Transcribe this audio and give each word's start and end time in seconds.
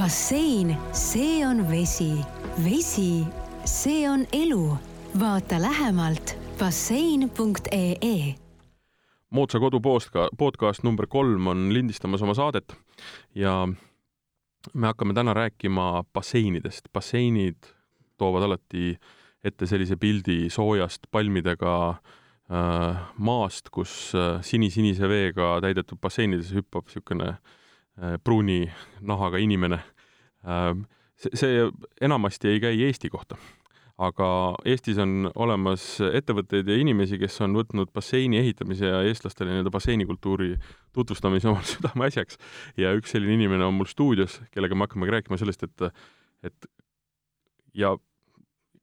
bassein, 0.00 0.76
see 0.92 1.46
on 1.46 1.60
vesi, 1.68 2.12
vesi, 2.64 3.24
see 3.64 4.08
on 4.08 4.24
elu. 4.32 4.76
vaata 5.20 5.60
lähemalt 5.62 6.38
bassein.ee. 6.58 8.34
moodsa 9.30 9.60
kodu 9.60 9.80
postka-, 9.80 10.28
podcast 10.38 10.82
number 10.82 11.06
kolm 11.06 11.46
on 11.46 11.74
lindistamas 11.74 12.22
oma 12.22 12.34
saadet 12.34 12.72
ja 13.34 13.68
me 14.74 14.86
hakkame 14.86 15.14
täna 15.14 15.34
rääkima 15.34 16.04
basseinidest. 16.12 16.88
basseinid 16.92 17.68
toovad 18.16 18.42
alati 18.42 18.96
ette 19.44 19.66
sellise 19.66 19.96
pildi 19.96 20.48
soojast 20.50 21.10
palmidega 21.10 21.76
äh, 21.90 23.04
maast, 23.16 23.68
kus 23.70 24.14
äh, 24.14 24.40
sinisinise 24.40 25.08
veega 25.08 25.58
täidetud 25.60 26.00
basseinides 26.00 26.54
hüppab 26.56 26.88
niisugune 26.88 27.34
äh, 27.36 27.59
pruuni 28.24 28.64
nahaga 29.00 29.38
inimene 29.42 29.80
äh,. 30.44 30.74
see, 31.16 31.32
see 31.34 31.70
enamasti 32.00 32.48
ei 32.48 32.60
käi 32.60 32.76
Eesti 32.86 33.10
kohta 33.10 33.36
aga 34.00 34.26
Eestis 34.68 34.98
on 35.02 35.28
olemas 35.34 35.82
ettevõtteid 36.00 36.68
ja 36.70 36.76
inimesi, 36.80 37.18
kes 37.20 37.36
on 37.44 37.56
võtnud 37.58 37.90
basseini 37.92 38.38
ehitamise 38.40 38.88
ja 38.88 39.02
eestlastele 39.04 39.52
nii-öelda 39.52 39.72
basseinikultuuri 39.74 40.54
tutvustamise 40.96 41.50
omal 41.50 41.66
südameasjaks. 41.74 42.40
ja 42.80 42.94
üks 42.96 43.12
selline 43.12 43.36
inimene 43.36 43.66
on 43.66 43.76
mul 43.76 43.90
stuudios, 43.90 44.38
kellega 44.54 44.76
me 44.76 44.88
hakkamegi 44.88 45.16
rääkima 45.18 45.40
sellest, 45.40 45.66
et, 45.68 46.06
et 46.48 46.70
ja 47.76 47.92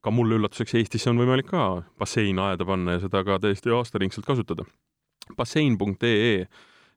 ka 0.05 0.13
mulle 0.13 0.37
üllatuseks 0.37 0.77
Eestisse 0.77 1.09
on 1.09 1.17
võimalik 1.19 1.49
ka 1.49 1.65
bassein 1.99 2.37
aeda 2.39 2.67
panna 2.67 2.97
ja 2.97 3.05
seda 3.07 3.23
ka 3.25 3.39
täiesti 3.41 3.73
aastaringselt 3.73 4.27
kasutada. 4.27 4.67
bassein.ee 5.37 6.45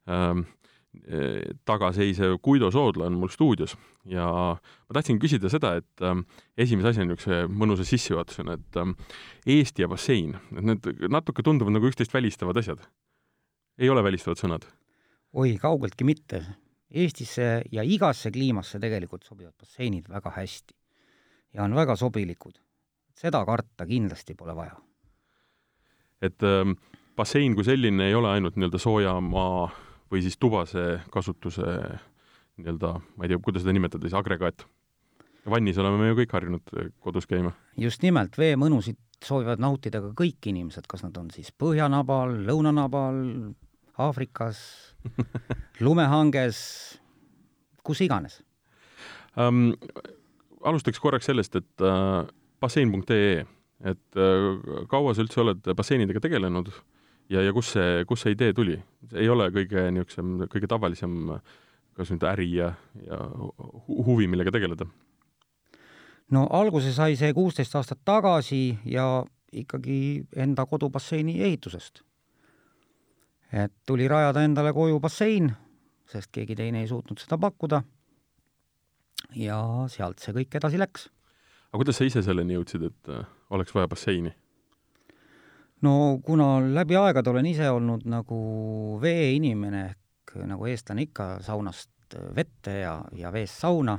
ähm, 0.08 0.44
tagaseisev 1.64 2.38
Guido 2.42 2.70
Soodla 2.70 3.06
on 3.06 3.18
mul 3.20 3.30
stuudios 3.30 3.76
ja 4.10 4.26
ma 4.58 4.94
tahtsin 4.94 5.20
küsida 5.22 5.50
seda, 5.52 5.76
et 5.78 6.02
ähm, 6.02 6.24
esimese 6.58 6.90
asjana 6.90 7.12
niisuguse 7.12 7.44
mõnusa 7.46 7.86
sissejuhatusena, 7.86 8.56
et 8.58 8.78
ähm, 8.80 8.96
Eesti 9.46 9.84
ja 9.84 9.88
bassein, 9.90 10.34
et 10.50 10.66
need 10.66 10.88
natuke 11.12 11.44
tunduvad 11.46 11.76
nagu 11.76 11.86
üksteist 11.86 12.14
välistavad 12.14 12.58
asjad. 12.58 12.82
ei 13.78 13.90
ole 13.90 14.02
välistavad 14.02 14.40
sõnad? 14.40 14.66
oi, 15.32 15.56
kaugeltki 15.62 16.04
mitte. 16.04 16.42
Eestisse 16.90 17.62
ja 17.70 17.84
igasse 17.86 18.32
kliimasse 18.34 18.80
tegelikult 18.82 19.22
sobivad 19.22 19.54
basseinid 19.54 20.08
väga 20.10 20.32
hästi 20.34 20.74
ja 21.54 21.62
on 21.64 21.74
väga 21.74 21.96
sobilikud. 21.96 22.58
seda 23.14 23.44
karta 23.46 23.86
kindlasti 23.86 24.34
pole 24.34 24.56
vaja. 24.56 24.74
et 26.20 26.42
bassein 27.16 27.54
kui 27.54 27.64
selline 27.64 28.08
ei 28.08 28.14
ole 28.14 28.28
ainult 28.28 28.56
nii-öelda 28.56 28.78
soojamaa 28.78 29.70
või 30.10 30.22
siis 30.24 30.38
tubase 30.40 31.00
kasutuse 31.14 31.64
nii-öelda, 32.60 32.94
ma 33.16 33.24
ei 33.24 33.30
tea, 33.32 33.40
kuidas 33.42 33.64
seda 33.64 33.74
nimetada 33.76 34.08
siis, 34.08 34.16
agregaat. 34.18 34.66
vannis 35.50 35.78
oleme 35.78 35.98
me 35.98 36.10
ju 36.10 36.18
kõik 36.18 36.34
harjunud 36.36 36.74
kodus 37.00 37.26
käima. 37.26 37.52
just 37.76 38.02
nimelt, 38.02 38.36
veemõnusid 38.38 38.98
soovivad 39.24 39.60
nautida 39.60 40.00
ka 40.00 40.12
kõik 40.16 40.50
inimesed, 40.52 40.86
kas 40.88 41.04
nad 41.04 41.16
on 41.20 41.30
siis 41.30 41.52
põhjanabal, 41.52 42.36
lõunanabal, 42.48 43.18
Aafrikas 44.00 44.58
lumehanges, 45.84 46.58
kus 47.84 48.00
iganes 48.00 48.40
um,. 49.36 49.74
alustaks 50.64 51.00
korraks 51.00 51.28
sellest, 51.28 51.56
et 51.56 51.84
uh, 51.84 52.26
bassein.ee, 52.60 53.44
et 53.84 54.20
uh, 54.20 54.86
kaua 54.88 55.14
sa 55.14 55.24
üldse 55.24 55.40
oled 55.40 55.68
basseinidega 55.76 56.20
tegelenud 56.20 56.68
uh, 56.68 56.80
ja, 57.30 57.42
ja 57.42 57.52
kus 57.56 57.72
see, 57.76 58.04
kust 58.08 58.26
see 58.26 58.36
idee 58.36 58.52
tuli? 58.56 58.78
ei 59.14 59.28
ole 59.28 59.48
kõige 59.54 59.88
niisugusem, 59.94 60.46
kõige 60.50 60.70
tavalisem 60.70 61.34
kas 62.00 62.10
nüüd 62.14 62.24
äri 62.24 62.48
ja, 62.56 62.72
ja 63.04 63.20
huvi, 64.06 64.28
millega 64.30 64.52
tegeleda? 64.54 64.86
no 66.30 66.46
alguse 66.56 66.92
sai 66.96 67.18
see 67.20 67.34
kuusteist 67.36 67.74
aastat 67.76 68.02
tagasi 68.04 68.78
ja 68.88 69.24
ikkagi 69.52 70.26
enda 70.36 70.66
kodubasseini 70.66 71.40
ehitusest. 71.42 72.02
et 73.52 73.72
tuli 73.86 74.08
rajada 74.08 74.44
endale 74.46 74.72
koju 74.72 75.00
bassein, 75.00 75.50
sest 76.06 76.30
keegi 76.32 76.56
teine 76.56 76.84
ei 76.84 76.88
suutnud 76.88 77.18
seda 77.18 77.38
pakkuda, 77.38 77.82
ja 79.34 79.58
sealt 79.90 80.22
see 80.22 80.36
kõik 80.36 80.54
edasi 80.60 80.78
läks. 80.78 81.08
aga 81.70 81.82
kuidas 81.82 81.98
sa 81.98 82.06
ise 82.06 82.22
selleni 82.22 82.56
jõudsid, 82.56 82.86
et 82.92 83.12
äh, 83.12 83.26
oleks 83.50 83.74
vaja 83.74 83.90
basseini? 83.90 84.32
No 85.86 86.20
kuna 86.24 86.58
läbi 86.74 86.96
aegade 87.00 87.30
olen 87.30 87.48
ise 87.50 87.70
olnud 87.70 88.04
nagu 88.10 88.40
veeinimene 89.02 89.84
ehk 89.88 90.36
nagu 90.46 90.68
eestlane 90.70 91.06
ikka 91.08 91.30
saunast 91.44 91.90
vette 92.34 92.74
ja, 92.82 92.96
ja 93.16 93.30
veest 93.32 93.60
sauna, 93.62 93.96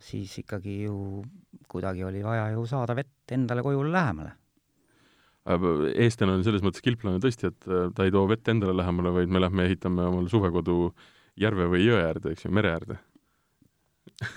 siis 0.00 0.32
ikkagi 0.42 0.82
ju 0.84 0.96
kuidagi 1.70 2.04
oli 2.04 2.22
vaja 2.24 2.50
ju 2.52 2.66
saada 2.68 2.96
vett 2.96 3.32
endale 3.32 3.64
koju 3.64 3.86
lähemale. 3.88 4.34
eestlane 5.94 6.38
on 6.38 6.44
selles 6.44 6.62
mõttes 6.64 6.84
kilplane 6.84 7.20
tõesti, 7.20 7.50
et 7.50 7.66
äh, 7.68 7.90
ta 7.94 8.04
ei 8.04 8.12
too 8.12 8.28
vett 8.28 8.48
endale 8.48 8.76
lähemale, 8.76 9.12
vaid 9.12 9.32
me 9.32 9.40
lähme 9.40 9.66
ehitame 9.68 10.06
omale 10.08 10.28
suvekodu 10.32 10.92
järve 11.40 11.66
või 11.68 11.84
jõe 11.84 12.00
äärde, 12.04 12.32
eks 12.32 12.46
ju, 12.46 12.52
mere 12.54 12.72
äärde 12.72 13.00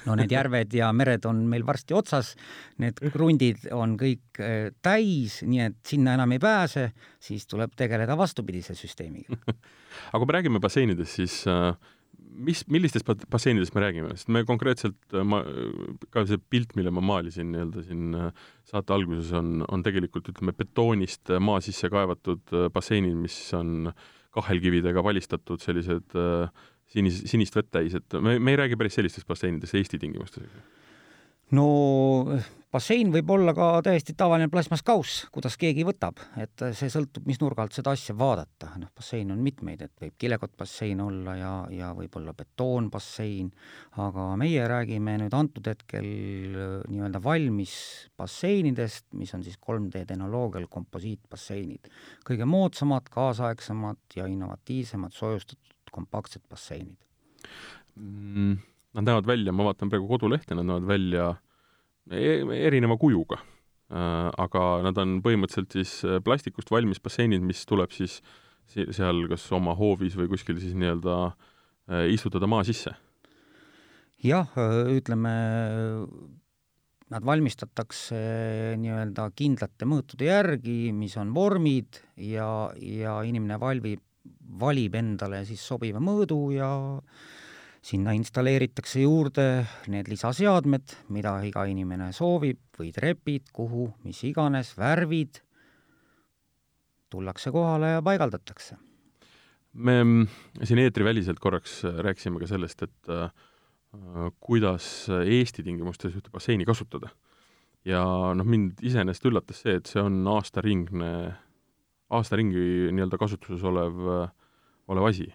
no 0.08 0.16
need 0.18 0.32
järved 0.34 0.74
ja 0.78 0.90
mered 0.96 1.26
on 1.30 1.44
meil 1.50 1.66
varsti 1.68 1.96
otsas, 1.98 2.34
need 2.82 3.00
krundid 3.14 3.68
on 3.76 3.98
kõik 4.00 4.42
äh, 4.42 4.72
täis, 4.84 5.42
nii 5.48 5.66
et 5.68 5.78
sinna 5.88 6.16
enam 6.18 6.34
ei 6.36 6.42
pääse, 6.44 6.90
siis 7.24 7.48
tuleb 7.50 7.76
tegeleda 7.78 8.18
vastupidise 8.20 8.78
süsteemiga. 8.78 9.38
Aga 10.12 10.20
kui 10.20 10.28
me 10.30 10.38
räägime 10.38 10.64
basseinidest, 10.64 11.20
siis 11.20 11.40
äh, 11.52 11.72
mis, 12.18 12.64
millistest 12.74 13.08
basseinidest 13.30 13.78
me 13.78 13.86
räägime, 13.86 14.18
sest 14.18 14.34
me 14.34 14.44
konkreetselt, 14.50 15.00
äh, 15.14 15.26
ma, 15.26 15.44
ka 16.14 16.26
see 16.30 16.42
pilt, 16.50 16.76
mille 16.80 16.94
ma 16.94 17.04
maalisin 17.14 17.54
nii-öelda 17.54 17.88
siin 17.88 18.20
saate 18.68 18.98
alguses, 18.98 19.32
on, 19.38 19.62
on 19.70 19.86
tegelikult 19.86 20.34
ütleme, 20.34 20.56
betoonist 20.58 21.34
maa 21.44 21.62
sisse 21.64 21.92
kaevatud 21.94 22.56
basseinid, 22.74 23.18
mis 23.18 23.40
on 23.58 23.92
kahelkividega 24.38 25.04
valistatud 25.06 25.64
sellised 25.64 26.18
äh, 26.18 26.66
sinis, 26.94 27.22
sinist 27.30 27.58
vett 27.58 27.72
täis, 27.72 27.98
et 27.98 28.20
me, 28.22 28.38
me 28.40 28.54
ei 28.54 28.62
räägi 28.64 28.80
päris 28.80 29.00
sellistest 29.00 29.28
basseinidest 29.28 29.78
Eesti 29.78 30.00
tingimustes. 30.02 30.48
no 31.56 31.68
bassein 32.72 33.12
võib 33.14 33.30
olla 33.32 33.54
ka 33.56 33.68
täiesti 33.86 34.14
tavaline 34.18 34.50
plasmaskauss, 34.52 35.26
kuidas 35.34 35.56
keegi 35.60 35.86
võtab, 35.88 36.20
et 36.40 36.64
see 36.76 36.92
sõltub, 36.92 37.24
mis 37.30 37.40
nurga 37.40 37.64
alt 37.64 37.78
seda 37.78 37.94
asja 37.96 38.16
vaadata, 38.18 38.74
noh, 38.82 38.92
bassein 38.96 39.32
on 39.32 39.40
mitmeid, 39.44 39.86
et 39.86 40.04
võib 40.04 40.18
kilekottbassein 40.20 41.02
olla 41.04 41.38
ja, 41.40 41.54
ja 41.74 41.94
võib-olla 41.98 42.36
betoonbassein, 42.38 43.54
aga 44.04 44.28
meie 44.40 44.68
räägime 44.68 45.16
nüüd 45.24 45.38
antud 45.38 45.72
hetkel 45.72 46.10
nii-öelda 46.92 47.24
valmis 47.24 47.78
basseinidest, 48.20 49.08
mis 49.20 49.34
on 49.38 49.48
siis 49.48 49.60
3D 49.64 50.04
tehnoloogial 50.12 50.68
komposiitbasseinid. 50.72 51.88
kõige 52.28 52.46
moodsamad, 52.50 53.08
kaasaegsemad 53.14 54.20
ja 54.20 54.28
innovatiivsemad 54.28 55.16
soojustatud 55.16 55.77
kompaktsed 55.98 56.46
basseinid 56.50 56.98
mm,? 57.96 58.58
Nad 58.98 59.06
näevad 59.06 59.28
välja, 59.30 59.54
ma 59.54 59.68
vaatan 59.68 59.92
praegu 59.92 60.08
kodulehte, 60.10 60.56
nad 60.58 60.66
näevad 60.66 60.88
välja 60.90 61.28
e 62.10 62.40
erineva 62.66 62.98
kujuga 62.98 63.38
äh,. 63.92 64.32
aga 64.38 64.64
nad 64.86 64.98
on 65.04 65.20
põhimõtteliselt 65.26 65.76
siis 65.76 66.00
äh, 66.08 66.22
plastikust 66.24 66.72
valmis 66.72 67.02
basseinid, 67.04 67.44
mis 67.44 67.66
tuleb 67.68 67.94
siis 67.96 68.22
seal 68.68 69.28
kas 69.32 69.46
oma 69.56 69.76
hoovis 69.80 70.18
või 70.20 70.32
kuskil 70.32 70.60
siis 70.60 70.76
nii-öelda 70.76 71.20
äh, 71.28 72.08
istutada 72.14 72.50
maa 72.50 72.66
sisse. 72.68 72.96
jah, 74.24 74.50
ütleme, 74.92 75.34
nad 77.14 77.24
valmistatakse 77.28 78.18
nii-öelda 78.82 79.30
kindlate 79.38 79.88
mõõtude 79.88 80.28
järgi, 80.28 80.92
mis 80.96 81.16
on 81.22 81.32
vormid 81.36 82.02
ja, 82.20 82.50
ja 82.82 83.20
inimene 83.28 83.60
valvib 83.62 84.04
valib 84.60 84.96
endale 84.96 85.44
siis 85.48 85.62
sobiva 85.66 86.00
mõõdu 86.04 86.40
ja 86.56 86.70
sinna 87.84 88.14
installeeritakse 88.18 89.04
juurde 89.04 89.48
need 89.92 90.10
lisaseadmed, 90.12 90.96
mida 91.14 91.38
iga 91.48 91.66
inimene 91.70 92.10
soovib, 92.16 92.60
või 92.78 92.92
trepid, 92.96 93.52
kuhu, 93.56 93.90
mis 94.06 94.20
iganes, 94.28 94.74
värvid, 94.78 95.42
tullakse 97.12 97.52
kohale 97.56 97.98
ja 97.98 98.04
paigaldatakse. 98.04 98.78
me 99.74 100.26
siin 100.64 100.80
eetriväliselt 100.80 101.40
korraks 101.40 101.84
rääkisime 101.84 102.40
ka 102.40 102.48
sellest, 102.48 102.82
et 102.84 103.10
äh, 103.10 103.32
kuidas 104.40 105.08
Eesti 105.10 105.64
tingimustes 105.64 106.16
ühte 106.16 106.32
basseini 106.32 106.66
kasutada. 106.66 107.10
ja 107.86 108.04
noh, 108.36 108.46
mind 108.46 108.82
iseenesest 108.84 109.26
üllatas 109.26 109.62
see, 109.64 109.78
et 109.80 109.86
see 109.88 110.02
on 110.02 110.26
aastaringne 110.28 111.12
aasta 112.10 112.36
ringi 112.40 112.92
nii-öelda 112.92 113.20
kasutuses 113.20 113.64
olev, 113.68 114.02
olev 114.88 115.12
asi? 115.12 115.28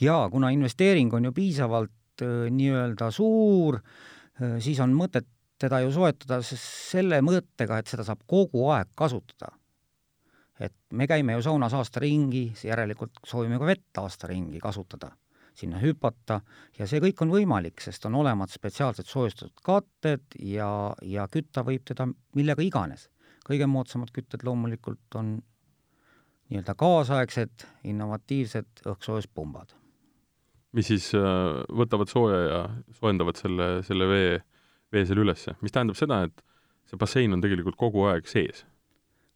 jaa, 0.00 0.30
kuna 0.30 0.50
investeering 0.50 1.14
on 1.14 1.24
ju 1.24 1.32
piisavalt 1.32 2.22
äh, 2.22 2.50
nii-öelda 2.52 3.10
suur, 3.10 3.80
äh, 4.40 4.58
siis 4.60 4.80
on 4.80 4.94
mõtet 4.96 5.28
teda 5.60 5.80
ju 5.80 5.92
soetada 5.92 6.40
selle 6.44 7.22
mõttega, 7.24 7.78
et 7.80 7.88
seda 7.88 8.04
saab 8.04 8.26
kogu 8.28 8.66
aeg 8.74 8.92
kasutada. 8.96 9.54
et 10.60 10.72
me 10.90 11.04
käime 11.04 11.34
ju 11.34 11.42
saunas 11.44 11.74
aasta 11.76 12.00
ringi, 12.00 12.46
järelikult 12.64 13.18
soovime 13.28 13.58
ka 13.60 13.66
vett 13.68 13.98
aasta 14.00 14.26
ringi 14.26 14.58
kasutada. 14.58 15.12
sinna 15.56 15.78
hüpata 15.80 16.40
ja 16.78 16.86
see 16.86 17.00
kõik 17.00 17.22
on 17.24 17.30
võimalik, 17.32 17.80
sest 17.80 18.04
on 18.04 18.14
olemas 18.14 18.52
spetsiaalsed 18.52 19.06
soojustatud 19.08 19.62
katted 19.64 20.36
ja, 20.38 20.94
ja 21.02 21.28
kütta 21.28 21.64
võib 21.64 21.84
teda 21.84 22.08
millega 22.34 22.62
iganes. 22.62 23.08
kõige 23.48 23.66
moodsamad 23.66 24.10
kütted 24.12 24.44
loomulikult 24.44 25.14
on 25.14 25.42
nii-öelda 26.50 26.74
kaasaegsed 26.78 27.66
innovatiivsed 27.84 28.86
õhkssoojuspumbad. 28.86 29.74
mis 30.76 30.90
siis 30.92 31.08
äh, 31.16 31.62
võtavad 31.72 32.10
sooja 32.10 32.40
ja 32.44 32.60
soojendavad 32.98 33.38
selle, 33.40 33.68
selle 33.86 34.08
vee, 34.10 34.32
vee 34.92 35.04
seal 35.08 35.22
ülesse, 35.22 35.56
mis 35.64 35.72
tähendab 35.74 35.98
seda, 35.98 36.22
et 36.28 36.42
see 36.86 36.98
bassein 37.00 37.32
on 37.34 37.42
tegelikult 37.42 37.78
kogu 37.80 38.06
aeg 38.10 38.28
sees? 38.30 38.64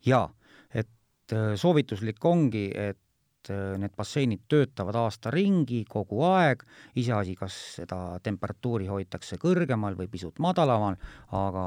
jaa, 0.06 0.26
et 0.70 1.34
äh, 1.34 1.54
soovituslik 1.60 2.24
ongi, 2.24 2.66
et 2.74 3.52
äh, 3.52 3.78
need 3.80 3.94
basseinid 3.96 4.44
töötavad 4.48 4.98
aasta 5.00 5.32
ringi 5.34 5.84
kogu 5.88 6.22
aeg, 6.28 6.62
iseasi, 7.00 7.36
kas 7.38 7.56
seda 7.80 8.20
temperatuuri 8.22 8.90
hoitakse 8.90 9.40
kõrgemal 9.40 9.98
või 9.98 10.10
pisut 10.12 10.38
madalamal, 10.38 10.98
aga 11.36 11.66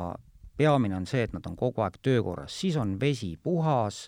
peamine 0.57 0.95
on 0.95 1.09
see, 1.09 1.25
et 1.25 1.33
nad 1.33 1.45
on 1.49 1.57
kogu 1.57 1.81
aeg 1.83 1.97
töökorras, 2.05 2.55
siis 2.61 2.77
on 2.77 2.95
vesi 3.01 3.33
puhas, 3.41 4.07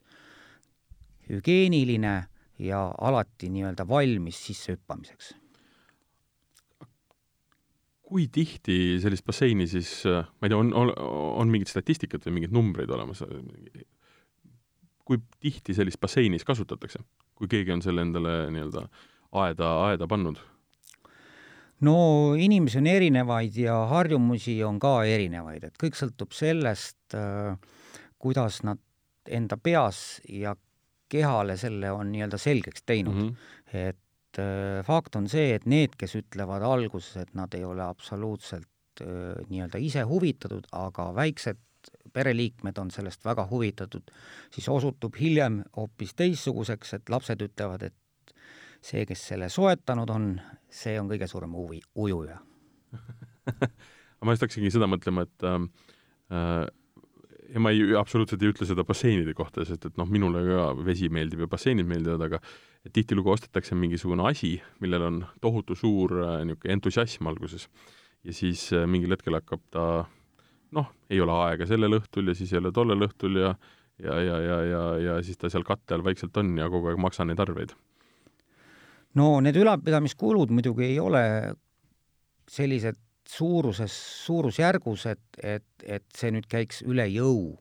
hügieeniline 1.29 2.15
ja 2.59 2.81
alati 3.01 3.49
nii-öelda 3.49 3.87
valmis 3.87 4.45
sissehüppamiseks. 4.47 5.33
kui 8.05 8.27
tihti 8.29 8.99
sellist 9.01 9.25
basseini 9.25 9.65
siis, 9.67 10.03
ma 10.05 10.45
ei 10.45 10.51
tea, 10.51 10.57
on, 10.57 10.69
on, 10.77 10.91
on 11.41 11.49
mingit 11.49 11.71
statistikat 11.71 12.27
või 12.27 12.37
mingeid 12.37 12.53
numbreid 12.53 12.91
olemas? 12.93 13.23
kui 15.05 15.19
tihti 15.41 15.73
sellist 15.77 15.99
basseinis 16.01 16.45
kasutatakse, 16.45 17.01
kui 17.37 17.49
keegi 17.49 17.73
on 17.73 17.81
selle 17.85 18.05
endale 18.05 18.35
nii-öelda 18.53 18.85
aeda, 19.41 19.71
aeda 19.89 20.07
pannud? 20.09 20.39
no 21.85 21.97
inimesi 22.39 22.79
on 22.79 22.87
erinevaid 22.87 23.57
ja 23.59 23.81
harjumusi 23.89 24.57
on 24.63 24.79
ka 24.79 24.97
erinevaid, 25.09 25.67
et 25.67 25.81
kõik 25.81 25.97
sõltub 25.97 26.33
sellest, 26.33 27.17
kuidas 28.21 28.61
nad 28.63 28.79
enda 29.25 29.57
peas 29.57 30.21
ja 30.29 30.55
kehale 31.15 31.57
selle 31.59 31.91
on 31.95 32.11
nii-öelda 32.13 32.39
selgeks 32.41 32.85
teinud 32.85 33.15
mm. 33.15 33.27
-hmm. 33.29 33.89
et 33.89 34.39
äh, 34.43 34.85
fakt 34.85 35.15
on 35.15 35.29
see, 35.31 35.53
et 35.55 35.65
need, 35.65 35.95
kes 35.97 36.15
ütlevad 36.19 36.65
alguses, 36.67 37.15
et 37.23 37.33
nad 37.33 37.53
ei 37.57 37.63
ole 37.65 37.83
absoluutselt 37.83 39.01
äh, 39.01 39.35
nii-öelda 39.49 39.81
ise 39.81 40.03
huvitatud, 40.07 40.67
aga 40.71 41.11
väiksed 41.15 41.61
pereliikmed 42.13 42.77
on 42.77 42.91
sellest 42.91 43.25
väga 43.25 43.47
huvitatud, 43.49 44.11
siis 44.53 44.69
osutub 44.69 45.15
hiljem 45.19 45.63
hoopis 45.77 46.15
teistsuguseks, 46.15 46.93
et 46.97 47.09
lapsed 47.09 47.41
ütlevad, 47.41 47.83
et 47.83 48.35
see, 48.81 49.05
kes 49.05 49.27
selle 49.33 49.49
soetanud 49.49 50.09
on, 50.13 50.29
see 50.69 50.95
on 50.99 51.09
kõige 51.11 51.27
suurem 51.27 51.53
huvi, 51.57 51.81
ujuja 51.95 52.39
ma 54.25 54.33
just 54.33 54.45
hakkasingi 54.45 54.71
seda 54.73 54.87
mõtlema, 54.89 55.25
et 55.27 55.45
ähm, 55.47 55.67
äh, 56.33 56.65
ja 57.53 57.61
ma 57.61 57.71
ei, 57.73 57.93
absoluutselt 57.97 58.43
ei 58.43 58.51
ütle 58.53 58.67
seda 58.67 58.85
basseinide 58.87 59.33
kohta, 59.37 59.65
sest 59.67 59.87
et 59.89 59.99
noh, 59.99 60.09
minule 60.09 60.41
ka 60.47 60.65
vesi 60.85 61.09
meeldib 61.13 61.45
ja 61.45 61.49
basseinid 61.51 61.87
meeldivad, 61.89 62.25
aga 62.27 62.41
tihtilugu 62.93 63.33
ostetakse 63.33 63.77
mingisugune 63.77 64.25
asi, 64.29 64.55
millel 64.83 65.07
on 65.07 65.21
tohutu 65.41 65.77
suur 65.77 66.17
äh, 66.21 66.41
niisugune 66.45 66.77
entusiasm 66.77 67.31
alguses 67.31 67.69
ja 68.25 68.33
siis 68.33 68.67
äh, 68.73 68.85
mingil 68.89 69.15
hetkel 69.15 69.37
hakkab 69.39 69.63
ta 69.73 69.87
noh, 70.75 70.91
ei 71.09 71.21
ole 71.23 71.39
aega 71.47 71.67
sellel 71.69 71.99
õhtul 71.99 72.31
ja 72.31 72.37
siis 72.37 72.53
ei 72.53 72.61
ole 72.61 72.73
tollel 72.75 73.07
õhtul 73.07 73.41
ja 73.41 73.55
ja, 73.99 74.15
ja, 74.19 74.39
ja, 74.43 74.57
ja, 74.67 74.83
ja 74.99 75.13
siis 75.23 75.37
ta 75.39 75.49
seal 75.51 75.63
katte 75.63 75.95
all 75.95 76.03
vaikselt 76.03 76.35
on 76.37 76.57
ja 76.59 76.67
kogu 76.71 76.91
aeg 76.91 76.99
maksan 76.99 77.29
neid 77.31 77.39
arveid. 77.39 77.71
no 79.15 79.39
need 79.43 79.55
ülalpidamiskulud 79.55 80.51
muidugi 80.51 80.89
ei 80.89 80.99
ole 80.99 81.23
sellised 82.51 82.99
suuruses, 83.29 83.93
suurusjärgus, 84.25 85.05
et, 85.11 85.39
et, 85.41 85.67
et 85.83 86.05
see 86.15 86.33
nüüd 86.35 86.47
käiks 86.49 86.83
üle 86.85 87.07
jõu. 87.09 87.55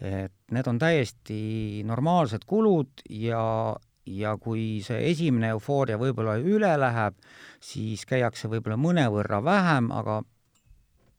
et 0.00 0.32
need 0.48 0.68
on 0.70 0.78
täiesti 0.80 1.82
normaalsed 1.84 2.46
kulud 2.48 3.02
ja, 3.12 3.42
ja 4.08 4.36
kui 4.40 4.80
see 4.84 5.10
esimene 5.10 5.50
eufooria 5.52 5.98
võib-olla 6.00 6.38
üle 6.40 6.70
läheb, 6.80 7.18
siis 7.60 8.06
käiakse 8.08 8.48
võib-olla 8.48 8.78
mõnevõrra 8.80 9.42
vähem, 9.44 9.90
aga 9.92 10.22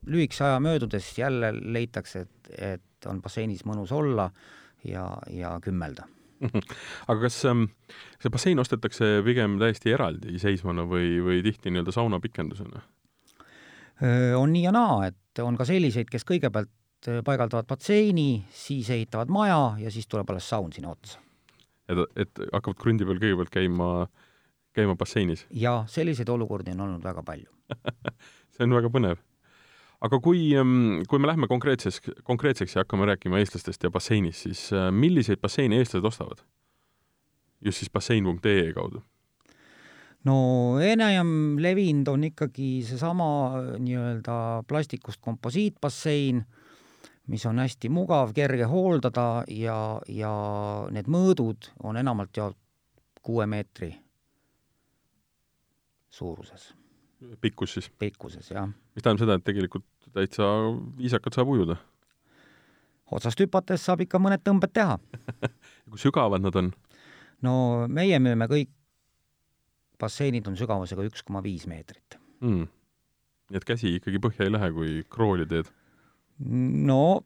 lühikese 0.09 0.47
aja 0.47 0.63
möödudes 0.65 1.11
jälle 1.17 1.53
leitakse, 1.53 2.25
et, 2.25 2.49
et 2.57 3.05
on 3.09 3.21
basseinis 3.21 3.61
mõnus 3.69 3.93
olla 3.93 4.31
ja, 4.83 5.05
ja 5.29 5.59
kümmelda 5.61 6.07
aga 7.09 7.19
kas 7.21 7.43
ähm, 7.45 7.67
see 8.21 8.31
bassein 8.33 8.61
ostetakse 8.61 9.19
pigem 9.25 9.59
täiesti 9.61 9.93
eraldiseisvana 9.93 10.87
või, 10.89 11.19
või 11.23 11.43
tihti 11.45 11.69
nii-öelda 11.69 11.93
sauna 11.95 12.19
pikendusena? 12.23 12.81
On 14.37 14.53
nii 14.53 14.63
ja 14.63 14.71
naa, 14.75 15.07
et 15.11 15.41
on 15.43 15.57
ka 15.57 15.65
selliseid, 15.67 16.09
kes 16.11 16.25
kõigepealt 16.27 16.71
paigaldavad 17.25 17.67
batseini, 17.69 18.43
siis 18.53 18.89
ehitavad 18.93 19.31
maja 19.33 19.75
ja 19.81 19.91
siis 19.91 20.07
tuleb 20.07 20.29
alles 20.29 20.49
saun 20.49 20.73
sinna 20.73 20.91
otsa. 20.91 21.19
et, 21.89 21.97
et 22.15 22.41
hakkavad 22.53 22.77
krundi 22.77 23.05
peal 23.05 23.19
kõigepealt 23.19 23.51
käima, 23.53 23.89
käima 24.73 24.95
basseinis? 24.95 25.45
jaa, 25.49 25.85
selliseid 25.87 26.29
olukordi 26.29 26.71
on 26.71 26.85
olnud 26.87 27.03
väga 27.03 27.23
palju 27.23 27.49
see 28.53 28.65
on 28.65 28.75
väga 28.77 28.91
põnev. 28.93 29.21
aga 30.01 30.19
kui, 30.19 30.49
kui 31.09 31.19
me 31.19 31.29
lähme 31.29 31.49
konkreetses, 31.51 32.01
konkreetseks 32.23 32.75
ja 32.75 32.85
hakkame 32.85 33.09
rääkima 33.09 33.41
eestlastest 33.41 33.83
ja 33.83 33.91
basseinist, 33.91 34.45
siis 34.47 34.69
milliseid 34.91 35.41
basseine 35.41 35.81
eestlased 35.81 36.05
ostavad? 36.05 36.45
just 37.65 37.81
siis 37.81 37.89
bassein.ee 37.89 38.73
kaudu 38.73 39.03
no 40.27 40.35
enam 40.83 41.57
levinud 41.61 42.11
on 42.11 42.25
ikkagi 42.29 42.81
seesama 42.85 43.27
nii-öelda 43.79 44.63
plastikust 44.67 45.21
komposiitbassein, 45.21 46.43
mis 47.31 47.45
on 47.45 47.61
hästi 47.61 47.89
mugav, 47.93 48.33
kerge 48.35 48.67
hooldada 48.69 49.43
ja, 49.47 49.77
ja 50.07 50.33
need 50.91 51.09
mõõdud 51.11 51.71
on 51.83 51.97
enamalt 52.01 52.37
jaolt 52.37 52.57
kuue 53.21 53.45
meetri 53.45 53.93
suuruses. 56.11 56.73
pikkus 57.41 57.73
siis? 57.73 57.89
pikkuses, 57.99 58.51
jah. 58.51 58.67
mis 58.67 59.03
tähendab 59.03 59.25
seda, 59.25 59.37
et 59.37 59.47
tegelikult 59.47 59.85
täitsa 60.13 60.49
viisakalt 60.97 61.37
saab 61.37 61.53
ujuda? 61.53 61.77
otsast 63.11 63.39
hüpates 63.39 63.85
saab 63.85 64.05
ikka 64.05 64.19
mõned 64.19 64.43
tõmbed 64.43 64.73
teha 64.73 64.97
kui 65.89 66.01
sügavad 66.01 66.43
nad 66.43 66.57
on? 66.61 66.71
no 67.45 67.55
meie 67.87 68.19
müüme 68.19 68.49
kõik 68.51 68.73
basseinid 70.01 70.47
on 70.49 70.57
sügavusega 70.59 71.05
üks 71.07 71.25
koma 71.27 71.43
viis 71.45 71.67
meetrit 71.69 72.17
mm.. 72.41 72.67
nii 73.51 73.61
et 73.61 73.67
käsi 73.67 73.95
ikkagi 73.99 74.21
põhja 74.23 74.47
ei 74.47 74.53
lähe, 74.53 74.71
kui 74.75 74.99
krooli 75.11 75.47
teed? 75.49 75.71
no 76.91 77.21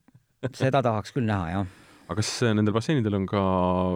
seda 0.53 0.83
tahaks 0.85 1.15
küll 1.15 1.27
näha, 1.27 1.49
jah. 1.53 1.75
aga 2.05 2.19
kas 2.21 2.31
nendel 2.51 2.75
basseinidel 2.75 3.19
on 3.21 3.27
ka 3.29 3.43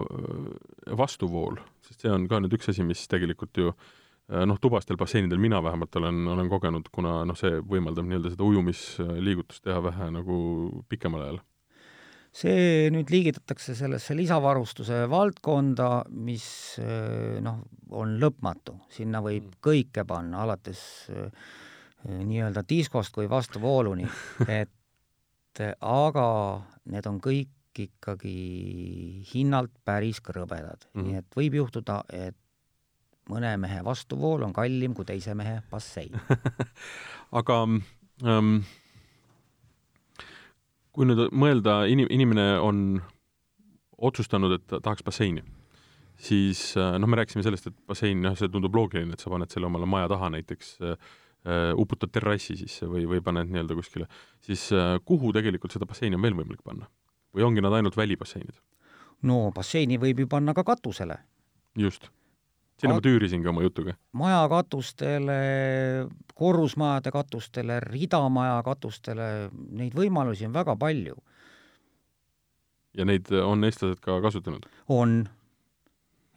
äh, 0.01 0.93
vastuvool, 0.99 1.59
sest 1.85 2.05
see 2.05 2.13
on 2.13 2.27
ka 2.31 2.41
nüüd 2.41 2.55
üks 2.57 2.71
asi, 2.71 2.85
mis 2.87 3.05
tegelikult 3.11 3.59
ju 3.59 3.73
äh, 3.73 4.45
noh, 4.49 4.57
tubastel 4.61 4.97
basseinidel 4.99 5.41
mina 5.41 5.61
vähemalt 5.65 5.99
olen, 6.01 6.23
olen 6.35 6.49
kogenud, 6.51 6.89
kuna 6.95 7.19
noh, 7.29 7.37
see 7.37 7.59
võimaldab 7.59 8.07
nii-öelda 8.09 8.33
seda 8.33 8.47
ujumisliigutust 8.47 9.65
teha 9.67 9.83
vähe 9.89 10.09
nagu 10.15 10.39
pikemal 10.89 11.27
ajal 11.27 11.43
see 12.31 12.89
nüüd 12.93 13.09
liigitatakse 13.11 13.75
sellesse 13.77 14.15
lisavarustuse 14.17 15.03
valdkonda, 15.09 15.89
mis 16.13 16.45
eh, 16.83 17.39
noh, 17.43 17.63
on 17.97 18.17
lõpmatu, 18.21 18.77
sinna 18.93 19.23
võib 19.25 19.47
mm. 19.47 19.61
kõike 19.65 20.05
panna, 20.09 20.43
alates 20.45 20.81
eh, 21.09 21.31
nii-öelda 22.07 22.63
diskost 22.69 23.15
kui 23.15 23.29
vastuvooluni, 23.29 24.07
et 24.61 25.63
aga 25.81 26.27
need 26.89 27.07
on 27.09 27.17
kõik 27.23 27.49
ikkagi 27.79 29.23
hinnalt 29.29 29.71
päris 29.85 30.19
krõbedad 30.23 30.85
mm, 30.85 30.89
-hmm. 30.93 31.07
nii 31.07 31.19
et 31.21 31.35
võib 31.37 31.57
juhtuda, 31.61 32.01
et 32.09 32.35
mõne 33.29 33.51
mehe 33.61 33.83
vastuvool 33.85 34.43
on 34.43 34.53
kallim 34.53 34.95
kui 34.97 35.05
teise 35.05 35.35
mehe 35.37 35.61
bassein 35.71 36.17
aga 37.39 37.59
ähm, 38.25 38.61
kui 40.95 41.07
nüüd 41.07 41.29
mõelda, 41.31 41.83
inim-, 41.91 42.09
inimene 42.13 42.51
on 42.63 42.83
otsustanud, 44.09 44.55
et 44.55 44.67
ta 44.69 44.79
tahaks 44.83 45.05
basseini, 45.05 45.43
siis 46.19 46.61
äh, 46.79 46.97
noh, 46.99 47.09
me 47.09 47.19
rääkisime 47.19 47.43
sellest, 47.45 47.69
et 47.71 47.77
bassein, 47.89 48.21
noh, 48.23 48.37
see 48.39 48.51
tundub 48.51 48.75
loogiline, 48.75 49.15
et 49.15 49.23
sa 49.23 49.31
paned 49.31 49.51
selle 49.53 49.69
omale 49.69 49.89
maja 49.89 50.11
taha 50.11 50.31
näiteks 50.35 50.77
äh,, 50.83 51.09
uputad 51.79 52.11
terrassi 52.11 52.57
sisse 52.59 52.87
või, 52.89 53.05
või 53.07 53.21
paned 53.23 53.51
nii-öelda 53.51 53.77
kuskile, 53.77 54.09
siis 54.43 54.65
äh, 54.75 54.97
kuhu 55.07 55.31
tegelikult 55.35 55.75
seda 55.75 55.87
basseini 55.89 56.19
on 56.19 56.25
veel 56.25 56.37
võimalik 56.37 56.63
panna? 56.65 56.89
või 57.35 57.45
ongi 57.45 57.61
nad 57.61 57.75
ainult 57.77 57.97
välibasseinid? 57.97 58.57
no 59.29 59.49
basseini 59.55 59.99
võib 60.01 60.23
ju 60.23 60.27
panna 60.31 60.55
ka 60.57 60.65
katusele. 60.67 61.19
just 61.77 62.09
sinna 62.79 62.97
ma 62.97 63.03
tüürisingi 63.03 63.49
oma 63.51 63.63
jutuga. 63.65 63.95
maja 64.17 64.43
katustele, 64.51 65.39
korrusmajade 66.35 67.11
katustele, 67.11 67.79
ridamaja 67.83 68.61
katustele, 68.65 69.49
neid 69.81 69.97
võimalusi 69.97 70.47
on 70.47 70.55
väga 70.55 70.75
palju. 70.79 71.17
ja 72.97 73.05
neid 73.05 73.31
on 73.43 73.67
eestlased 73.67 74.01
ka 74.03 74.19
kasutanud? 74.23 74.65
on. 74.87 75.21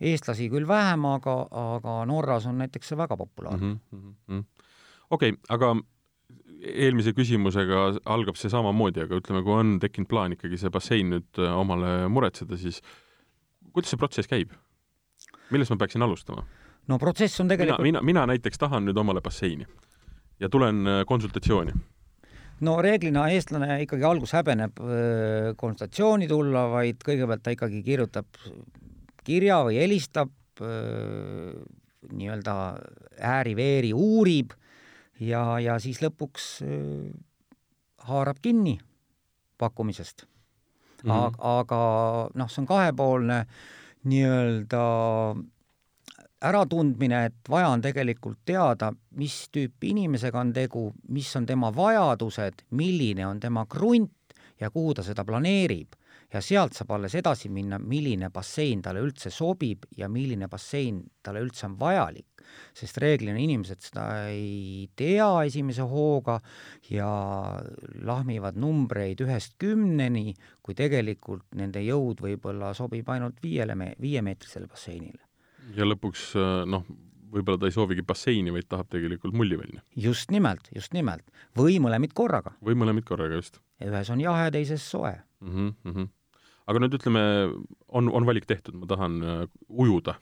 eestlasi 0.00 0.50
küll 0.50 0.66
vähem, 0.68 1.06
aga, 1.06 1.38
aga 1.50 2.02
Norras 2.10 2.46
on 2.50 2.58
näiteks 2.58 2.92
see 2.92 2.98
väga 2.98 3.16
populaarne 3.16 3.74
mm 3.74 4.14
-hmm.. 4.28 4.44
okei 5.10 5.32
okay,, 5.32 5.40
aga 5.48 5.76
eelmise 6.62 7.12
küsimusega 7.16 7.86
algab 8.04 8.38
see 8.38 8.50
samamoodi, 8.52 9.02
aga 9.02 9.18
ütleme, 9.18 9.42
kui 9.42 9.54
on 9.54 9.78
tekkinud 9.82 10.08
plaan 10.10 10.36
ikkagi 10.36 10.58
see 10.60 10.70
bassein 10.70 11.10
nüüd 11.10 11.40
äh, 11.42 11.54
omale 11.58 12.08
muretseda, 12.12 12.56
siis 12.56 12.82
kuidas 13.72 13.90
see 13.92 14.00
protsess 14.00 14.30
käib? 14.30 14.52
Millest 15.54 15.72
ma 15.74 15.80
peaksin 15.82 16.04
alustama? 16.04 16.44
no 16.88 16.98
protsess 16.98 17.40
on 17.40 17.50
tegelikult 17.52 17.84
mina, 17.84 18.02
mina, 18.02 18.24
mina 18.24 18.34
näiteks 18.34 18.60
tahan 18.60 18.86
nüüd 18.88 18.98
omale 18.98 19.22
basseini 19.24 19.66
ja 20.40 20.50
tulen 20.52 20.86
äh, 20.86 21.02
konsultatsiooni 21.08 21.74
no 22.66 22.76
reeglina 22.82 23.28
eestlane 23.34 23.80
ikkagi 23.86 24.06
algus 24.08 24.34
häbeneb 24.36 24.82
äh, 24.82 25.52
konsultatsiooni 25.56 26.28
tulla, 26.30 26.68
vaid 26.72 27.02
kõigepealt 27.06 27.44
ta 27.44 27.54
ikkagi 27.54 27.82
kirjutab 27.86 28.42
kirja 29.22 29.60
või 29.62 29.76
helistab, 29.78 30.32
nii-öelda 32.10 32.54
ääri-veeri 33.22 33.92
uurib 33.94 34.50
ja, 35.22 35.60
ja 35.62 35.76
siis 35.82 36.00
lõpuks 36.02 36.48
haarab 38.08 38.40
kinni 38.42 38.76
pakkumisest 39.62 40.26
mm. 40.26 41.10
-hmm. 41.10 41.18
aga, 41.18 41.54
aga 41.58 41.80
noh, 42.34 42.50
see 42.50 42.62
on 42.62 42.68
kahepoolne 42.70 43.38
nii-öelda 44.04 44.84
äratundmine, 46.42 47.24
et 47.30 47.50
vaja 47.50 47.68
on 47.70 47.82
tegelikult 47.82 48.40
teada, 48.44 48.92
mis 49.18 49.46
tüüpi 49.54 49.92
inimesega 49.92 50.40
on 50.40 50.52
tegu, 50.52 50.88
mis 51.08 51.30
on 51.38 51.46
tema 51.46 51.70
vajadused, 51.74 52.64
milline 52.70 53.26
on 53.26 53.40
tema 53.40 53.66
krunt 53.66 54.34
ja 54.60 54.70
kuhu 54.70 54.94
ta 54.94 55.04
seda 55.06 55.24
planeerib 55.24 55.94
ja 56.32 56.40
sealt 56.40 56.76
saab 56.76 56.94
alles 56.96 57.14
edasi 57.18 57.50
minna, 57.52 57.78
milline 57.78 58.30
bassein 58.32 58.82
talle 58.84 59.02
üldse 59.04 59.30
sobib 59.32 59.84
ja 59.96 60.08
milline 60.08 60.48
bassein 60.52 61.02
talle 61.22 61.42
üldse 61.44 61.66
on 61.68 61.76
vajalik. 61.80 62.28
sest 62.76 62.98
reeglina 63.00 63.38
inimesed 63.40 63.80
seda 63.80 64.04
ei 64.28 64.88
tea 64.96 65.28
esimese 65.46 65.84
hooga 65.88 66.38
ja 66.90 67.08
lahmivad 68.04 68.58
numbreid 68.60 69.22
ühest 69.24 69.54
kümneni, 69.62 70.34
kui 70.62 70.74
tegelikult 70.76 71.46
nende 71.56 71.80
jõud 71.84 72.20
võib-olla 72.20 72.72
sobib 72.76 73.08
ainult 73.08 73.38
viiele 73.42 73.76
me-, 73.78 73.94
viiemeetrisele 74.00 74.68
basseinile. 74.68 75.22
ja 75.76 75.86
lõpuks 75.86 76.32
noh, 76.66 76.88
võib-olla 77.32 77.60
ta 77.60 77.70
ei 77.70 77.76
soovigi 77.76 78.04
basseini, 78.08 78.52
vaid 78.52 78.68
tahab 78.68 78.88
tegelikult 78.92 79.36
mullivälja. 79.36 79.84
just 79.96 80.32
nimelt, 80.32 80.68
just 80.74 80.96
nimelt. 80.96 81.28
või 81.56 81.78
mõlemid 81.80 82.16
korraga. 82.16 82.56
või 82.64 82.74
mõlemid 82.74 83.04
korraga, 83.04 83.36
just. 83.36 83.60
ühes 83.84 84.10
on 84.10 84.20
jahe, 84.20 84.50
teises 84.50 84.90
soe 84.90 85.14
mm. 85.14 85.48
-hmm, 85.48 85.72
mm 85.84 85.94
-hmm 85.94 86.10
aga 86.66 86.82
nüüd 86.82 86.98
ütleme, 86.98 87.22
on, 87.88 88.10
on 88.12 88.26
valik 88.28 88.46
tehtud, 88.48 88.76
ma 88.78 88.88
tahan 88.90 89.18
äh, 89.22 89.40
ujuda 89.68 90.16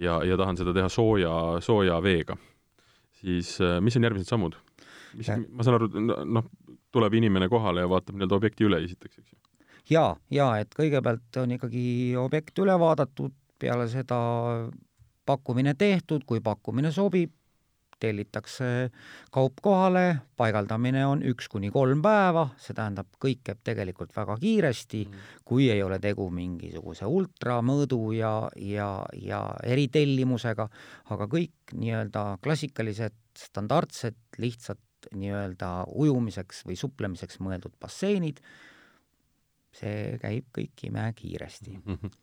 ja, 0.00 0.18
ja 0.26 0.38
tahan 0.40 0.58
seda 0.60 0.74
teha 0.76 0.90
sooja, 0.92 1.32
sooja 1.64 2.00
veega, 2.04 2.36
siis 3.20 3.56
äh, 3.64 3.78
mis 3.84 3.96
on 3.98 4.08
järgmised 4.08 4.30
sammud? 4.30 4.58
mis, 5.14 5.30
ma 5.30 5.66
saan 5.66 5.78
aru, 5.78 5.90
noh, 6.26 6.48
tuleb 6.94 7.14
inimene 7.20 7.48
kohale 7.50 7.84
ja 7.84 7.90
vaatab 7.90 8.16
nii-öelda 8.18 8.38
objekti 8.38 8.66
üle 8.66 8.82
esiteks, 8.84 9.20
eks 9.20 9.32
ju? 9.32 9.38
jaa, 9.94 10.10
jaa, 10.32 10.50
et 10.62 10.74
kõigepealt 10.76 11.40
on 11.42 11.54
ikkagi 11.56 11.84
objekt 12.20 12.58
üle 12.62 12.76
vaadatud, 12.80 13.34
peale 13.60 13.86
seda 13.92 14.18
pakkumine 15.24 15.74
tehtud, 15.78 16.24
kui 16.28 16.42
pakkumine 16.44 16.92
sobib, 16.92 17.32
tellitakse 18.04 18.70
kaup 19.34 19.60
kohale, 19.64 20.04
paigaldamine 20.38 21.04
on 21.08 21.22
üks 21.26 21.48
kuni 21.52 21.70
kolm 21.74 22.02
päeva, 22.04 22.46
see 22.60 22.76
tähendab, 22.76 23.08
kõik 23.22 23.42
käib 23.48 23.62
tegelikult 23.66 24.14
väga 24.16 24.36
kiiresti 24.42 25.04
mm, 25.06 25.30
kui 25.48 25.68
ei 25.72 25.82
ole 25.84 25.98
tegu 26.02 26.28
mingisuguse 26.34 27.08
ultramõõdu 27.08 28.00
ja, 28.18 28.34
ja, 28.60 28.88
ja 29.20 29.40
eritellimusega, 29.66 30.68
aga 31.14 31.28
kõik 31.30 31.76
nii-öelda 31.78 32.26
klassikalised, 32.44 33.16
standardsed, 33.38 34.20
lihtsad 34.42 34.80
nii-öelda 35.14 35.70
ujumiseks 35.92 36.62
või 36.68 36.78
suplemiseks 36.80 37.40
mõeldud 37.44 37.74
basseinid, 37.80 38.40
see 39.74 40.14
käib 40.22 40.46
kõik 40.54 40.86
imekiiresti 40.88 41.80
mm. 41.80 41.98
-hmm. 41.98 42.14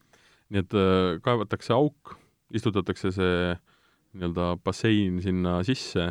nii 0.54 0.64
et 0.66 0.78
äh, 0.78 1.20
kaevatakse 1.26 1.76
auk, 1.76 2.16
istutatakse 2.56 3.12
see 3.16 3.36
äh, 3.52 3.60
nii-öelda 4.16 4.56
bassein 4.64 5.22
sinna 5.24 5.60
sisse, 5.68 6.10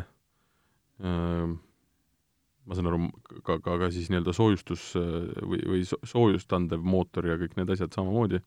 ma 1.01 2.77
saan 2.77 2.89
aru, 2.91 3.03
ka, 3.41 3.59
ka, 3.59 3.77
ka 3.81 3.91
siis 3.93 4.09
nii-öelda 4.11 4.33
soojustus 4.37 4.91
või, 4.95 5.61
või 5.73 5.83
soojust 5.85 6.53
andev 6.57 6.83
mootor 6.85 7.29
ja 7.29 7.37
kõik 7.41 7.57
need 7.59 7.73
asjad 7.75 7.93
samamoodi? 7.97 8.41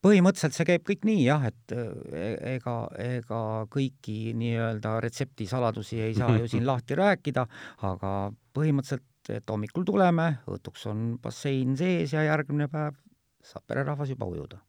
põhimõtteliselt 0.00 0.56
see 0.56 0.64
käib 0.64 0.84
kõik 0.88 1.02
nii 1.04 1.24
jah, 1.26 1.42
et 1.50 1.74
e-, 1.76 2.54
ega, 2.54 2.76
ega 3.04 3.40
kõiki 3.72 4.32
nii-öelda 4.40 4.94
retseptisaladusi 5.04 6.00
ei 6.06 6.16
saa 6.16 6.38
ju 6.38 6.48
siin 6.52 6.64
lahti 6.68 6.96
rääkida, 6.96 7.44
aga 7.90 8.14
põhimõtteliselt, 8.56 9.04
et 9.28 9.52
hommikul 9.52 9.84
tuleme, 9.84 10.30
õhtuks 10.48 10.88
on 10.88 11.04
bassein 11.20 11.76
sees 11.76 12.16
ja 12.16 12.24
järgmine 12.30 12.70
päev 12.72 12.96
saab 13.44 13.68
pererahvas 13.68 14.16
juba 14.16 14.28
ujuda 14.32 14.62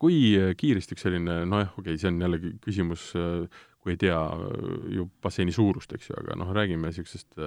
kui 0.00 0.20
äh, 0.38 0.52
kiiresti 0.58 0.96
üks 0.96 1.04
selline, 1.06 1.42
nojah, 1.48 1.74
okei 1.76 1.94
okay,, 1.94 2.00
see 2.00 2.10
on 2.10 2.20
jällegi 2.24 2.54
küsimus, 2.64 3.10
äh, 3.18 3.62
kui 3.80 3.94
ei 3.94 4.00
tea 4.00 4.18
äh, 4.18 4.74
ju 4.96 5.06
basseini 5.22 5.54
suurust, 5.54 5.92
eks 5.96 6.10
ju, 6.10 6.18
aga 6.20 6.36
noh, 6.40 6.52
räägime 6.56 6.90
niisugusest, 6.90 7.40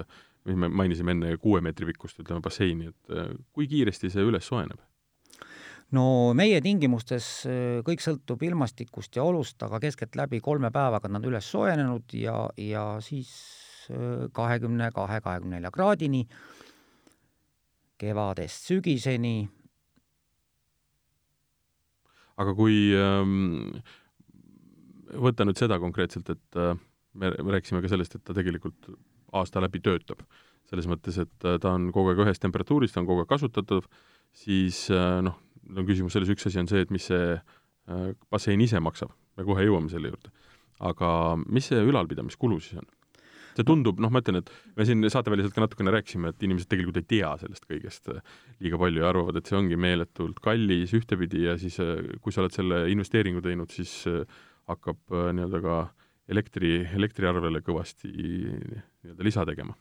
mis 0.48 0.58
me 0.60 0.70
mainisime 0.70 1.14
enne, 1.14 1.36
kuue 1.42 1.62
meetri 1.64 1.88
pikkust, 1.90 2.20
ütleme, 2.22 2.42
basseini, 2.44 2.90
et 2.92 3.38
kui 3.54 3.68
kiiresti 3.70 4.12
see 4.12 4.26
üles 4.26 4.50
soojeneb? 4.50 4.82
no 5.94 6.32
meie 6.34 6.58
tingimustes 6.64 7.26
kõik 7.86 8.00
sõltub 8.02 8.40
ilmastikust 8.42 9.14
ja 9.14 9.22
olust, 9.22 9.60
aga 9.62 9.78
keskeltläbi 9.84 10.40
kolme 10.42 10.72
päevaga 10.74 11.10
nad 11.12 11.22
üles 11.28 11.46
soojenenud 11.52 12.16
ja, 12.18 12.34
ja 12.58 12.84
siis 13.04 13.30
kahekümne 14.34 14.88
kahe, 14.96 15.20
kahekümne 15.22 15.60
nelja 15.60 15.70
kraadini 15.70 16.24
kevadest 18.00 18.72
sügiseni 18.72 19.44
aga 22.40 22.54
kui 22.56 22.78
ähm, 22.98 23.76
võtta 25.14 25.46
nüüd 25.46 25.60
seda 25.60 25.78
konkreetselt, 25.82 26.30
et 26.34 26.58
äh, 26.60 26.74
me, 27.14 27.30
me 27.30 27.54
rääkisime 27.56 27.82
ka 27.84 27.90
sellest, 27.92 28.16
et 28.18 28.24
ta 28.26 28.36
tegelikult 28.36 28.90
aasta 29.34 29.62
läbi 29.62 29.82
töötab, 29.84 30.22
selles 30.70 30.88
mõttes, 30.90 31.18
et 31.22 31.48
äh, 31.48 31.58
ta 31.62 31.74
on 31.76 31.90
kogu 31.94 32.12
aeg 32.12 32.24
ühes 32.24 32.42
temperatuuris, 32.42 32.94
ta 32.94 33.02
on 33.02 33.10
kogu 33.10 33.24
aeg 33.24 33.30
kasutatav, 33.30 33.86
siis 34.34 34.86
äh, 34.94 35.20
noh, 35.26 35.38
on 35.70 35.86
küsimus 35.88 36.16
selles, 36.16 36.32
üks 36.34 36.48
asi 36.50 36.62
on 36.62 36.70
see, 36.70 36.84
et 36.84 36.92
mis 36.94 37.06
see 37.10 37.34
äh, 37.34 38.08
bassein 38.32 38.62
ise 38.64 38.82
maksab, 38.82 39.14
me 39.38 39.46
kohe 39.46 39.66
jõuame 39.66 39.92
selle 39.92 40.12
juurde. 40.12 40.34
aga 40.84 41.08
mis 41.46 41.70
see 41.70 41.80
ülalpidamiskulu 41.86 42.58
siis 42.60 42.80
on? 42.82 42.88
See 43.58 43.66
tundub, 43.66 44.00
noh, 44.02 44.12
ma 44.12 44.22
ütlen, 44.22 44.40
et 44.40 44.50
me 44.78 44.86
siin 44.88 45.04
saateväliselt 45.10 45.54
ka 45.54 45.64
natukene 45.64 45.94
rääkisime, 45.94 46.32
et 46.32 46.46
inimesed 46.46 46.70
tegelikult 46.70 47.00
ei 47.00 47.08
tea 47.14 47.32
sellest 47.42 47.68
kõigest 47.70 48.10
äh, 48.12 48.22
liiga 48.64 48.80
palju 48.80 49.04
ja 49.04 49.10
arvavad, 49.12 49.38
et 49.38 49.50
see 49.50 49.58
ongi 49.58 49.78
meeletult 49.80 50.40
kallis 50.44 50.94
ühtepidi 50.96 51.46
ja 51.46 51.56
siis, 51.60 51.78
äh, 51.82 52.02
kui 52.24 52.34
sa 52.34 52.44
oled 52.44 52.56
selle 52.56 52.84
investeeringu 52.92 53.44
teinud, 53.44 53.72
siis 53.74 53.96
äh, 54.10 54.22
hakkab 54.70 55.00
nii-öelda 55.12 55.60
ka 55.64 55.80
elektri, 56.32 56.78
elektriarvele 56.96 57.60
kõvasti 57.64 58.10
nii-öelda 58.14 59.26
lisa 59.26 59.44
tegema 59.48 59.76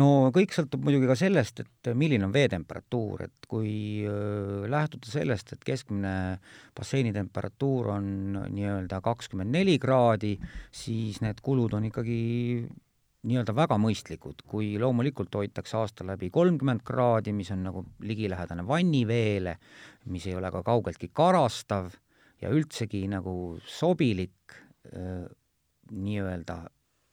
no 0.00 0.06
kõik 0.34 0.54
sõltub 0.54 0.84
muidugi 0.86 1.08
ka 1.10 1.16
sellest, 1.18 1.62
et 1.64 1.90
milline 1.98 2.26
on 2.26 2.32
veetemperatuur, 2.34 3.26
et 3.26 3.48
kui 3.50 4.04
lähtuda 4.72 5.10
sellest, 5.10 5.52
et 5.56 5.66
keskmine 5.66 6.14
basseini 6.76 7.12
temperatuur 7.14 7.92
on 7.96 8.06
nii-öelda 8.54 9.02
kakskümmend 9.04 9.52
neli 9.52 9.78
kraadi, 9.82 10.36
siis 10.72 11.20
need 11.24 11.42
kulud 11.44 11.76
on 11.76 11.90
ikkagi 11.90 12.20
nii-öelda 13.22 13.54
väga 13.54 13.76
mõistlikud, 13.78 14.40
kui 14.48 14.72
loomulikult 14.82 15.34
hoitakse 15.38 15.76
aasta 15.78 16.06
läbi 16.06 16.30
kolmkümmend 16.34 16.82
kraadi, 16.86 17.34
mis 17.36 17.52
on 17.54 17.62
nagu 17.68 17.84
ligilähedane 18.02 18.64
vanniveele, 18.66 19.58
mis 20.10 20.26
ei 20.26 20.34
ole 20.38 20.50
ka 20.50 20.64
kaugeltki 20.66 21.12
karastav 21.14 21.92
ja 22.42 22.50
üldsegi 22.50 23.04
nagu 23.10 23.58
sobilik 23.62 24.56
nii-öelda 25.92 26.56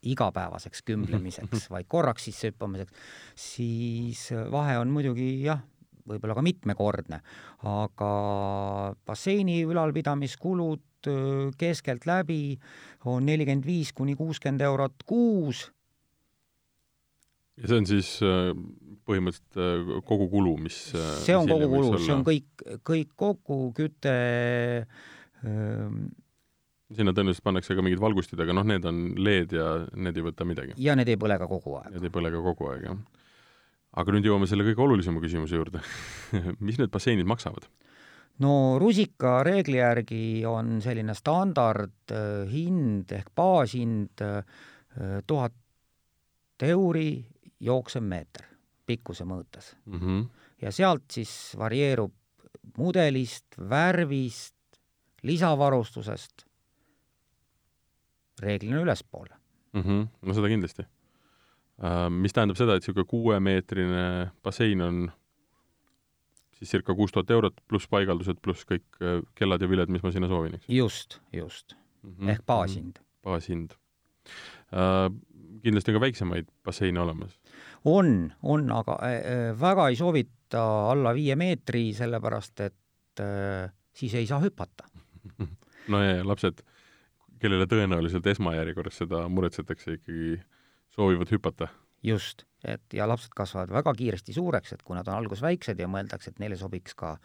igapäevaseks 0.08 0.84
kümblemiseks, 0.88 1.68
vaid 1.74 1.90
korraks 1.92 2.30
sisse 2.30 2.52
hüppamiseks, 2.52 2.94
siis 3.36 4.30
vahe 4.52 4.78
on 4.80 4.92
muidugi 4.94 5.32
jah, 5.44 5.62
võib-olla 6.10 6.38
ka 6.38 6.44
mitmekordne, 6.46 7.20
aga 7.70 8.14
basseini 9.06 9.62
ülalpidamiskulud 9.68 10.86
keskeltläbi 11.60 12.60
on 13.08 13.28
nelikümmend 13.30 13.68
viis 13.68 13.94
kuni 13.96 14.18
kuuskümmend 14.20 14.66
eurot 14.68 15.06
kuus. 15.08 15.70
ja 17.60 17.70
see 17.70 17.78
on 17.78 17.88
siis 17.88 18.10
põhimõtteliselt 19.10 20.04
kogu 20.08 20.28
kulu, 20.32 20.56
mis 20.66 20.80
see 21.24 21.38
on 21.38 21.48
kogu 21.50 21.70
kulu, 21.72 21.94
see 22.04 22.16
on 22.16 22.26
kõik, 22.28 22.66
kõik 22.88 23.14
kokku, 23.20 23.62
küte, 23.78 24.18
sinna 26.96 27.14
tõenäoliselt 27.14 27.46
pannakse 27.46 27.76
ka 27.78 27.84
mingid 27.86 28.02
valgustid, 28.02 28.40
aga 28.42 28.56
noh, 28.56 28.66
need 28.68 28.86
on 28.90 29.02
LED 29.22 29.54
ja 29.58 29.68
need 29.94 30.18
ei 30.18 30.26
võta 30.26 30.48
midagi. 30.48 30.76
ja 30.82 30.96
need 30.98 31.12
ei 31.12 31.20
põle 31.22 31.38
ka 31.42 31.48
kogu 31.50 31.78
aeg. 31.80 31.94
Need 31.96 32.10
ei 32.10 32.14
põle 32.14 32.32
ka 32.34 32.42
kogu 32.46 32.72
aeg, 32.72 32.88
jah. 32.88 32.98
aga 34.02 34.16
nüüd 34.16 34.30
jõuame 34.30 34.50
selle 34.50 34.66
kõige 34.68 34.86
olulisema 34.86 35.22
küsimuse 35.22 35.60
juurde 35.60 35.84
mis 36.66 36.82
need 36.82 36.92
basseinid 36.94 37.30
maksavad? 37.30 37.70
no 38.44 38.54
rusikareegli 38.82 39.80
järgi 39.82 40.24
on 40.50 40.78
selline 40.84 41.16
standardhind 41.18 43.12
ehk 43.18 43.34
baashind 43.36 44.24
äh, 44.26 44.44
tuhat 45.28 45.56
euri 46.66 47.10
jooksev 47.60 48.06
meeter 48.06 48.48
pikkuse 48.90 49.26
mõõtes 49.30 49.74
mm. 49.86 50.00
-hmm. 50.00 50.24
ja 50.64 50.72
sealt 50.72 51.10
siis 51.12 51.54
varieerub 51.58 52.14
mudelist, 52.78 53.58
värvist, 53.70 54.56
lisavarustusest 55.24 56.49
reeglina 58.44 58.82
ülespoole 58.82 59.36
mm. 59.74 59.82
-hmm. 59.82 60.08
no 60.22 60.34
seda 60.38 60.52
kindlasti 60.52 60.84
uh,. 60.84 62.10
mis 62.10 62.36
tähendab 62.36 62.58
seda, 62.60 62.76
et 62.76 62.84
niisugune 62.84 63.08
kuuemeetrine 63.10 64.32
bassein 64.44 64.82
on 64.82 65.08
siis 66.60 66.72
circa 66.76 66.96
kuus 66.96 67.14
tuhat 67.16 67.32
eurot 67.32 67.62
pluss 67.68 67.88
paigaldused 67.92 68.42
pluss 68.44 68.68
kõik 68.68 69.00
äh, 69.02 69.22
kellad 69.36 69.64
ja 69.64 69.70
viled, 69.72 69.92
mis 69.94 70.04
ma 70.04 70.12
sinna 70.16 70.30
soovin, 70.32 70.58
eks? 70.60 70.68
just, 70.70 71.20
just 71.34 71.76
mm. 72.04 72.16
-hmm. 72.16 72.34
ehk 72.36 72.46
baashind. 72.46 73.00
baashind 73.24 73.76
uh,. 74.74 75.08
kindlasti 75.64 75.92
on 75.92 76.00
ka 76.00 76.06
väiksemaid 76.06 76.52
basseine 76.64 77.02
olemas? 77.02 77.40
on, 77.86 78.34
on, 78.44 78.72
aga 78.72 79.00
äh, 79.08 79.60
väga 79.60 79.90
ei 79.90 79.96
soovita 79.96 80.66
alla 80.92 81.14
viie 81.16 81.36
meetri, 81.36 81.94
sellepärast 81.94 82.60
et 82.68 83.24
äh, 83.24 83.72
siis 83.94 84.16
ei 84.16 84.28
saa 84.28 84.42
hüpata 84.44 84.90
no 85.92 86.04
ja, 86.04 86.20
ja 86.20 86.28
lapsed, 86.28 86.64
kellele 87.42 87.68
tõenäoliselt 87.70 88.28
esmajärjekorras 88.34 89.02
seda 89.04 89.26
muretsetakse, 89.32 90.00
ikkagi 90.00 90.40
soovivad 90.96 91.32
hüpata 91.34 91.70
just, 92.04 92.46
et 92.64 92.94
ja 92.96 93.08
lapsed 93.10 93.34
kasvavad 93.36 93.72
väga 93.74 93.94
kiiresti 93.98 94.36
suureks, 94.36 94.74
et 94.74 94.84
kui 94.84 94.98
nad 94.98 95.08
on 95.08 95.18
alguses 95.20 95.44
väiksed 95.44 95.80
ja 95.80 95.88
mõeldakse, 95.92 96.32
et 96.32 96.40
neile 96.40 96.58
sobiks 96.60 96.96
ka 97.00 97.18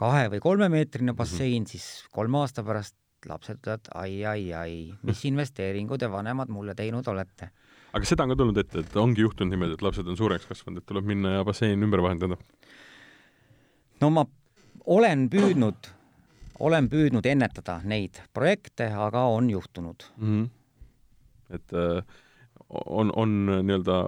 kahe- 0.00 0.30
või 0.32 0.40
kolmemeetrine 0.44 1.14
bassein 1.16 1.62
mm, 1.62 1.64
-hmm. 1.64 1.70
siis 1.70 2.08
kolme 2.12 2.40
aasta 2.40 2.64
pärast 2.64 2.96
lapsed 3.28 3.60
ütlevad 3.60 3.90
ai, 3.94 4.24
ai, 4.24 4.52
ai, 4.56 4.76
mis 5.04 5.24
investeeringud 5.28 6.00
te 6.00 6.08
vanemad 6.10 6.48
mulle 6.48 6.74
teinud 6.74 7.06
olete. 7.08 7.50
aga 7.92 8.04
seda 8.04 8.24
on 8.24 8.32
ka 8.32 8.36
tulnud 8.36 8.58
ette, 8.58 8.80
et 8.80 8.96
ongi 8.96 9.20
juhtunud 9.20 9.50
niimoodi, 9.50 9.76
et 9.76 9.82
lapsed 9.82 10.06
on 10.06 10.16
suureks 10.16 10.46
kasvanud, 10.46 10.80
et 10.80 10.86
tuleb 10.86 11.04
minna 11.04 11.38
ja 11.38 11.44
bassein 11.44 11.82
ümber 11.82 12.02
vahendada? 12.02 12.36
no 14.00 14.10
ma 14.10 14.24
olen 14.86 15.28
püüdnud, 15.28 15.90
olen 16.60 16.88
püüdnud 16.92 17.26
ennetada 17.26 17.80
neid 17.84 18.20
projekte, 18.36 18.90
aga 18.92 19.24
on 19.32 19.50
juhtunud 19.50 20.04
mm. 20.16 20.26
-hmm. 20.26 20.50
et 21.56 21.72
äh, 21.72 22.04
on, 22.86 23.12
on 23.16 23.38
nii-öelda 23.46 24.02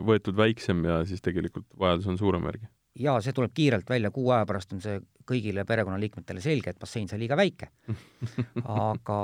võetud 0.00 0.36
väiksem 0.36 0.84
ja 0.84 1.02
siis 1.04 1.22
tegelikult 1.22 1.66
vajadus 1.78 2.06
on 2.06 2.18
suurem 2.18 2.44
järgi? 2.48 2.68
jaa, 2.98 3.20
see 3.24 3.32
tuleb 3.32 3.52
kiirelt 3.54 3.88
välja, 3.88 4.10
kuu 4.10 4.30
aja 4.30 4.46
pärast 4.46 4.72
on 4.72 4.80
see 4.84 5.00
kõigile 5.28 5.64
perekonnaliikmetele 5.64 6.42
selge, 6.44 6.72
et 6.72 6.80
bassein 6.80 7.06
sai 7.08 7.20
liiga 7.22 7.36
väike. 7.38 7.70
aga, 8.88 9.18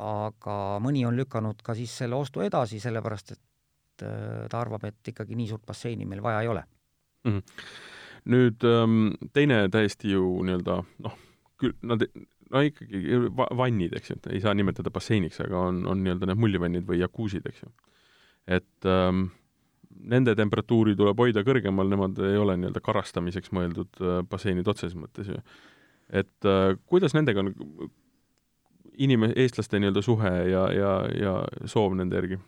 aga 0.00 0.56
mõni 0.80 1.02
on 1.08 1.18
lükanud 1.18 1.60
ka 1.64 1.74
siis 1.76 1.92
selle 2.02 2.16
ostu 2.16 2.44
edasi, 2.44 2.80
sellepärast 2.80 3.34
et 3.36 4.06
äh, 4.06 4.44
ta 4.50 4.60
arvab, 4.60 4.86
et 4.88 5.12
ikkagi 5.12 5.36
nii 5.38 5.50
suurt 5.52 5.66
basseini 5.68 6.08
meil 6.08 6.22
vaja 6.24 6.44
ei 6.44 6.52
ole 6.52 6.64
mm. 7.24 7.32
-hmm. 7.32 7.42
nüüd 8.34 8.64
ähm, 8.64 9.10
teine 9.32 9.68
täiesti 9.68 10.10
ju 10.10 10.42
nii-öelda 10.44 10.82
noh, 11.04 11.18
küll 11.60 11.76
nad 11.86 12.04
no 12.50 12.62
ikkagi 12.66 13.18
vannid, 13.58 13.94
eks 13.96 14.12
ju, 14.12 14.18
ei 14.32 14.40
saa 14.42 14.54
nimetada 14.56 14.92
basseiniks, 14.94 15.40
aga 15.44 15.66
on, 15.70 15.84
on 15.90 16.02
nii-öelda 16.04 16.30
need 16.30 16.42
mullivannid 16.42 16.86
või 16.88 17.00
jakuusid, 17.02 17.46
eks 17.46 17.62
ju. 17.62 17.70
et 18.58 18.88
ähm, 18.90 19.28
nende 20.10 20.34
temperatuuri 20.38 20.96
tuleb 20.98 21.18
hoida 21.20 21.44
kõrgemal, 21.46 21.90
nemad 21.92 22.18
ei 22.26 22.38
ole 22.40 22.56
nii-öelda 22.58 22.82
karastamiseks 22.84 23.52
mõeldud 23.56 24.02
äh, 24.02 24.20
basseinid 24.28 24.68
otseses 24.70 24.98
mõttes 24.98 25.30
ju. 25.30 25.40
et 26.10 26.48
äh, 26.48 26.74
kuidas 26.90 27.14
nendega 27.16 27.44
on 27.44 27.52
inim-, 28.98 29.30
eestlaste 29.34 29.80
nii-öelda 29.80 30.02
suhe 30.04 30.32
ja, 30.50 30.64
ja, 30.74 30.94
ja 31.14 31.36
soov 31.70 31.94
nende 31.98 32.18
järgi? 32.18 32.40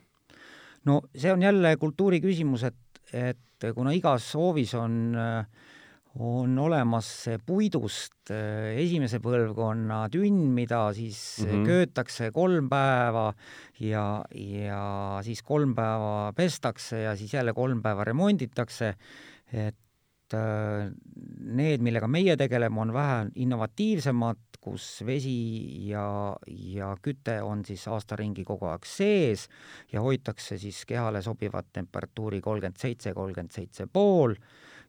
no 0.88 1.02
see 1.14 1.32
on 1.32 1.42
jälle 1.42 1.76
kultuuri 1.78 2.20
küsimus, 2.24 2.66
et, 2.66 3.04
et 3.12 3.70
kuna 3.76 3.94
igas 3.94 4.32
hoovis 4.34 4.74
on 4.74 4.98
äh, 5.14 5.68
on 6.20 6.58
olemas 6.58 7.08
puidust 7.46 8.30
äh, 8.30 8.74
esimese 8.82 9.20
põlvkonna 9.24 10.04
tünn, 10.12 10.50
mida 10.52 10.84
siis 10.92 11.40
mm 11.40 11.48
-hmm. 11.48 11.66
köötakse 11.66 12.30
kolm 12.30 12.68
päeva 12.68 13.32
ja, 13.80 14.24
ja 14.34 15.20
siis 15.22 15.42
kolm 15.42 15.74
päeva 15.74 16.32
pestakse 16.36 17.02
ja 17.02 17.16
siis 17.16 17.32
jälle 17.34 17.52
kolm 17.52 17.82
päeva 17.82 18.04
remonditakse, 18.04 18.94
et 19.52 20.34
äh, 20.34 20.92
need, 21.40 21.80
millega 21.80 22.08
meie 22.08 22.36
tegeleme, 22.36 22.80
on 22.80 22.92
vähe 22.92 23.26
innovatiivsemad, 23.34 24.38
kus 24.60 25.02
vesi 25.06 25.88
ja, 25.88 26.36
ja 26.46 26.96
küte 27.02 27.42
on 27.42 27.64
siis 27.64 27.88
aasta 27.88 28.16
ringi 28.16 28.44
kogu 28.44 28.66
aeg 28.66 28.84
sees 28.84 29.48
ja 29.92 30.00
hoitakse 30.00 30.58
siis 30.58 30.84
kehale 30.86 31.22
sobivat 31.22 31.72
temperatuuri 31.72 32.40
kolmkümmend 32.40 32.76
seitse, 32.76 33.14
kolmkümmend 33.14 33.50
seitse 33.50 33.86
pool 33.92 34.34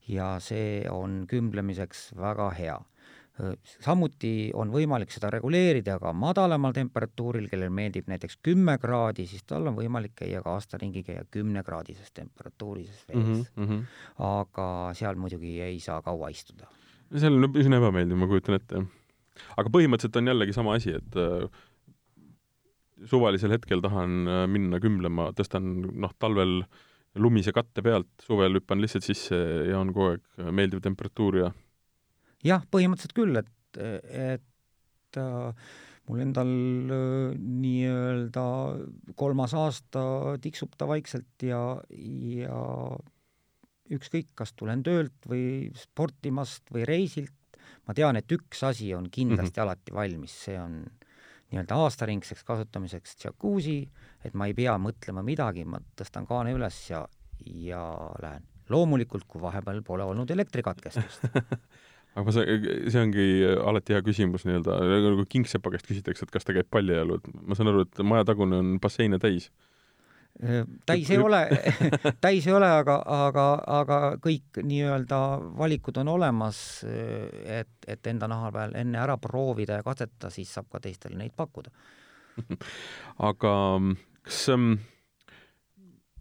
ja 0.08 0.36
see 0.44 0.84
on 0.92 1.24
kümblemiseks 1.30 2.12
väga 2.20 2.50
hea. 2.58 2.80
samuti 3.82 4.52
on 4.54 4.70
võimalik 4.70 5.10
seda 5.10 5.32
reguleerida 5.34 5.96
ka 5.98 6.12
madalamal 6.14 6.74
temperatuuril, 6.76 7.48
kellel 7.50 7.72
meeldib 7.74 8.06
näiteks 8.12 8.38
kümme 8.46 8.76
kraadi, 8.78 9.26
siis 9.26 9.42
tal 9.50 9.66
on 9.72 9.78
võimalik 9.80 10.14
käia 10.20 10.44
ka 10.46 10.54
aasta 10.54 10.78
ringi 10.78 11.02
käia 11.04 11.24
kümnekraadises 11.34 12.14
temperatuurises 12.14 13.08
vees 13.08 13.50
mm. 13.56 13.66
-hmm. 13.66 13.82
aga 14.28 14.68
seal 14.94 15.18
muidugi 15.18 15.56
ei 15.62 15.80
saa 15.80 16.02
kaua 16.02 16.30
istuda. 16.30 16.70
seal 17.18 17.34
on 17.34 17.50
üsna 17.58 17.82
ebameeldiv, 17.82 18.18
ma 18.18 18.28
kujutan 18.28 18.56
ette. 18.60 18.86
aga 19.58 19.70
põhimõtteliselt 19.70 20.22
on 20.22 20.28
jällegi 20.28 20.54
sama 20.54 20.78
asi, 20.78 20.94
et 21.02 21.18
äh, 21.18 21.50
suvalisel 23.06 23.52
hetkel 23.52 23.82
tahan 23.82 24.28
äh, 24.28 24.48
minna 24.48 24.80
kümblema, 24.80 25.32
tõstan 25.34 25.90
noh, 25.90 26.14
talvel 26.20 26.62
äh, 26.62 26.93
lumise 27.16 27.54
katte 27.54 27.84
pealt, 27.86 28.10
suvel 28.26 28.58
hüppan 28.58 28.82
lihtsalt 28.82 29.06
sisse 29.06 29.38
ja 29.70 29.80
on 29.80 29.94
kogu 29.94 30.14
aeg 30.14 30.54
meeldiv 30.56 30.82
temperatuur 30.82 31.40
ja 31.44 31.52
jah, 32.44 32.64
põhimõtteliselt 32.72 33.16
küll, 33.18 33.40
et, 33.40 33.80
et 33.80 35.20
äh, 35.22 35.70
mul 36.10 36.24
endal 36.26 36.52
äh, 36.92 37.38
nii-öelda 37.38 38.46
kolmas 39.20 39.56
aasta 39.58 40.04
tiksub 40.44 40.76
ta 40.78 40.88
vaikselt 40.90 41.46
ja, 41.48 41.62
ja 41.90 42.60
ükskõik, 43.94 44.34
kas 44.40 44.54
tulen 44.58 44.84
töölt 44.84 45.30
või 45.30 45.72
sportimast 45.78 46.72
või 46.74 46.88
reisilt, 46.88 47.60
ma 47.88 47.96
tean, 47.96 48.18
et 48.20 48.32
üks 48.36 48.64
asi 48.66 48.94
on 48.96 49.10
kindlasti 49.12 49.54
mm 49.54 49.60
-hmm. 49.60 49.64
alati 49.68 49.96
valmis, 49.96 50.36
see 50.48 50.60
on 50.60 50.84
nii-öelda 51.54 51.78
aastaringseks 51.86 52.44
kasutamiseks 52.48 53.18
džakuusi, 53.22 53.78
et 54.26 54.34
ma 54.38 54.50
ei 54.50 54.58
pea 54.58 54.76
mõtlema 54.82 55.24
midagi, 55.26 55.66
ma 55.70 55.82
tõstan 56.00 56.28
kaane 56.30 56.56
üles 56.58 56.80
ja, 56.90 57.04
ja 57.46 57.84
lähen. 58.22 58.46
loomulikult, 58.74 59.28
kui 59.28 59.42
vahepeal 59.42 59.82
pole 59.86 60.06
olnud 60.08 60.30
elektrikatkestust 60.32 61.28
aga 62.14 62.24
ma 62.28 62.34
saan, 62.36 62.66
see 62.94 63.02
ongi 63.02 63.28
alati 63.66 63.96
hea 63.96 64.04
küsimus 64.06 64.46
nii-öelda, 64.48 64.78
nagu 65.08 65.26
kingsepa 65.30 65.74
käest 65.74 65.90
küsitakse, 65.90 66.26
et 66.28 66.34
kas 66.34 66.46
ta 66.48 66.56
käib 66.56 66.70
paljajalu, 66.74 67.20
et 67.20 67.46
ma 67.48 67.58
saan 67.58 67.72
aru, 67.72 67.86
et 67.88 68.04
majatagune 68.06 68.60
on 68.62 68.76
basseine 68.84 69.20
täis 69.22 69.50
täis 70.86 71.10
ei 71.14 71.20
ole 71.22 71.42
täis 72.26 72.48
ei 72.48 72.54
ole, 72.54 72.70
aga, 72.82 72.98
aga, 73.06 73.48
aga 73.80 74.00
kõik 74.24 74.62
nii-öelda 74.66 75.20
valikud 75.60 76.00
on 76.02 76.14
olemas, 76.16 76.58
et, 76.84 77.74
et 77.88 78.12
enda 78.12 78.30
naha 78.32 78.52
peal 78.56 78.78
enne 78.80 79.02
ära 79.04 79.18
proovida 79.22 79.80
ja 79.80 79.86
katsetada, 79.86 80.32
siis 80.34 80.54
saab 80.54 80.72
ka 80.74 80.82
teistele 80.84 81.20
neid 81.20 81.36
pakkuda. 81.38 81.74
aga 83.30 83.54
kas 84.24 84.40
ähm, 84.56 84.80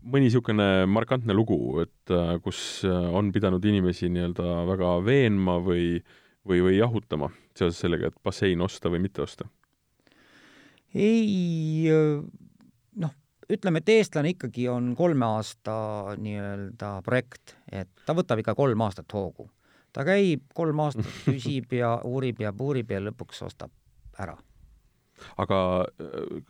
mõni 0.03 0.29
niisugune 0.29 0.85
markantne 0.90 1.35
lugu, 1.37 1.59
et 1.87 2.12
äh, 2.12 2.35
kus 2.44 2.83
on 2.85 3.33
pidanud 3.33 3.64
inimesi 3.64 4.12
nii-öelda 4.12 4.61
väga 4.68 4.92
veenma 5.07 5.57
või, 5.64 5.96
või, 6.44 6.61
või 6.68 6.77
jahutama 6.77 7.33
seoses 7.57 7.81
sellega, 7.81 8.12
et 8.12 8.22
bassein 8.25 8.61
osta 8.61 8.92
või 8.92 9.07
mitte 9.09 9.25
osta? 9.25 9.48
ei 10.92 11.88
ütleme, 13.50 13.83
et 13.83 13.90
eestlane 13.92 14.33
ikkagi 14.35 14.68
on 14.70 14.92
kolme 14.98 15.26
aasta 15.26 15.74
nii-öelda 16.20 16.94
projekt, 17.07 17.57
et 17.70 17.90
ta 18.07 18.14
võtab 18.16 18.42
ikka 18.42 18.55
kolm 18.59 18.85
aastat 18.87 19.12
hoogu. 19.12 19.48
ta 19.92 20.05
käib 20.09 20.46
kolm 20.55 20.81
aastat, 20.81 21.09
küsib 21.28 21.72
ja 21.76 21.98
uurib 22.05 22.40
ja 22.40 22.52
puurib 22.52 22.90
ja 22.90 23.00
lõpuks 23.02 23.42
ostab 23.46 23.72
ära. 24.18 24.37
aga 25.38 25.59
äh, 26.00 26.42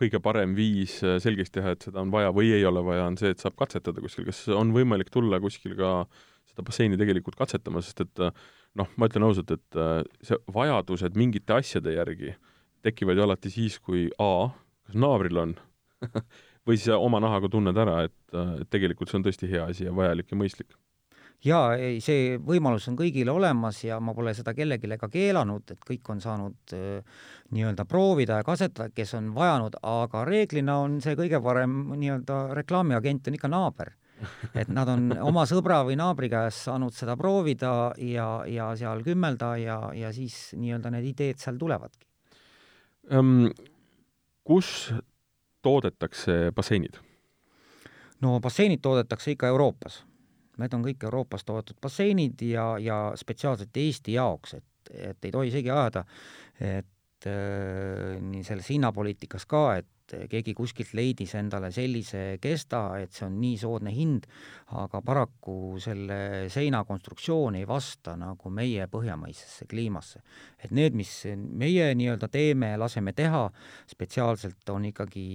kõige 0.00 0.20
parem 0.22 0.54
viis 0.56 1.00
äh, 1.04 1.18
selgeks 1.20 1.50
teha, 1.50 1.74
et 1.74 1.88
seda 1.88 2.00
on 2.00 2.12
vaja 2.12 2.32
või 2.32 2.52
ei 2.56 2.64
ole 2.64 2.84
vaja, 2.84 3.06
on 3.10 3.18
see, 3.20 3.34
et 3.34 3.42
saab 3.42 3.56
katsetada 3.58 4.00
kuskil, 4.00 4.28
kas 4.28 4.46
on 4.54 4.72
võimalik 4.76 5.10
tulla 5.10 5.40
kuskil 5.40 5.76
ka 5.78 6.06
seda 6.50 6.64
basseini 6.66 6.98
tegelikult 6.98 7.36
katsetama, 7.38 7.82
sest 7.82 8.06
et 8.06 8.24
äh, 8.24 8.32
noh, 8.78 8.88
ma 8.96 9.10
ütlen 9.10 9.26
ausalt, 9.26 9.50
et 9.50 9.78
see 10.22 10.38
vajadused 10.54 11.16
mingite 11.18 11.56
asjade 11.58 11.90
järgi 11.96 12.36
tekivad 12.86 13.18
ju 13.18 13.24
alati 13.26 13.50
siis, 13.52 13.80
kui 13.82 14.06
A, 14.22 14.48
kas 14.86 14.94
naabril 14.96 15.40
on 15.42 15.56
või 16.66 16.78
siis 16.78 16.94
oma 16.96 17.20
nahaga 17.22 17.50
tunned 17.52 17.76
ära, 17.76 18.04
et, 18.08 18.16
et 18.60 18.70
tegelikult 18.72 19.10
see 19.10 19.20
on 19.20 19.26
tõesti 19.26 19.50
hea 19.50 19.66
asi 19.70 19.88
ja 19.88 19.96
vajalik 19.96 20.32
ja 20.32 20.38
mõistlik? 20.40 20.76
jaa, 21.44 21.76
ei, 21.80 22.00
see 22.04 22.34
võimalus 22.44 22.88
on 22.90 22.98
kõigil 22.98 23.30
olemas 23.32 23.78
ja 23.84 23.96
ma 24.00 24.12
pole 24.16 24.34
seda 24.36 24.52
kellelegi 24.56 24.98
ka 25.00 25.08
keelanud, 25.08 25.72
et 25.72 25.86
kõik 25.86 26.10
on 26.12 26.20
saanud 26.20 26.74
äh, 26.76 27.22
nii-öelda 27.56 27.86
proovida 27.88 28.40
ja 28.40 28.46
katsetada, 28.46 28.90
kes 28.92 29.14
on 29.16 29.32
vajanud, 29.36 29.78
aga 29.80 30.26
reeglina 30.28 30.80
on 30.84 31.00
see 31.00 31.16
kõige 31.16 31.40
parem 31.44 31.94
nii-öelda 31.94 32.42
reklaamiagent 32.60 33.32
on 33.32 33.40
ikka 33.40 33.52
naaber 33.52 33.94
et 34.54 34.68
nad 34.68 34.88
on 34.92 35.10
oma 35.30 35.46
sõbra 35.48 35.80
või 35.86 35.96
naabri 36.00 36.30
käest 36.32 36.66
saanud 36.68 36.94
seda 36.96 37.16
proovida 37.20 37.92
ja, 38.04 38.28
ja 38.48 38.70
seal 38.78 39.04
kümmelda 39.06 39.54
ja, 39.60 39.78
ja 39.96 40.12
siis 40.14 40.52
nii-öelda 40.58 40.92
need 40.96 41.10
ideed 41.12 41.40
seal 41.42 41.60
tulevadki 41.60 42.06
um,. 43.16 43.48
kus 44.44 44.90
toodetakse 45.62 46.52
basseinid? 46.56 47.00
no 48.20 48.40
basseinid 48.40 48.80
toodetakse 48.82 49.34
ikka 49.34 49.48
Euroopas. 49.52 50.04
Need 50.60 50.74
on 50.76 50.84
kõik 50.84 51.04
Euroopas 51.08 51.44
toodetud 51.48 51.78
basseinid 51.80 52.42
ja, 52.44 52.74
ja 52.78 52.98
spetsiaalselt 53.16 53.76
Eesti 53.76 54.16
jaoks, 54.18 54.58
et, 54.58 54.92
et 54.92 55.24
ei 55.24 55.32
tohi 55.32 55.48
isegi 55.48 55.70
ajada, 55.72 56.04
et 56.60 57.28
äh, 57.30 58.18
nii 58.20 58.44
selles 58.44 58.68
hinnapoliitikas 58.68 59.46
ka, 59.48 59.62
et 59.80 59.88
keegi 60.30 60.54
kuskilt 60.56 60.94
leidis 60.96 61.34
endale 61.38 61.70
sellise 61.74 62.38
kesta, 62.42 62.82
et 63.00 63.14
see 63.14 63.26
on 63.26 63.36
nii 63.40 63.58
soodne 63.60 63.92
hind, 63.94 64.26
aga 64.80 65.02
paraku 65.04 65.76
selle 65.82 66.48
seina 66.52 66.82
konstruktsioon 66.88 67.58
ei 67.60 67.66
vasta 67.68 68.16
nagu 68.20 68.52
meie 68.54 68.86
põhjamaisesse 68.90 69.68
kliimasse. 69.70 70.22
et 70.64 70.70
need, 70.70 70.94
mis 70.94 71.12
meie 71.36 71.92
nii-öelda 71.94 72.28
teeme, 72.28 72.74
laseme 72.80 73.12
teha, 73.12 73.46
spetsiaalselt 73.90 74.68
on 74.74 74.90
ikkagi 74.90 75.26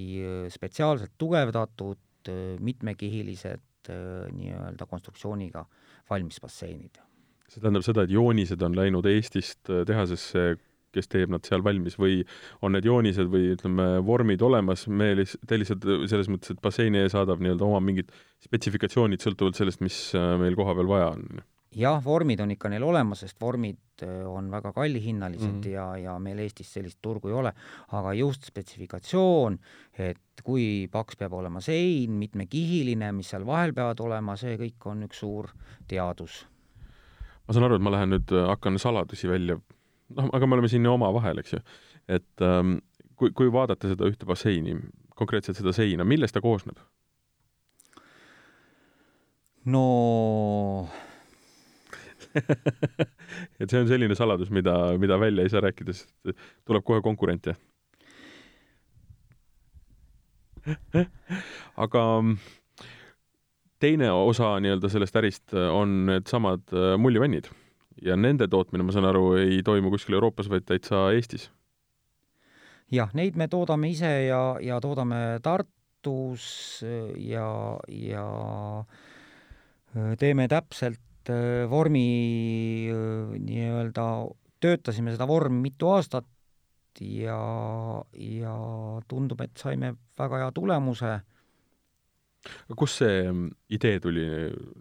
spetsiaalselt 0.53 1.15
tugevdatud, 1.17 2.01
mitmekihilised 2.59 3.91
nii-öelda 4.33 4.85
konstruktsiooniga 4.89 5.65
valmis 6.09 6.39
basseinid. 6.41 7.01
see 7.49 7.61
tähendab 7.61 7.85
seda, 7.85 8.03
et 8.03 8.13
joonised 8.13 8.61
on 8.65 8.75
läinud 8.75 9.05
Eestist 9.05 9.69
tehasesse 9.85 10.55
kes 10.95 11.12
teeb 11.12 11.34
nad 11.34 11.45
seal 11.47 11.63
valmis 11.65 11.97
või 12.01 12.21
on 12.65 12.75
need 12.75 12.88
joonised 12.88 13.31
või 13.31 13.51
ütleme, 13.55 13.89
vormid 14.05 14.43
olemas, 14.45 14.88
me 14.88 15.13
liht-, 15.21 15.38
te 15.47 15.60
lihtsalt 15.60 15.86
selles 16.10 16.31
mõttes, 16.31 16.55
et 16.55 16.63
basseini 16.63 17.05
saadab 17.12 17.43
nii-öelda 17.43 17.67
oma 17.67 17.81
mingid 17.84 18.13
spetsifikatsioonid 18.45 19.23
sõltuvalt 19.23 19.60
sellest, 19.60 19.84
mis 19.86 19.99
äh, 20.17 20.36
meil 20.41 20.58
kohapeal 20.58 20.89
vaja 20.89 21.12
on? 21.15 21.43
jah, 21.75 21.99
vormid 22.03 22.39
on 22.39 22.53
ikka 22.53 22.69
neil 22.71 22.86
olemas, 22.88 23.25
sest 23.25 23.39
vormid 23.41 24.05
äh, 24.05 24.23
on 24.29 24.47
väga 24.51 24.71
kallihinnalised 24.75 25.49
mm 25.49 25.62
-hmm. 25.62 25.73
ja, 25.73 25.88
ja 25.97 26.19
meil 26.19 26.39
Eestis 26.39 26.73
sellist 26.73 26.99
turgu 27.01 27.27
ei 27.27 27.36
ole, 27.36 27.51
aga 27.91 28.13
just 28.13 28.47
spetsifikatsioon, 28.47 29.60
et 29.99 30.43
kui 30.43 30.88
paks 30.91 31.15
peab 31.15 31.34
olema 31.34 31.62
sein, 31.62 32.12
mitmekihiline, 32.12 33.12
mis 33.12 33.29
seal 33.29 33.45
vahel 33.45 33.73
peavad 33.73 33.99
olema, 33.99 34.36
see 34.36 34.58
kõik 34.58 34.91
on 34.91 35.03
üks 35.03 35.19
suur 35.19 35.51
teadus 35.88 36.45
ma 37.45 37.53
saan 37.53 37.67
aru, 37.67 37.77
et 37.77 37.86
ma 37.86 37.93
lähen 37.93 38.13
nüüd, 38.15 38.31
äh, 38.34 38.47
hakkan 38.49 38.79
saladusi 38.81 39.29
välja 39.29 39.60
noh, 40.13 40.29
aga 40.33 40.47
me 40.47 40.57
oleme 40.57 40.69
siin 40.71 40.85
ju 40.85 40.93
omavahel, 40.93 41.41
eks 41.41 41.55
ju. 41.55 41.61
et 42.07 42.45
ähm, 42.45 42.77
kui, 43.19 43.31
kui 43.35 43.51
vaadata 43.53 43.89
seda 43.91 44.09
ühte 44.09 44.27
basseini, 44.29 44.77
konkreetselt 45.17 45.57
seda 45.59 45.73
seina, 45.75 46.05
millest 46.07 46.35
ta 46.35 46.43
koosneb? 46.43 46.79
no 49.65 49.85
et 53.61 53.69
see 53.71 53.79
on 53.79 53.87
selline 53.89 54.17
saladus, 54.17 54.51
mida, 54.53 54.75
mida 55.01 55.17
välja 55.19 55.45
ei 55.45 55.53
saa 55.53 55.63
rääkida, 55.65 55.95
sest 55.95 56.35
tuleb 56.67 56.83
kohe 56.85 57.01
konkurent, 57.05 57.49
jah? 57.49 57.57
aga 61.85 62.03
ähm, 62.19 62.37
teine 63.81 64.09
osa 64.11 64.55
nii-öelda 64.61 64.89
sellest 64.89 65.19
ärist 65.21 65.53
on 65.53 66.07
needsamad 66.09 66.73
äh, 66.73 66.95
mullivannid 66.97 67.51
ja 68.01 68.15
nende 68.15 68.47
tootmine, 68.51 68.84
ma 68.84 68.95
saan 68.95 69.08
aru, 69.10 69.36
ei 69.39 69.62
toimu 69.63 69.91
kuskil 69.93 70.17
Euroopas, 70.17 70.49
vaid 70.51 70.65
täitsa 70.67 71.08
Eestis? 71.15 71.49
jah, 72.91 73.10
neid 73.17 73.38
me 73.39 73.47
toodame 73.51 73.89
ise 73.93 74.12
ja, 74.27 74.41
ja 74.62 74.79
toodame 74.84 75.39
Tartus 75.43 76.84
ja, 77.17 77.49
ja 77.89 78.27
äh, 79.95 80.13
teeme 80.21 80.47
täpselt 80.51 81.31
äh, 81.31 81.65
vormi 81.69 82.05
äh, 82.93 83.36
nii-öelda, 83.41 84.08
töötasime 84.62 85.15
seda 85.15 85.27
vormi 85.29 85.63
mitu 85.65 85.89
aastat 85.95 86.29
ja, 87.01 87.39
ja 88.13 88.58
tundub, 89.10 89.41
et 89.43 89.58
saime 89.60 89.95
väga 90.17 90.45
hea 90.45 90.51
tulemuse. 90.55 91.17
kust 92.77 93.01
see 93.01 93.34
idee 93.73 93.99
tuli 93.99 94.25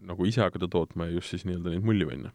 nagu 0.05 0.25
ise 0.25 0.43
hakata 0.45 0.69
tootma 0.69 1.09
ja 1.09 1.17
just 1.17 1.33
siis 1.33 1.45
nii-öelda 1.49 1.73
neid 1.73 1.85
mullivanne? 1.85 2.31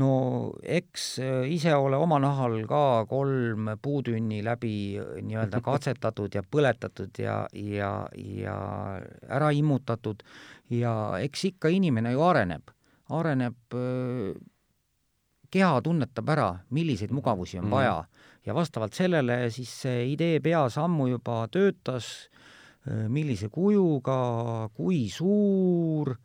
No 0.00 0.52
eks 0.62 1.18
äh, 1.20 1.48
ise 1.52 1.74
ole 1.76 1.98
oma 2.00 2.18
nahal 2.22 2.62
ka 2.68 3.04
kolm 3.10 3.68
puutünni 3.82 4.40
läbi 4.44 4.96
äh, 5.00 5.18
nii-öelda 5.24 5.60
katsetatud 5.68 6.34
ja 6.34 6.42
põletatud 6.42 7.20
ja, 7.20 7.42
ja, 7.52 7.92
ja 8.16 8.56
ära 9.28 9.50
immutatud. 9.52 10.24
Ja 10.72 11.18
eks 11.20 11.44
ikka 11.50 11.68
inimene 11.68 12.14
ju 12.14 12.24
areneb, 12.24 12.72
areneb, 13.12 13.76
äh, 13.76 14.32
keha 15.52 15.82
tunnetab 15.84 16.32
ära, 16.32 16.48
milliseid 16.72 17.12
mugavusi 17.12 17.60
on 17.60 17.68
mm. 17.68 17.76
vaja. 17.76 17.96
Ja 18.46 18.54
vastavalt 18.56 18.96
sellele 18.96 19.44
siis 19.54 19.70
see 19.84 20.06
idee 20.14 20.40
peas 20.42 20.78
ammu 20.80 21.12
juba 21.12 21.44
töötas, 21.52 22.08
millise 22.82 23.46
kujuga, 23.46 24.16
kui 24.74 25.04
suur 25.06 26.16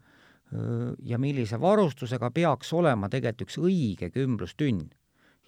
ja 1.03 1.17
millise 1.19 1.59
varustusega 1.59 2.29
peaks 2.31 2.71
olema 2.73 3.09
tegelikult 3.11 3.47
üks 3.47 3.57
õige 3.59 4.09
kümblustünn. 4.13 4.87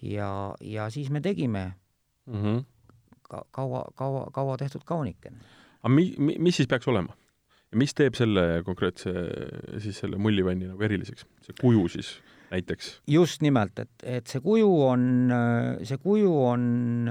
ja, 0.02 0.54
ja 0.60 0.90
siis 0.90 1.10
me 1.10 1.20
tegime 1.20 1.72
mm 2.26 2.42
-hmm. 2.42 2.64
ka 3.22 3.44
kaua, 3.50 3.84
kaua, 3.94 4.26
kaua 4.32 4.56
tehtud 4.56 4.84
kaunikene. 4.84 5.36
aga 5.82 5.94
mi-, 5.94 6.14
mi-, 6.18 6.36
mis 6.38 6.56
siis 6.56 6.68
peaks 6.68 6.88
olema? 6.88 7.16
ja 7.72 7.78
mis 7.78 7.94
teeb 7.94 8.14
selle 8.14 8.62
konkreetse, 8.64 9.12
siis 9.78 9.98
selle 9.98 10.16
mullivanni 10.16 10.66
nagu 10.66 10.82
eriliseks, 10.82 11.26
see 11.40 11.54
kuju 11.60 11.88
siis 11.88 12.20
näiteks? 12.50 13.00
just 13.06 13.42
nimelt, 13.42 13.78
et, 13.78 13.90
et 14.02 14.26
see 14.26 14.40
kuju 14.40 14.82
on, 14.82 15.32
see 15.82 15.96
kuju 15.96 16.44
on 16.44 17.08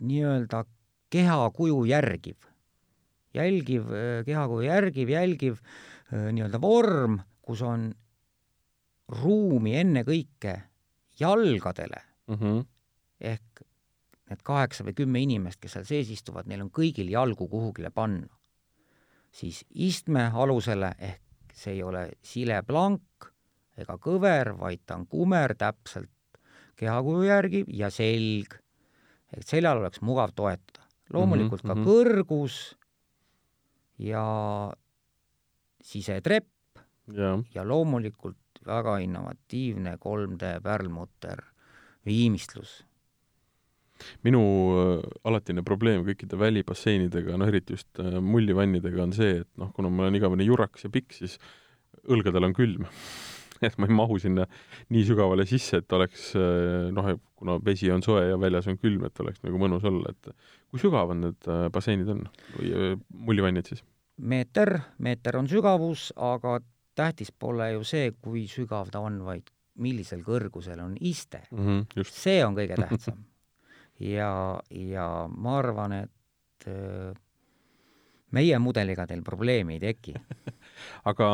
nii-öelda 0.00 0.64
kehakuju 1.10 1.84
järgiv, 1.84 2.36
jälgiv, 3.34 3.84
kehakuju 4.24 4.62
järgiv, 4.62 5.08
jälgiv 5.08 5.52
äh, 5.52 5.95
nii-öelda 6.12 6.60
vorm, 6.62 7.18
kus 7.42 7.62
on 7.66 7.90
ruumi 9.08 9.76
ennekõike 9.80 10.54
jalgadele 11.20 12.00
mm. 12.26 12.34
-hmm. 12.34 12.64
ehk 13.20 13.62
need 14.30 14.42
kaheksa 14.42 14.84
või 14.84 14.96
kümme 14.98 15.22
inimest, 15.22 15.60
kes 15.60 15.76
seal 15.76 15.86
sees 15.86 16.10
istuvad, 16.10 16.48
neil 16.50 16.64
on 16.64 16.70
kõigil 16.70 17.10
jalgu 17.10 17.48
kuhugile 17.48 17.90
panna. 17.90 18.28
siis 19.30 19.64
istme 19.74 20.30
alusele 20.34 20.94
ehk 20.98 21.54
see 21.54 21.72
ei 21.72 21.82
ole 21.82 22.10
sileplank 22.22 23.30
ega 23.76 23.98
kõver, 24.00 24.54
vaid 24.58 24.80
ta 24.86 24.96
on 24.96 25.06
kumer 25.06 25.54
täpselt 25.54 26.10
kehakuju 26.76 27.22
järgi 27.22 27.64
ja 27.68 27.90
selg, 27.90 28.58
et 29.32 29.46
seljal 29.46 29.78
oleks 29.78 30.00
mugav 30.00 30.32
toetada. 30.34 30.82
loomulikult 31.12 31.62
mm 31.64 31.70
-hmm. 31.70 31.74
ka 31.74 31.80
mhm. 31.80 31.88
kõrgus 31.88 32.76
ja 33.98 34.24
sisetrepp 35.86 36.50
ja. 37.14 37.36
ja 37.54 37.64
loomulikult 37.66 38.62
väga 38.66 38.98
innovatiivne 39.04 39.96
3D 40.02 40.56
pärlmutter, 40.62 41.42
viimistlus. 42.06 42.82
minu 44.26 44.40
äh, 44.76 45.04
alatine 45.24 45.62
probleem 45.64 46.02
kõikide 46.04 46.36
välibasseinidega, 46.36 47.38
no 47.40 47.46
eriti 47.48 47.78
just 47.78 48.02
äh, 48.02 48.18
mullivannidega 48.20 49.06
on 49.06 49.14
see, 49.16 49.38
et 49.40 49.48
noh, 49.56 49.70
kuna 49.76 49.88
ma 49.88 50.04
olen 50.04 50.18
igavene 50.18 50.44
jurakas 50.44 50.84
ja 50.84 50.90
pikk, 50.92 51.16
siis 51.16 51.38
õlgadel 52.04 52.44
on 52.44 52.52
külm 52.56 52.84
et 53.64 53.78
ma 53.80 53.88
ei 53.88 53.96
mahu 53.96 54.18
sinna 54.20 54.44
nii 54.92 55.06
sügavale 55.08 55.46
sisse, 55.48 55.80
et 55.80 55.96
oleks 55.96 56.28
äh, 56.36 56.90
noh, 56.92 57.08
kuna 57.38 57.56
vesi 57.64 57.88
on 57.94 58.04
soe 58.04 58.26
ja 58.28 58.36
väljas 58.40 58.68
on 58.68 58.76
külm, 58.82 59.06
et 59.08 59.24
oleks 59.24 59.40
nagu 59.46 59.64
mõnus 59.64 59.86
olla, 59.88 60.12
et 60.12 60.34
kui 60.68 60.82
sügavad 60.82 61.22
need 61.22 61.52
basseinid 61.72 62.12
on 62.12 62.26
või 62.58 62.96
mullivannid 63.08 63.72
siis? 63.72 63.84
Meeter, 64.16 64.78
meeter 64.98 65.36
on 65.36 65.48
sügavus, 65.48 66.12
aga 66.16 66.58
tähtis 66.96 67.32
pole 67.32 67.70
ju 67.74 67.84
see, 67.84 68.10
kui 68.22 68.46
sügav 68.50 68.90
ta 68.92 69.02
on, 69.04 69.20
vaid 69.26 69.50
millisel 69.82 70.22
kõrgusel 70.24 70.80
on 70.80 70.96
iste 71.00 71.42
mm. 71.50 71.66
-hmm, 71.66 72.08
see 72.08 72.44
on 72.44 72.56
kõige 72.56 72.78
tähtsam. 72.80 73.24
ja, 74.16 74.60
ja 74.70 75.08
ma 75.28 75.58
arvan, 75.58 75.92
et 75.92 76.68
äh, 76.68 77.12
meie 78.32 78.58
mudeliga 78.58 79.06
teil 79.06 79.22
probleemi 79.22 79.76
ei 79.76 79.80
teki 79.80 80.14
aga 81.10 81.28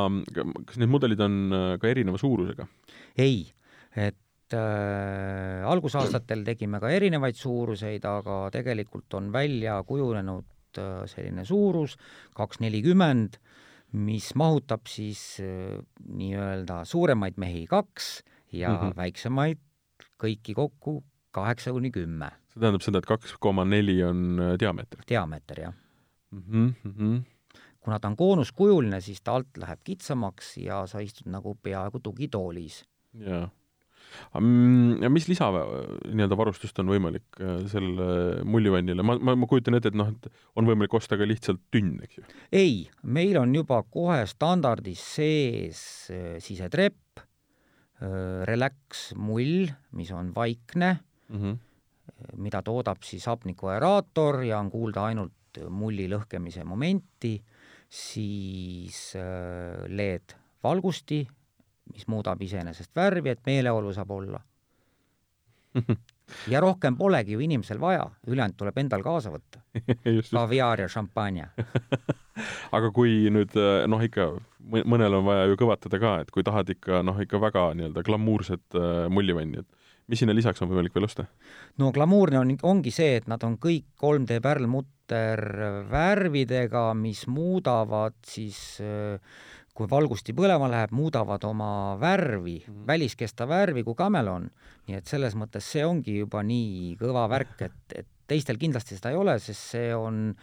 kas 0.67 0.79
need 0.79 0.91
mudelid 0.91 1.21
on 1.21 1.39
äh, 1.53 1.79
ka 1.79 1.89
erineva 1.89 2.19
suurusega? 2.19 2.67
ei, 3.17 3.47
et 3.97 4.57
äh, 4.59 5.63
algusaastatel 5.71 6.45
tegime 6.45 6.81
ka 6.81 6.91
erinevaid 6.91 7.39
suuruseid, 7.39 8.05
aga 8.05 8.49
tegelikult 8.51 9.15
on 9.15 9.31
välja 9.33 9.79
kujunenud 9.87 10.45
Äh, 10.81 11.05
selline 11.11 11.45
suurus, 11.49 11.97
kaks 12.37 12.61
nelikümmend, 12.63 13.39
mis 13.93 14.31
mahutab 14.39 14.89
siis 14.89 15.41
äh, 15.45 15.81
nii-öelda 16.09 16.83
suuremaid 16.89 17.37
mehi 17.41 17.67
kaks 17.69 18.23
ja 18.53 18.71
mm 18.71 18.79
-hmm. 18.79 18.97
väiksemaid 18.97 19.61
kõiki 20.23 20.55
kokku 20.55 21.03
kaheksa 21.31 21.73
kuni 21.73 21.91
kümme. 21.91 22.31
see 22.49 22.61
tähendab 22.61 22.83
seda, 22.83 22.99
et 22.99 23.07
kaks 23.07 23.37
koma 23.41 23.65
neli 23.65 24.03
on 24.05 24.41
äh, 24.41 24.59
diameeter? 24.61 25.01
diameeter, 25.09 25.61
jah 25.61 25.75
mm. 26.31 26.75
-hmm. 26.85 27.23
kuna 27.81 27.99
ta 27.99 28.09
on 28.09 28.17
koonuskujuline, 28.17 29.01
siis 29.01 29.21
ta 29.21 29.35
alt 29.35 29.57
läheb 29.57 29.81
kitsamaks 29.85 30.57
ja 30.57 30.87
sa 30.87 30.99
istud 30.99 31.27
nagu 31.27 31.55
peaaegu 31.55 32.01
tugitoolis. 32.01 32.85
jaa 33.15 33.41
ja 33.41 33.49
mis 35.13 35.29
lisa 35.31 35.49
nii-öelda 35.53 36.39
varustust 36.39 36.79
on 36.83 36.91
võimalik 36.93 37.41
äh, 37.41 37.63
sellele 37.71 38.43
mullivannile, 38.49 39.05
ma, 39.07 39.17
ma, 39.19 39.35
ma 39.39 39.49
kujutan 39.51 39.79
ette, 39.79 39.93
et 39.93 39.99
noh, 39.99 40.13
et 40.13 40.29
on 40.59 40.69
võimalik 40.69 40.95
osta 40.99 41.19
ka 41.21 41.29
lihtsalt 41.29 41.63
tünn, 41.75 41.99
eks 42.05 42.21
ju? 42.21 42.25
ei, 42.53 42.87
meil 43.03 43.39
on 43.41 43.55
juba 43.57 43.83
kohe 43.89 44.23
standardis 44.31 45.03
sees 45.19 45.83
äh, 46.13 46.37
sisetrepp, 46.43 47.23
äh, 48.03 48.43
relax 48.49 49.11
mull, 49.19 49.71
mis 49.99 50.13
on 50.17 50.33
vaikne 50.37 50.95
mm, 51.29 51.43
-hmm. 51.43 51.61
mida 52.43 52.63
toodab 52.63 53.03
siis 53.07 53.27
hapnikuaeraator 53.31 54.43
ja 54.49 54.61
on 54.61 54.71
kuulda 54.71 55.09
ainult 55.11 55.63
mulli 55.69 56.07
lõhkemise 56.09 56.65
momenti, 56.65 57.37
siis 57.93 59.13
LED 59.93 60.33
valgusti 60.65 61.27
mis 61.93 62.09
muudab 62.09 62.43
iseenesest 62.43 62.91
värvi, 62.97 63.31
et 63.31 63.47
meeleolu 63.47 63.93
saab 63.93 64.11
olla. 64.11 64.41
Ja 66.49 66.61
rohkem 66.61 66.97
polegi 66.97 67.33
ju 67.33 67.41
inimesel 67.45 67.81
vaja, 67.81 68.05
ülejäänud 68.27 68.57
tuleb 68.57 68.79
endal 68.81 69.03
kaasa 69.05 69.33
võtta. 69.33 69.61
Kaviaar 70.33 70.81
ja 70.85 70.89
šampanja. 70.89 71.51
Aga 72.77 72.91
kui 72.95 73.29
nüüd 73.33 73.57
noh, 73.91 74.05
ikka 74.05 74.31
mõnel 74.71 75.19
on 75.19 75.27
vaja 75.27 75.47
ju 75.51 75.59
kõvatada 75.61 76.01
ka, 76.01 76.15
et 76.23 76.33
kui 76.33 76.45
tahad 76.47 76.71
ikka 76.73 77.03
noh, 77.05 77.21
ikka 77.21 77.41
väga 77.43 77.67
nii-öelda 77.77 78.05
glamuurset 78.07 78.79
äh, 78.79 79.07
mullivanni, 79.13 79.61
et 79.61 80.09
mis 80.11 80.23
sinna 80.23 80.35
lisaks 80.37 80.63
on 80.63 80.71
võimalik 80.71 80.95
veel 80.97 81.09
osta? 81.09 81.27
no 81.81 81.93
glamuurne 81.95 82.41
on, 82.41 82.55
ongi 82.69 82.93
see, 82.95 83.19
et 83.21 83.29
nad 83.31 83.43
on 83.47 83.59
kõik 83.61 83.91
3D 84.01 84.41
pärlmutter 84.45 85.43
värvidega, 85.91 86.91
mis 86.99 87.27
muudavad 87.29 88.17
siis 88.27 88.63
äh, 88.81 89.19
kui 89.77 89.89
valgusti 89.89 90.35
põlema 90.37 90.69
läheb, 90.71 90.93
muudavad 90.97 91.45
oma 91.49 91.97
värvi 92.01 92.59
mm, 92.61 92.73
-hmm. 92.73 92.87
väliskesta 92.87 93.49
värvi 93.49 93.85
kui 93.85 93.95
kamelon. 93.95 94.51
nii 94.87 94.97
et 94.97 95.07
selles 95.07 95.35
mõttes 95.35 95.65
see 95.75 95.85
ongi 95.87 96.19
juba 96.19 96.43
nii 96.43 96.97
kõva 97.01 97.29
värk, 97.31 97.63
et, 97.63 97.95
et 97.95 98.09
teistel 98.27 98.59
kindlasti 98.59 98.97
seda 98.97 99.11
ei 99.11 99.17
ole, 99.17 99.39
sest 99.39 99.73
see 99.75 99.95
on 99.95 100.35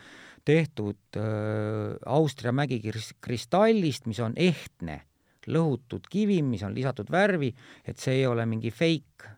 tehtud 0.45 1.17
äh, 1.17 1.97
Austria 2.05 2.51
mägikristallist, 2.51 4.07
mis 4.07 4.19
on 4.19 4.33
ehtne, 4.35 5.01
lõhutud 5.47 6.07
kivi, 6.09 6.41
mis 6.41 6.63
on 6.63 6.73
lisatud 6.73 7.11
värvi, 7.11 7.53
et 7.85 7.97
see 7.97 8.21
ei 8.21 8.25
ole 8.27 8.45
mingi 8.45 8.71
fake. 8.71 9.35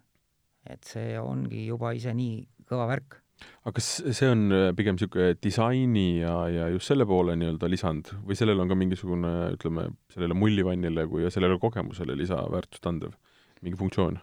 et 0.69 0.83
see 0.85 1.19
ongi 1.19 1.65
juba 1.65 1.91
ise 1.97 2.13
nii 2.13 2.45
kõva 2.69 2.85
värk 2.87 3.15
aga 3.61 3.75
kas 3.77 3.89
see 4.17 4.29
on 4.29 4.47
äh, 4.55 4.69
pigem 4.77 4.97
niisugune 4.97 5.35
disaini 5.43 6.07
ja, 6.21 6.35
ja 6.49 6.69
just 6.73 6.89
selle 6.89 7.05
poole 7.09 7.35
nii-öelda 7.37 7.69
lisand 7.69 8.13
või 8.25 8.37
sellel 8.39 8.63
on 8.63 8.71
ka 8.71 8.77
mingisugune, 8.77 9.33
ütleme, 9.57 9.91
sellele 10.13 10.37
mullivannile 10.37 11.05
kui 11.11 11.29
sellele 11.29 11.59
kogemusele 11.61 12.17
lisaväärtust 12.17 12.89
andev 12.89 13.15
mingi 13.61 13.77
funktsioon? 13.77 14.19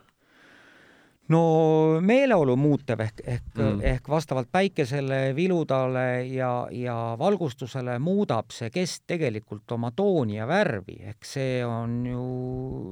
no 1.33 1.41
meeleolu 2.05 2.57
muutev 2.59 3.03
ehk, 3.05 3.23
ehk 3.25 3.59
mm., 3.59 3.81
ehk 3.93 4.09
vastavalt 4.11 4.51
päikesele, 4.53 5.35
viludale 5.37 6.25
ja, 6.33 6.53
ja 6.73 6.97
valgustusele 7.21 7.99
muudab 8.03 8.53
see 8.55 8.73
kest 8.75 9.05
tegelikult 9.11 9.77
oma 9.77 9.93
tooni 9.97 10.39
ja 10.39 10.49
värvi, 10.49 10.99
ehk 11.13 11.29
see 11.29 11.61
on 11.67 12.01
ju 12.09 12.25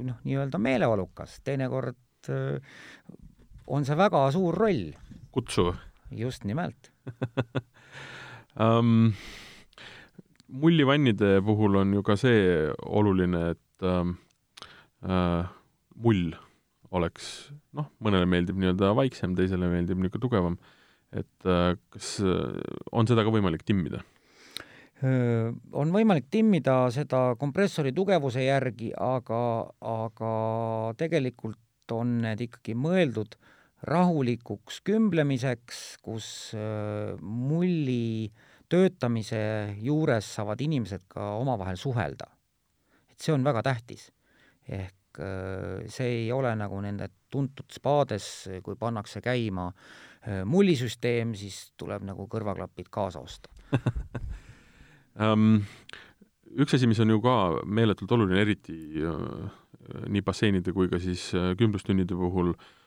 noh, 0.06 0.20
nii-öelda 0.24 0.60
meeleolukas, 0.62 1.40
teinekord 1.46 2.30
äh, 2.30 2.76
on 3.66 3.88
see 3.88 3.98
väga 3.98 4.28
suur 4.34 4.54
roll. 4.54 4.90
kutsuv 5.34 5.74
just 6.10 6.44
nimelt 6.44 6.92
um, 8.62 9.12
mullivannide 10.48 11.40
puhul 11.44 11.76
on 11.82 11.94
ju 11.94 12.02
ka 12.06 12.16
see 12.20 12.70
oluline, 12.86 13.42
et 13.54 13.86
um, 13.86 14.16
uh, 15.04 15.46
mull 15.96 16.34
oleks, 16.94 17.50
noh, 17.76 17.88
mõnele 18.02 18.28
meeldib 18.30 18.58
nii-öelda 18.60 18.92
vaiksem, 18.96 19.34
teisele 19.36 19.68
meeldib 19.70 19.98
niisugune 19.98 20.22
tugevam. 20.22 20.58
et 21.16 21.46
uh, 21.48 21.74
kas 21.90 22.16
uh, 22.20 22.54
on 22.92 23.06
seda 23.06 23.24
ka 23.24 23.32
võimalik 23.34 23.66
timmida? 23.66 24.04
on 25.76 25.90
võimalik 25.92 26.30
timmida 26.32 26.86
seda 26.88 27.34
kompressori 27.36 27.90
tugevuse 27.92 28.40
järgi, 28.46 28.94
aga, 28.96 29.40
aga 29.84 30.30
tegelikult 30.96 31.92
on 31.92 32.14
need 32.22 32.40
ikkagi 32.46 32.72
mõeldud 32.80 33.36
äh, 33.36 33.55
rahulikuks 33.84 34.80
kümblemiseks, 34.86 35.80
kus 36.04 36.28
äh, 36.56 37.16
mulli 37.20 38.30
töötamise 38.72 39.40
juures 39.84 40.28
saavad 40.38 40.62
inimesed 40.64 41.04
ka 41.12 41.34
omavahel 41.40 41.76
suhelda. 41.78 42.26
et 43.10 43.20
see 43.20 43.32
on 43.32 43.44
väga 43.44 43.62
tähtis. 43.62 44.10
ehk 44.68 45.20
äh, 45.20 45.84
see 45.88 46.24
ei 46.24 46.32
ole 46.32 46.54
nagu 46.56 46.80
nende 46.80 47.08
tuntud 47.30 47.70
spaades, 47.70 48.48
kui 48.62 48.76
pannakse 48.76 49.20
käima 49.20 49.68
äh, 49.68 50.44
mullisüsteem, 50.44 51.34
siis 51.34 51.72
tuleb 51.76 52.02
nagu 52.02 52.26
kõrvaklapid 52.26 52.88
kaasa 52.90 53.20
osta 53.20 53.50
um, 55.20 55.60
üks 56.62 56.74
asi, 56.74 56.86
mis 56.86 57.00
on 57.00 57.12
ju 57.12 57.20
ka 57.20 57.36
meeletult 57.66 58.12
oluline, 58.12 58.40
eriti 58.40 59.04
uh, 59.04 59.46
nii 60.08 60.24
basseinide 60.24 60.72
kui 60.72 60.88
ka 60.88 60.98
siis 60.98 61.28
uh, 61.36 61.52
kümblustünnide 61.58 62.16
puhul 62.16 62.56
uh,, 62.56 62.66
Ähm, 62.66 62.86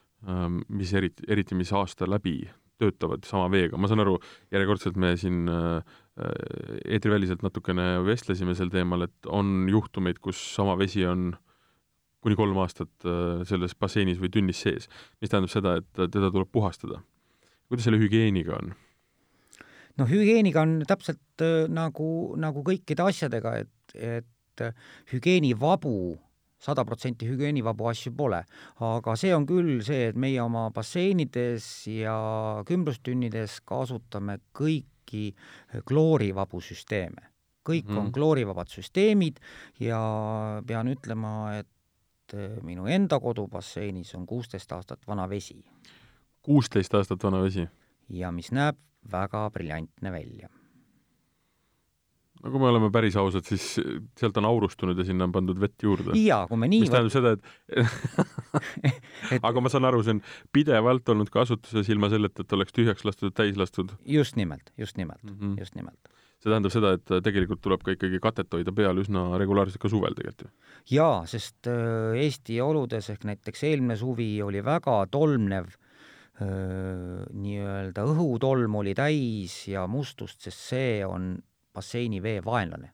mis 0.68 0.94
eriti, 0.94 1.24
eriti 1.32 1.56
mis 1.56 1.70
aasta 1.72 2.08
läbi 2.10 2.42
töötavad 2.80 3.28
sama 3.28 3.50
veega, 3.52 3.78
ma 3.80 3.90
saan 3.92 4.04
aru, 4.04 4.16
järjekordselt 4.54 4.98
me 5.00 5.14
siin 5.20 5.50
äh, 5.52 6.00
eetriväliselt 6.88 7.44
natukene 7.46 8.00
vestlesime 8.08 8.56
sel 8.58 8.72
teemal, 8.74 9.06
et 9.08 9.30
on 9.30 9.68
juhtumeid, 9.72 10.22
kus 10.24 10.40
sama 10.56 10.78
vesi 10.80 11.06
on 11.08 11.34
kuni 12.24 12.36
kolm 12.40 12.60
aastat 12.64 13.08
äh, 13.08 13.42
selles 13.48 13.76
basseinis 13.80 14.20
või 14.22 14.32
tünnis 14.34 14.64
sees, 14.66 14.88
mis 15.20 15.32
tähendab 15.32 15.52
seda, 15.52 15.78
et 15.80 16.04
teda 16.12 16.32
tuleb 16.32 16.52
puhastada. 16.52 17.02
kuidas 17.70 17.86
selle 17.86 18.00
hügieeniga 18.02 18.56
on? 18.58 18.74
no 20.00 20.08
hügieeniga 20.08 20.64
on 20.64 20.80
täpselt 20.88 21.44
äh, 21.44 21.68
nagu, 21.68 22.36
nagu 22.40 22.64
kõikide 22.68 23.08
asjadega, 23.12 23.58
et, 23.66 23.96
et 23.96 24.66
hügieenivabu 25.12 26.18
sada 26.60 26.84
protsenti 26.86 27.28
hügieenivabu 27.30 27.88
asju 27.90 28.14
pole, 28.18 28.42
aga 28.86 29.16
see 29.20 29.32
on 29.36 29.48
küll 29.50 29.80
see, 29.86 30.10
et 30.12 30.20
meie 30.20 30.42
oma 30.44 30.68
basseinides 30.76 31.66
ja 31.94 32.16
kümbrustünnides 32.68 33.60
kasutame 33.68 34.40
kõiki 34.56 35.30
kloorivabu 35.88 36.62
süsteeme. 36.62 37.30
kõik 37.70 37.86
mm 37.86 37.92
-hmm. 37.94 37.98
on 38.00 38.04
mhm. 38.04 38.14
kloorivabad 38.14 38.68
süsteemid 38.68 39.40
ja 39.80 40.00
pean 40.66 40.88
ütlema, 40.88 41.60
et 41.60 42.34
eh, 42.34 42.58
minu 42.64 42.88
enda 42.88 43.20
kodubasseinis 43.20 44.16
on 44.16 44.26
kuusteist 44.26 44.72
aastat 44.72 45.08
vana 45.08 45.30
vesi. 45.30 45.66
kuusteist 46.42 46.94
aastat 46.94 47.24
vana 47.24 47.44
vesi? 47.44 47.68
ja 48.10 48.32
mis 48.32 48.52
näeb 48.52 48.78
väga 49.12 49.50
briljantne 49.50 50.12
välja 50.12 50.50
no 52.44 52.52
kui 52.52 52.62
me 52.62 52.70
oleme 52.70 52.90
päris 52.94 53.18
ausad, 53.20 53.46
siis 53.48 53.66
sealt 54.20 54.38
on 54.40 54.48
aurustunud 54.50 55.00
ja 55.00 55.06
sinna 55.08 55.28
on 55.28 55.34
pandud 55.36 55.60
vett 55.60 55.84
juurde. 55.84 56.16
jaa, 56.20 56.46
kui 56.50 56.60
me 56.60 56.70
nii 56.72 56.84
mis 56.86 56.94
tähendab 56.94 57.14
seda, 57.14 57.34
et 59.36 59.50
aga 59.50 59.64
ma 59.64 59.72
saan 59.72 59.88
aru, 59.90 60.04
see 60.06 60.18
on 60.18 60.22
pidevalt 60.56 61.12
olnud 61.14 61.32
kasutuses 61.34 61.90
ilma 61.92 62.12
selleta, 62.12 62.46
et 62.46 62.56
oleks 62.56 62.76
tühjaks 62.76 63.06
lastud, 63.08 63.36
täis 63.36 63.60
lastud. 63.60 63.92
just 64.08 64.40
nimelt, 64.40 64.72
just 64.80 64.98
nimelt 64.98 65.24
mm, 65.24 65.36
-hmm. 65.36 65.60
just 65.60 65.76
nimelt. 65.76 66.00
see 66.40 66.48
tähendab 66.48 66.72
seda, 66.72 66.94
et 66.96 67.12
tegelikult 67.26 67.62
tuleb 67.66 67.84
ka 67.84 67.98
ikkagi 67.98 68.22
katet 68.24 68.54
hoida 68.56 68.72
peal 68.72 69.02
üsna 69.02 69.34
regulaarselt 69.42 69.82
ka 69.82 69.92
suvel 69.92 70.16
tegelikult 70.16 70.48
ju? 70.48 70.54
jaa, 70.96 71.26
sest 71.28 71.68
äh, 71.68 72.16
Eesti 72.24 72.62
oludes 72.64 73.12
ehk 73.12 73.28
näiteks 73.28 73.68
eelmine 73.68 74.00
suvi 74.00 74.32
oli 74.42 74.64
väga 74.64 75.02
tolmnev 75.12 75.68
äh, 76.40 77.28
nii-öelda 77.36 78.08
õhutolm 78.08 78.80
oli 78.80 78.96
täis 78.96 79.66
ja 79.68 79.84
mustust, 79.92 80.40
sest 80.48 80.68
see 80.72 81.04
on 81.04 81.36
basseini 81.80 82.22
vee 82.24 82.42
vaenlane. 82.46 82.92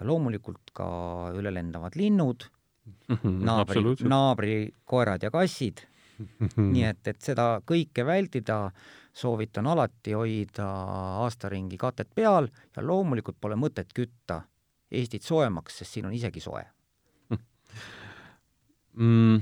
ja 0.00 0.06
loomulikult 0.08 0.72
ka 0.72 0.86
üle 1.36 1.52
lendavad 1.52 1.96
linnud, 2.00 2.46
naabri, 3.48 3.82
naabrikoerad 4.08 5.26
ja 5.26 5.30
kassid. 5.34 5.84
Nii 6.72 6.84
et, 6.84 7.00
et 7.08 7.20
seda 7.24 7.60
kõike 7.64 8.04
vältida, 8.04 8.70
soovitan 9.16 9.66
alati 9.66 10.12
hoida 10.16 10.66
aastaringi 11.24 11.78
katet 11.80 12.10
peal 12.14 12.48
ja 12.76 12.84
loomulikult 12.84 13.40
pole 13.40 13.56
mõtet 13.60 13.92
kütta 13.96 14.42
Eestit 14.90 15.22
soojemaks, 15.22 15.76
sest 15.80 15.94
siin 15.94 16.08
on 16.08 16.16
isegi 16.16 16.42
soe. 16.42 16.64
Mm.. 19.00 19.36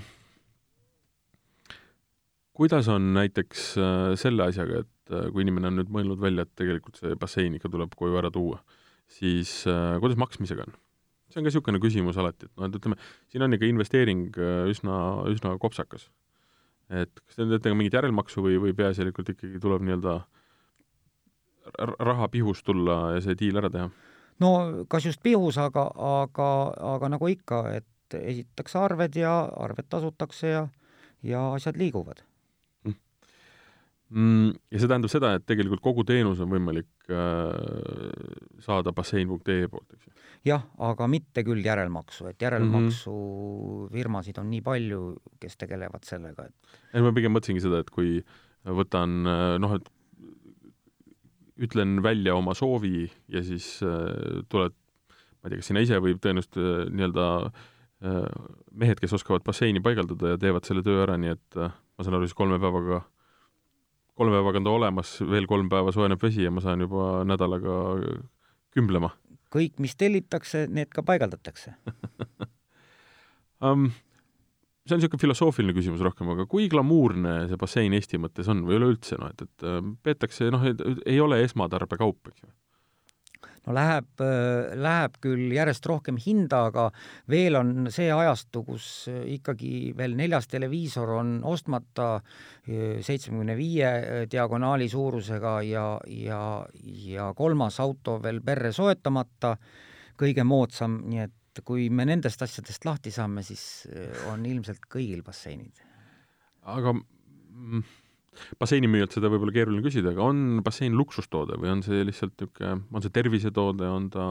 kuidas 2.52 2.88
on 2.92 3.14
näiteks 3.16 3.62
äh, 3.80 4.10
selle 4.20 4.44
asjaga, 4.44 4.82
et 4.84 4.90
et 5.08 5.16
äh, 5.16 5.30
kui 5.32 5.46
inimene 5.46 5.72
on 5.72 5.80
nüüd 5.80 5.90
mõelnud 5.94 6.20
välja, 6.20 6.44
et 6.44 6.54
tegelikult 6.60 7.00
see 7.00 7.16
bassein 7.18 7.56
ikka 7.56 7.72
tuleb 7.72 7.96
koju 7.98 8.20
ära 8.20 8.30
tuua 8.34 8.60
siis 9.08 9.66
äh, 9.66 10.00
kuidas 10.00 10.18
maksmisega 10.18 10.64
on? 10.66 10.76
see 11.28 11.40
on 11.40 11.44
ka 11.44 11.50
niisugune 11.50 11.80
küsimus 11.80 12.16
alati, 12.20 12.48
et 12.48 12.56
noh, 12.56 12.68
et 12.68 12.76
ütleme, 12.78 12.96
siin 13.28 13.44
on 13.44 13.52
ikka 13.56 13.68
investeering 13.68 14.36
äh, 14.40 14.62
üsna, 14.72 14.98
üsna 15.28 15.54
kopsakas. 15.60 16.08
et 16.88 17.12
kas 17.20 17.36
te 17.36 17.46
teete 17.50 17.74
mingit 17.76 17.96
järelmaksu 17.98 18.44
või, 18.44 18.56
või 18.62 18.72
peaasjalikult 18.76 19.34
ikkagi 19.34 19.60
tuleb 19.60 19.84
nii-öelda 19.84 20.20
raha 22.00 22.30
pihus 22.32 22.62
tulla 22.64 22.96
ja 23.16 23.20
see 23.24 23.36
diil 23.36 23.60
ära 23.60 23.68
teha? 23.72 23.90
no 24.40 24.52
kas 24.88 25.08
just 25.10 25.22
pihus, 25.24 25.60
aga, 25.60 25.88
aga, 26.12 26.48
aga 26.96 27.12
nagu 27.16 27.28
ikka, 27.28 27.62
et 27.76 28.16
esitatakse 28.16 28.80
arved 28.80 29.20
ja 29.20 29.34
arved 29.60 29.88
tasutakse 29.92 30.48
ja, 30.48 30.64
ja 31.22 31.44
asjad 31.52 31.76
liiguvad. 31.76 32.24
Ja 34.08 34.80
see 34.80 34.88
tähendab 34.88 35.12
seda, 35.12 35.34
et 35.36 35.44
tegelikult 35.44 35.82
kogu 35.84 36.04
teenus 36.08 36.38
on 36.40 36.48
võimalik 36.48 37.10
äh, 37.12 37.52
saada 38.64 38.94
bassein.ee 38.96 39.68
poolt, 39.68 39.90
eks 39.92 40.08
ju? 40.08 40.14
jah, 40.48 40.64
aga 40.88 41.08
mitte 41.12 41.44
küll 41.44 41.60
järelmaksu, 41.64 42.30
et 42.30 42.40
järelmaksufirmasid 42.40 44.38
mhm. 44.38 44.44
on 44.44 44.52
nii 44.54 44.64
palju, 44.64 45.02
kes 45.42 45.60
tegelevad 45.60 46.08
sellega, 46.08 46.48
et 46.48 46.78
ei, 46.94 47.04
ma 47.04 47.12
pigem 47.12 47.36
mõtlesingi 47.36 47.64
seda, 47.64 47.82
et 47.84 47.92
kui 47.92 48.22
võtan 48.64 49.20
äh, 49.28 49.54
noh, 49.60 49.76
et 49.76 49.92
ütlen 51.68 51.98
välja 52.04 52.36
oma 52.38 52.54
soovi 52.56 53.10
ja 53.28 53.42
siis 53.44 53.82
äh, 53.84 54.40
tuled, 54.48 54.72
ma 55.42 55.48
ei 55.48 55.52
tea, 55.52 55.60
kas 55.60 55.68
sina 55.68 55.84
ise 55.84 56.00
või 56.00 56.16
tõenäoliselt 56.16 56.58
äh, 56.62 56.80
nii-öelda 56.94 57.28
äh, 57.44 58.24
mehed, 58.72 59.04
kes 59.04 59.18
oskavad 59.20 59.44
basseini 59.44 59.84
paigaldada 59.84 60.32
ja 60.32 60.40
teevad 60.40 60.64
selle 60.68 60.86
töö 60.86 61.02
ära, 61.04 61.20
nii 61.20 61.36
et 61.36 61.60
äh, 61.60 61.76
ma 61.76 62.06
saan 62.06 62.16
aru, 62.16 62.30
siis 62.30 62.38
kolme 62.38 62.56
päevaga 62.62 63.04
kolme 64.18 64.34
päevaga 64.34 64.60
on 64.60 64.66
ta 64.66 64.74
olemas, 64.74 65.14
veel 65.22 65.46
kolm 65.50 65.70
päeva 65.72 65.94
soojeneb 65.94 66.22
vesi 66.22 66.44
ja 66.44 66.52
ma 66.54 66.62
saan 66.64 66.82
juba 66.84 67.22
nädalaga 67.28 67.78
kümblema. 68.74 69.12
kõik, 69.54 69.78
mis 69.82 69.96
tellitakse, 69.96 70.66
need 70.68 70.90
ka 70.92 71.02
paigaldatakse 71.06 71.72
um, 73.64 73.88
see 74.84 74.96
on 74.96 75.00
niisugune 75.00 75.22
filosoofiline 75.22 75.76
küsimus 75.76 76.04
rohkem, 76.04 76.34
aga 76.34 76.48
kui 76.50 76.68
glamuurne 76.72 77.40
see 77.48 77.60
bassein 77.60 77.96
Eesti 77.96 78.20
mõttes 78.20 78.50
on 78.52 78.64
või 78.68 78.80
üleüldse 78.80 79.20
noh, 79.20 79.32
et, 79.32 79.46
et 79.46 79.92
peetakse 80.04 80.50
noh, 80.52 80.64
ei 81.06 81.20
ole 81.24 81.42
esmatarbekaup, 81.46 82.32
eks 82.32 82.44
ju 82.44 82.52
no 83.68 83.74
läheb, 83.76 84.08
äh, 84.24 84.72
läheb 84.80 85.18
küll 85.22 85.52
järjest 85.52 85.86
rohkem 85.88 86.18
hinda, 86.20 86.64
aga 86.70 86.88
veel 87.30 87.58
on 87.60 87.90
see 87.92 88.08
ajastu, 88.14 88.64
kus 88.66 88.86
äh, 89.12 89.20
ikkagi 89.36 89.92
veel 89.98 90.16
neljas 90.18 90.48
televiisor 90.48 91.12
on 91.18 91.34
ostmata 91.48 92.14
äh, 92.18 92.98
seitsmekümne 93.04 93.56
viie 93.58 93.90
diagonaali 94.30 94.88
suurusega 94.88 95.58
ja, 95.68 95.86
ja, 96.08 96.42
ja 97.08 97.32
kolmas 97.36 97.80
auto 97.84 98.18
veel 98.24 98.40
perre 98.44 98.72
soetamata, 98.72 99.56
kõige 100.18 100.46
moodsam, 100.48 101.02
nii 101.06 101.26
et 101.26 101.62
kui 101.66 101.88
me 101.90 102.06
nendest 102.06 102.42
asjadest 102.42 102.84
lahti 102.86 103.10
saame, 103.10 103.42
siis 103.42 103.62
on 104.30 104.44
ilmselt 104.46 104.84
kõigil 104.90 105.24
basseinid. 105.26 105.82
aga 106.70 106.92
mm, 106.94 107.82
basseinimüüjalt 108.60 109.14
seda 109.16 109.30
võib-olla 109.32 109.54
keeruline 109.54 109.84
küsida, 109.84 110.14
aga 110.14 110.30
on 110.30 110.62
bassein 110.66 110.96
luksustoode 110.98 111.58
või 111.60 111.72
on 111.76 111.84
see 111.86 112.02
lihtsalt 112.08 112.36
niisugune, 112.38 112.82
on 112.92 113.04
see 113.04 113.14
tervisetoode, 113.14 113.86
on 113.88 114.10
ta 114.14 114.26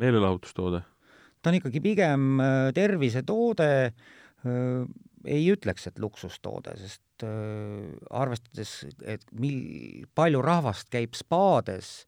meelelahutustoode? 0.00 0.82
ta 1.40 1.50
on 1.50 1.60
ikkagi 1.60 1.82
pigem 1.84 2.40
äh, 2.40 2.70
tervisetoode, 2.76 3.70
äh, 3.90 4.90
ei 5.30 5.46
ütleks, 5.52 5.86
et 5.88 6.00
luksustoode, 6.00 6.74
sest 6.80 7.24
äh, 7.26 7.90
arvestades, 8.16 8.74
et 9.04 9.24
mil-, 9.36 10.06
palju 10.16 10.42
rahvast 10.44 10.90
käib 10.92 11.16
spaades 11.18 12.04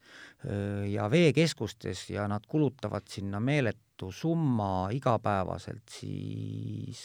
ja 0.90 1.04
veekeskustes 1.06 2.08
ja 2.10 2.24
nad 2.26 2.42
kulutavad 2.50 3.04
sinna 3.06 3.38
meeletu 3.38 4.08
summa 4.10 4.88
igapäevaselt, 4.90 5.84
siis 6.00 7.04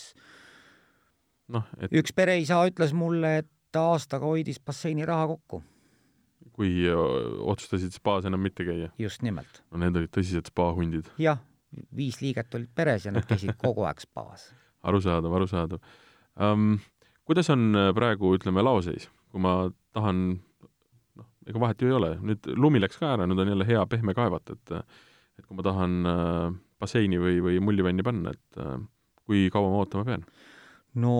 noh, 1.53 1.67
et 1.77 1.93
üks 2.01 2.15
pereisa 2.17 2.63
ütles 2.65 2.95
mulle, 2.97 3.35
et 3.43 3.51
ta 3.77 3.85
aastaga 3.93 4.25
hoidis 4.25 4.59
basseini 4.59 5.05
raha 5.07 5.27
kokku. 5.33 5.63
kui 6.57 6.87
otsustasid 7.53 7.93
spaas 7.93 8.25
enam 8.25 8.41
mitte 8.41 8.65
käia? 8.65 8.89
just 8.99 9.21
nimelt. 9.25 9.61
no 9.71 9.81
need 9.83 9.95
olid 9.99 10.13
tõsised 10.17 10.49
spaahundid. 10.49 11.11
jah, 11.21 11.41
viis 11.95 12.21
liiget 12.23 12.55
olid 12.57 12.73
peres 12.75 13.05
ja 13.05 13.13
nad 13.13 13.27
käisid 13.29 13.53
kogu 13.61 13.85
aeg 13.87 14.01
spaas. 14.01 14.49
arusaadav, 14.89 15.39
arusaadav 15.39 15.81
um,. 16.41 16.77
kuidas 17.27 17.49
on 17.53 17.75
praegu, 17.95 18.33
ütleme, 18.37 18.63
laoseis, 18.65 19.09
kui 19.31 19.43
ma 19.43 19.59
tahan 19.95 20.23
noh, 21.19 21.27
ega 21.49 21.61
vahet 21.61 21.81
ju 21.83 21.91
ei 21.91 21.97
ole, 21.99 22.13
nüüd 22.23 22.49
lumi 22.55 22.81
läks 22.81 22.99
ka 23.01 23.13
ära, 23.17 23.27
nüüd 23.29 23.43
on 23.43 23.53
jälle 23.53 23.67
hea 23.67 23.85
pehme 23.91 24.15
kaevata, 24.17 24.57
et 24.57 24.79
et 25.37 25.45
kui 25.45 25.57
ma 25.57 25.65
tahan 25.65 25.97
äh, 26.09 26.45
basseini 26.81 27.19
või, 27.21 27.37
või 27.45 27.59
mullivanni 27.61 28.05
panna, 28.05 28.33
et 28.33 28.61
äh, 28.61 28.77
kui 29.27 29.47
kaua 29.53 29.69
ma 29.69 29.83
ootama 29.83 30.07
pean? 30.07 30.25
No 30.97 31.15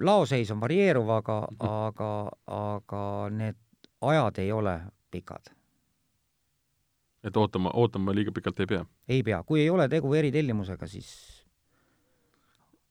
laoseis 0.00 0.50
on 0.50 0.60
varieeruv, 0.60 1.10
aga 1.10 1.40
-hmm. 1.48 1.68
aga, 1.86 2.12
aga 2.46 3.02
need 3.30 3.58
ajad 4.00 4.38
ei 4.38 4.52
ole 4.52 4.80
pikad. 5.10 5.52
et 7.24 7.36
ootama, 7.36 7.70
ootama 7.74 8.14
liiga 8.14 8.32
pikalt 8.32 8.60
ei 8.60 8.66
pea? 8.66 8.84
ei 9.08 9.22
pea, 9.22 9.42
kui 9.42 9.60
ei 9.60 9.70
ole 9.70 9.88
tegu 9.88 10.14
eritellimusega, 10.14 10.86
siis 10.86 11.10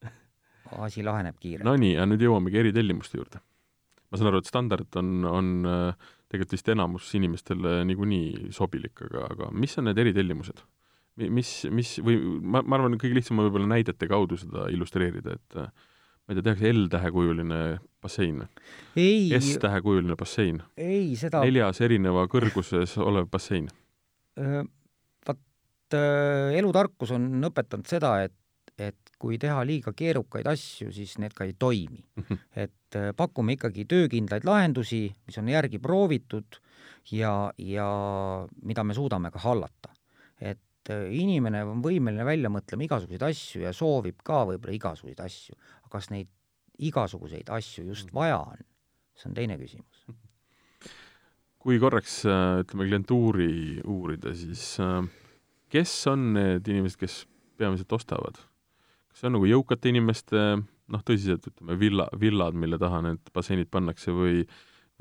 asi 0.85 1.03
laheneb 1.03 1.35
kiirelt. 1.39 1.65
Nonii, 1.65 1.93
ja 1.93 2.05
nüüd 2.05 2.21
jõuamegi 2.21 2.57
eritellimuste 2.57 3.17
juurde. 3.17 3.39
ma 4.11 4.17
saan 4.17 4.27
aru, 4.27 4.37
et 4.43 4.45
standard 4.45 4.95
on, 4.95 5.25
on 5.25 5.51
äh, 5.65 6.11
tegelikult 6.29 6.51
vist 6.51 6.69
enamus 6.69 7.15
inimestele 7.15 7.81
niikuinii 7.85 8.51
sobilik, 8.51 9.01
aga, 9.07 9.25
aga 9.31 9.51
mis 9.51 9.77
on 9.77 9.89
need 9.89 9.97
eritellimused? 9.97 10.63
Mis, 11.19 11.51
mis 11.69 11.95
või 12.03 12.17
ma, 12.41 12.61
ma 12.63 12.77
arvan, 12.77 12.97
kõige 13.01 13.17
lihtsam 13.17 13.39
on 13.41 13.49
võib-olla 13.49 13.73
näidete 13.75 14.09
kaudu 14.09 14.39
seda 14.39 14.67
illustreerida, 14.73 15.37
et 15.37 15.57
ma 15.59 16.33
ei 16.33 16.37
tea, 16.37 16.45
tehakse 16.47 16.73
L-tähekujuline 16.73 17.61
bassein. 18.01 18.43
S-tähekujuline 18.95 20.17
bassein. 20.19 20.61
ei, 20.77 21.15
seda 21.19 21.43
neljas 21.45 21.81
erineva 21.83 22.27
kõrguses 22.31 22.97
olev 23.01 23.29
bassein. 23.31 23.69
Vaat 25.27 25.97
elutarkus 26.57 27.11
on 27.17 27.27
õpetanud 27.51 27.89
seda, 27.89 28.15
et, 28.25 28.37
et 28.79 29.15
kui 29.21 29.37
teha 29.41 29.61
liiga 29.67 29.93
keerukaid 29.97 30.47
asju, 30.49 30.89
siis 30.95 31.17
need 31.21 31.35
ka 31.37 31.45
ei 31.45 31.53
toimi 31.59 31.99
mm. 31.99 32.23
-hmm. 32.23 32.43
et 32.55 32.99
pakume 33.17 33.57
ikkagi 33.57 33.85
töökindlaid 33.85 34.47
lahendusi, 34.47 35.09
mis 35.27 35.37
on 35.37 35.49
järgi 35.49 35.79
proovitud 35.79 36.61
ja, 37.11 37.51
ja 37.57 37.87
mida 38.63 38.83
me 38.83 38.93
suudame 38.93 39.31
ka 39.31 39.39
hallata. 39.39 39.93
Et 40.81 40.93
äh, 40.93 41.07
inimene 41.13 41.61
on 41.67 41.81
võimeline 41.83 42.25
välja 42.25 42.49
mõtlema 42.53 42.85
igasuguseid 42.87 43.23
asju 43.27 43.63
ja 43.65 43.73
soovib 43.75 44.21
ka 44.25 44.43
võib-olla 44.49 44.73
igasuguseid 44.75 45.21
asju, 45.21 45.57
aga 45.83 45.93
kas 45.93 46.09
neid 46.13 46.29
igasuguseid 46.81 47.51
asju 47.53 47.85
just 47.91 48.09
mm. 48.09 48.17
vaja 48.17 48.39
on, 48.41 48.63
see 49.17 49.29
on 49.29 49.37
teine 49.37 49.57
küsimus. 49.61 50.05
kui 51.61 51.77
korraks 51.81 52.21
äh, 52.25 52.61
ütleme 52.63 52.89
klientuuri 52.89 53.51
uurida, 53.85 54.33
siis 54.37 54.73
äh, 54.81 55.03
kes 55.73 55.93
on 56.09 56.31
need 56.37 56.67
inimesed, 56.67 56.99
kes 57.01 57.23
peamiselt 57.61 57.93
ostavad? 57.99 58.41
kas 59.11 59.21
see 59.21 59.29
on 59.29 59.37
nagu 59.37 59.49
jõukate 59.49 59.91
inimeste 59.91 60.41
noh, 60.91 61.01
tõsiselt 61.05 61.45
ütleme, 61.51 61.77
villa, 61.77 62.07
villad, 62.19 62.57
mille 62.57 62.79
taha 62.81 63.03
need 63.05 63.31
basseinid 63.35 63.69
pannakse 63.71 64.13
või 64.15 64.45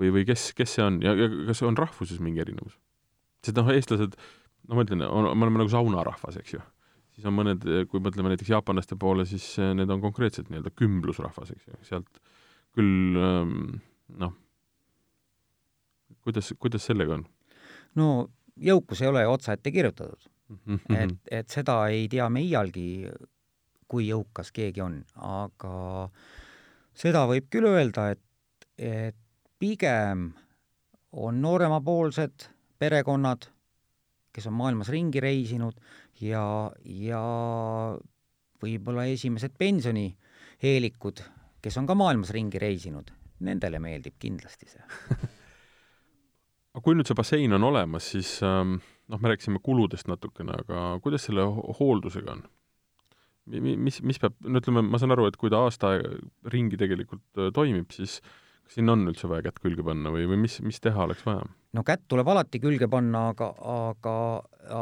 või, 0.01 0.12
või 0.16 0.27
kes, 0.29 0.51
kes 0.57 0.77
see 0.77 0.85
on 0.85 1.01
ja, 1.05 1.12
ja 1.16 1.29
kas 1.49 1.61
on 1.64 1.77
rahvuses 1.79 2.21
mingi 2.25 2.43
erinevus? 2.43 2.77
sest 3.45 3.57
noh, 3.57 3.71
eestlased 3.73 4.16
äh, 4.19 4.29
no 4.71 4.79
ma 4.79 4.87
ütlen, 4.87 5.03
me 5.03 5.33
oleme 5.35 5.65
nagu 5.65 5.73
saunarahvas, 5.73 6.39
eks 6.41 6.55
ju. 6.55 6.63
siis 7.17 7.27
on 7.27 7.35
mõned, 7.37 7.67
kui 7.91 8.03
mõtleme 8.03 8.33
näiteks 8.33 8.53
jaapanlaste 8.55 8.99
poole, 9.01 9.27
siis 9.29 9.47
eh, 9.59 9.73
need 9.77 9.91
on 9.91 10.03
konkreetselt 10.03 10.51
nii-öelda 10.51 10.73
kümblusrahvas, 10.79 11.51
eks 11.57 11.67
ju, 11.67 11.81
sealt 11.89 12.21
küll 12.79 13.19
ähm, 13.19 13.81
noh, 14.23 14.37
kuidas, 16.23 16.53
kuidas 16.63 16.87
sellega 16.87 17.19
on? 17.19 17.25
no 17.99 18.11
jõukus 18.61 19.03
ei 19.03 19.11
ole 19.11 19.25
otsaette 19.27 19.73
kirjutatud 19.75 20.29
mm. 20.51 20.77
-hmm. 20.77 20.97
et, 21.03 21.35
et 21.41 21.51
seda 21.51 21.81
ei 21.89 22.07
tea 22.09 22.29
me 22.31 22.45
iialgi, 22.47 23.11
kui 23.91 24.07
jõukas 24.07 24.53
keegi 24.55 24.85
on, 24.85 25.01
aga 25.17 25.75
seda 26.95 27.27
võib 27.27 27.51
küll 27.51 27.67
öelda, 27.67 28.11
et, 28.14 28.23
et 28.79 29.18
pigem 29.59 30.31
on 31.12 31.41
nooremapoolsed 31.43 32.47
perekonnad 32.79 33.51
kes 34.35 34.47
on 34.51 34.57
maailmas 34.59 34.91
ringi 34.93 35.22
reisinud 35.22 35.76
ja, 36.22 36.45
ja 36.85 37.22
võib-olla 38.61 39.07
esimesed 39.11 39.57
pensionieelikud, 39.59 41.24
kes 41.62 41.81
on 41.81 41.89
ka 41.89 41.97
maailmas 41.99 42.33
ringi 42.37 42.61
reisinud, 42.62 43.11
nendele 43.47 43.81
meeldib 43.83 44.18
kindlasti 44.20 44.70
see 44.70 44.83
aga 46.70 46.85
kui 46.85 46.97
nüüd 46.97 47.09
see 47.09 47.18
bassein 47.18 47.57
on 47.57 47.66
olemas, 47.66 48.12
siis 48.14 48.37
ähm, 48.47 48.78
noh, 49.11 49.20
me 49.20 49.33
rääkisime 49.33 49.62
kuludest 49.64 50.11
natukene, 50.11 50.55
aga 50.64 50.85
kuidas 51.05 51.26
selle 51.28 51.45
hooldusega 51.81 52.37
on? 52.37 52.45
mis, 53.51 53.99
mis 54.07 54.20
peab, 54.22 54.37
no 54.47 54.61
ütleme, 54.62 54.85
ma 54.87 55.01
saan 55.01 55.14
aru, 55.14 55.26
et 55.26 55.39
kui 55.41 55.51
ta 55.51 55.64
aasta 55.66 55.97
ringi 56.53 56.78
tegelikult 56.78 57.41
äh, 57.41 57.51
toimib, 57.55 57.91
siis 57.95 58.20
kas 58.62 58.78
sinna 58.78 58.95
on 58.95 59.09
üldse 59.11 59.31
vaja 59.31 59.49
kätt 59.49 59.59
külge 59.64 59.83
panna 59.87 60.12
või, 60.14 60.28
või 60.31 60.39
mis, 60.45 60.61
mis 60.62 60.78
teha 60.83 61.09
oleks 61.09 61.24
vaja? 61.26 61.49
No 61.77 61.85
kätt 61.87 62.07
tuleb 62.11 62.29
alati 62.29 62.61
külge 62.62 62.89
panna, 62.91 63.29
aga, 63.35 63.51
aga, 63.75 64.14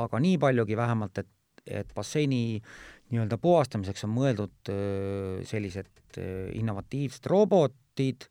aga 0.04 0.20
nii 0.24 0.38
paljugi 0.40 0.76
vähemalt, 0.78 1.18
et, 1.22 1.30
et 1.66 1.90
basseini 1.96 2.60
nii-öelda 3.08 3.38
puhastamiseks 3.40 4.04
on 4.04 4.14
mõeldud 4.14 4.72
sellised 5.48 6.18
innovatiivsed 6.58 7.28
robotid, 7.30 8.26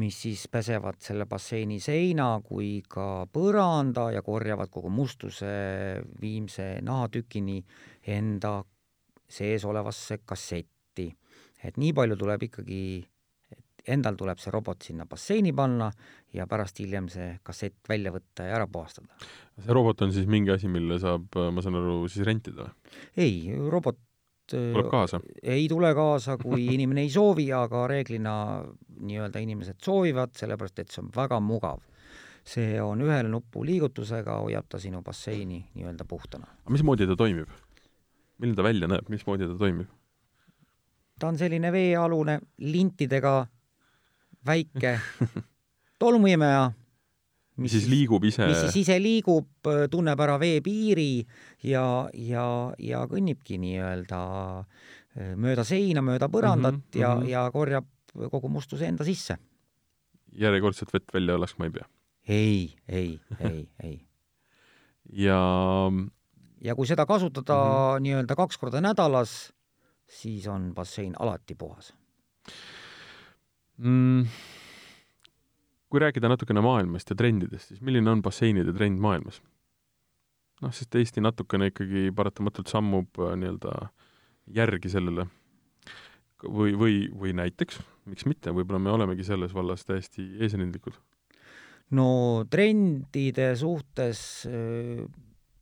mis 0.00 0.16
siis 0.24 0.46
pesevad 0.48 1.00
selle 1.04 1.26
basseini 1.28 1.78
seina 1.82 2.38
kui 2.44 2.80
ka 2.88 3.26
põranda 3.32 4.08
ja 4.14 4.22
korjavad 4.24 4.70
kogu 4.72 4.88
mustuse 4.88 5.50
viimse 6.20 6.78
nahatükini 6.82 7.58
enda 8.14 8.62
sees 9.28 9.64
olevasse 9.64 10.22
kassetti. 10.24 11.12
et 11.62 11.76
nii 11.78 11.92
palju 11.94 12.16
tuleb 12.18 12.42
ikkagi, 12.42 13.04
endal 13.88 14.16
tuleb 14.18 14.38
see 14.38 14.52
robot 14.54 14.84
sinna 14.86 15.06
basseini 15.10 15.52
panna 15.56 15.90
ja 16.34 16.46
pärast 16.50 16.78
hiljem 16.82 17.08
see 17.12 17.32
kassett 17.42 17.88
välja 17.88 18.12
võtta 18.14 18.46
ja 18.46 18.56
ära 18.60 18.68
puhastada. 18.70 19.08
see 19.58 19.74
robot 19.74 20.02
on 20.06 20.12
siis 20.14 20.28
mingi 20.30 20.52
asi, 20.54 20.68
mille 20.68 20.98
saab, 21.02 21.28
ma 21.52 21.64
saan 21.64 21.80
aru, 21.80 22.02
siis 22.08 22.26
rentida 22.26 22.66
või? 22.68 22.96
ei, 23.16 23.36
robot 23.70 23.98
tuleb 24.50 24.90
kaasa? 24.90 25.20
ei 25.42 25.66
tule 25.68 25.94
kaasa, 25.94 26.36
kui 26.40 26.66
inimene 26.76 27.06
ei 27.06 27.10
soovi, 27.10 27.48
aga 27.56 27.86
reeglina 27.90 28.34
nii-öelda 29.02 29.42
inimesed 29.42 29.80
soovivad, 29.82 30.36
sellepärast 30.38 30.82
et 30.82 30.94
see 30.94 31.02
on 31.04 31.10
väga 31.14 31.40
mugav. 31.42 31.82
see 32.42 32.80
on 32.82 33.02
ühe 33.02 33.20
nupu 33.22 33.62
liigutusega, 33.62 34.40
hoiab 34.42 34.66
ta 34.68 34.78
sinu 34.82 35.02
basseini 35.02 35.64
nii-öelda 35.74 36.06
puhtana. 36.08 36.46
aga 36.62 36.78
mismoodi 36.78 37.06
ta 37.06 37.16
toimib? 37.16 37.50
milline 38.38 38.56
ta 38.56 38.66
välja 38.66 38.88
näeb, 38.90 39.08
mismoodi 39.08 39.46
ta 39.46 39.58
toimib? 39.58 39.90
ta 41.18 41.28
on 41.30 41.38
selline 41.38 41.72
veealune 41.72 42.40
lintidega 42.58 43.46
väike 44.46 44.98
tolmuimeja 46.02 46.72
mis 47.60 47.74
siis 47.76 47.88
liigub 47.90 48.24
ise? 48.24 48.46
mis 48.48 48.60
siis 48.66 48.82
ise 48.84 48.98
liigub, 49.02 49.48
tunneb 49.92 50.20
ära 50.24 50.38
veepiiri 50.40 51.24
ja, 51.68 51.84
ja, 52.16 52.46
ja 52.80 53.02
kõnnibki 53.10 53.58
nii-öelda 53.62 54.20
äh, 54.60 55.34
mööda 55.40 55.64
seina, 55.68 56.04
mööda 56.04 56.30
põrandat 56.32 56.78
mm 56.78 56.86
-hmm, 56.88 57.00
ja 57.00 57.14
mm, 57.14 57.22
-hmm. 57.22 57.32
ja 57.32 57.50
korjab 57.52 57.88
kogu 58.30 58.48
mustuse 58.48 58.86
enda 58.86 59.04
sisse. 59.04 59.38
järjekordselt 60.32 60.92
vett 60.92 61.14
välja 61.14 61.40
laskma 61.40 61.64
ei 61.64 61.70
pea? 61.70 61.86
ei, 62.28 62.74
ei, 62.88 63.20
ei, 63.40 63.68
ei. 63.82 64.00
ja 65.26 65.40
ja 66.60 66.74
kui 66.74 66.86
seda 66.86 67.06
kasutada 67.06 67.54
mm 67.54 67.96
-hmm. 67.96 68.02
nii-öelda 68.02 68.36
kaks 68.36 68.58
korda 68.58 68.80
nädalas, 68.80 69.52
siis 70.08 70.46
on 70.46 70.74
bassein 70.74 71.14
alati 71.18 71.54
puhas 71.54 71.94
mm 73.82 74.26
kui 75.92 76.00
rääkida 76.00 76.30
natukene 76.32 76.62
maailmast 76.64 77.10
ja 77.12 77.16
trendidest, 77.16 77.68
siis 77.68 77.82
milline 77.84 78.08
on 78.10 78.22
basseinide 78.24 78.72
trend 78.72 79.00
maailmas? 79.02 79.42
noh, 80.62 80.72
sest 80.72 80.94
Eesti 80.94 81.20
natukene 81.20 81.72
ikkagi 81.72 82.06
paratamatult 82.16 82.70
sammub 82.70 83.18
äh, 83.20 83.34
nii-öelda 83.36 83.72
järgi 84.56 84.92
sellele 84.92 85.26
või, 86.46 86.72
või, 86.78 86.94
või 87.18 87.34
näiteks, 87.36 87.80
miks 88.08 88.28
mitte, 88.30 88.54
võib-olla 88.54 88.78
me 88.82 88.92
olemegi 88.94 89.26
selles 89.26 89.52
vallas 89.54 89.84
täiesti 89.84 90.24
eesrindlikud? 90.40 90.96
no 91.98 92.06
trendide 92.50 93.50
suhtes 93.60 94.22
äh, 94.48 95.02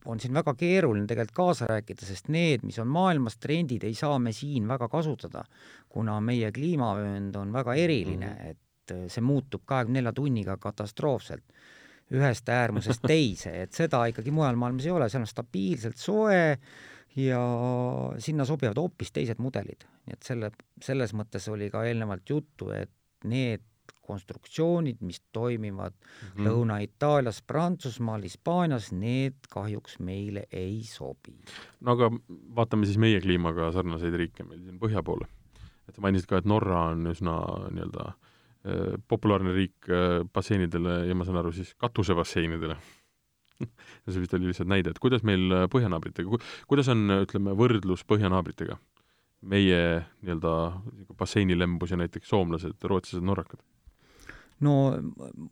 on 0.09 0.21
siin 0.21 0.33
väga 0.35 0.55
keeruline 0.57 1.07
tegelikult 1.07 1.37
kaasa 1.37 1.67
rääkida, 1.69 2.07
sest 2.09 2.31
need, 2.33 2.65
mis 2.65 2.79
on 2.81 2.89
maailmas 2.89 3.37
trendid, 3.37 3.85
ei 3.85 3.95
saa 3.95 4.19
me 4.19 4.33
siin 4.33 4.69
väga 4.69 4.89
kasutada, 4.89 5.45
kuna 5.89 6.21
meie 6.25 6.49
kliimavöönd 6.53 7.37
on 7.37 7.53
väga 7.53 7.77
eriline 7.77 8.35
et 8.49 8.59
et 8.91 8.97
äh, 8.97 9.09
see 9.13 9.25
muutub 9.25 9.65
kahekümne 9.69 10.01
nelja 10.01 10.13
tunniga 10.17 10.57
katastroofselt 10.61 11.45
ühest 12.11 12.49
äärmusest 12.51 13.05
teise, 13.13 13.53
et 13.63 13.77
seda 13.77 14.03
ikkagi 14.11 14.33
mujal 14.35 14.59
maailmas 14.59 14.89
ei 14.89 14.95
ole, 14.95 15.09
seal 15.09 15.25
on 15.25 15.31
stabiilselt 15.31 16.01
soe 16.01 16.59
ja 17.19 17.43
sinna 18.23 18.47
sobivad 18.47 18.79
hoopis 18.79 19.13
teised 19.15 19.43
mudelid. 19.43 19.87
nii 20.07 20.17
et 20.17 20.27
selle, 20.27 20.51
selles 20.83 21.15
mõttes 21.15 21.47
oli 21.51 21.71
ka 21.71 21.85
eelnevalt 21.87 22.31
juttu, 22.31 22.71
et 22.75 22.91
need 23.31 23.63
konstruktsioonid, 24.11 25.01
mis 25.07 25.21
toimivad 25.33 25.95
mm 25.95 26.29
-hmm. 26.29 26.47
Lõuna-Itaalias, 26.47 27.43
Prantsusmaal, 27.47 28.23
Hispaanias, 28.27 28.91
need 28.93 29.47
kahjuks 29.51 29.99
meile 29.99 30.47
ei 30.53 30.83
sobi. 30.85 31.37
no 31.81 31.93
aga 31.93 32.11
vaatame 32.57 32.87
siis 32.87 32.99
meie 32.99 33.21
kliimaga 33.21 33.73
sarnaseid 33.73 34.15
riike 34.15 34.45
meil 34.45 34.65
siin 34.65 34.81
põhja 34.81 35.03
poole. 35.03 35.29
et 35.89 35.95
sa 35.95 36.03
mainisid 36.03 36.29
ka, 36.29 36.39
et 36.39 36.47
Norra 36.47 36.85
on 36.93 37.07
üsna 37.11 37.37
nii-öelda 37.71 38.07
äh, 38.11 38.95
populaarne 39.09 39.53
riik 39.55 39.89
äh, 39.89 40.23
basseinidele 40.33 41.07
ja 41.07 41.15
ma 41.15 41.25
saan 41.25 41.43
aru, 41.43 41.53
siis 41.53 41.75
katusebasseinidele 41.75 42.77
see 44.11 44.21
vist 44.21 44.35
oli 44.35 44.51
lihtsalt 44.51 44.71
näide, 44.71 44.91
et 44.91 45.03
kuidas 45.03 45.25
meil 45.27 45.51
äh, 45.53 45.67
põhjanaabritega, 45.73 46.41
kuidas 46.71 46.89
on, 46.93 47.11
ütleme, 47.25 47.57
võrdlus 47.59 48.07
põhjanaabritega? 48.09 48.79
meie 49.41 50.05
nii-öelda 50.21 50.53
basseinilembus 51.17 51.95
ja 51.95 51.99
näiteks 52.01 52.29
soomlased, 52.29 52.77
rootslased, 52.85 53.25
norrakad? 53.25 53.63
No 54.61 54.75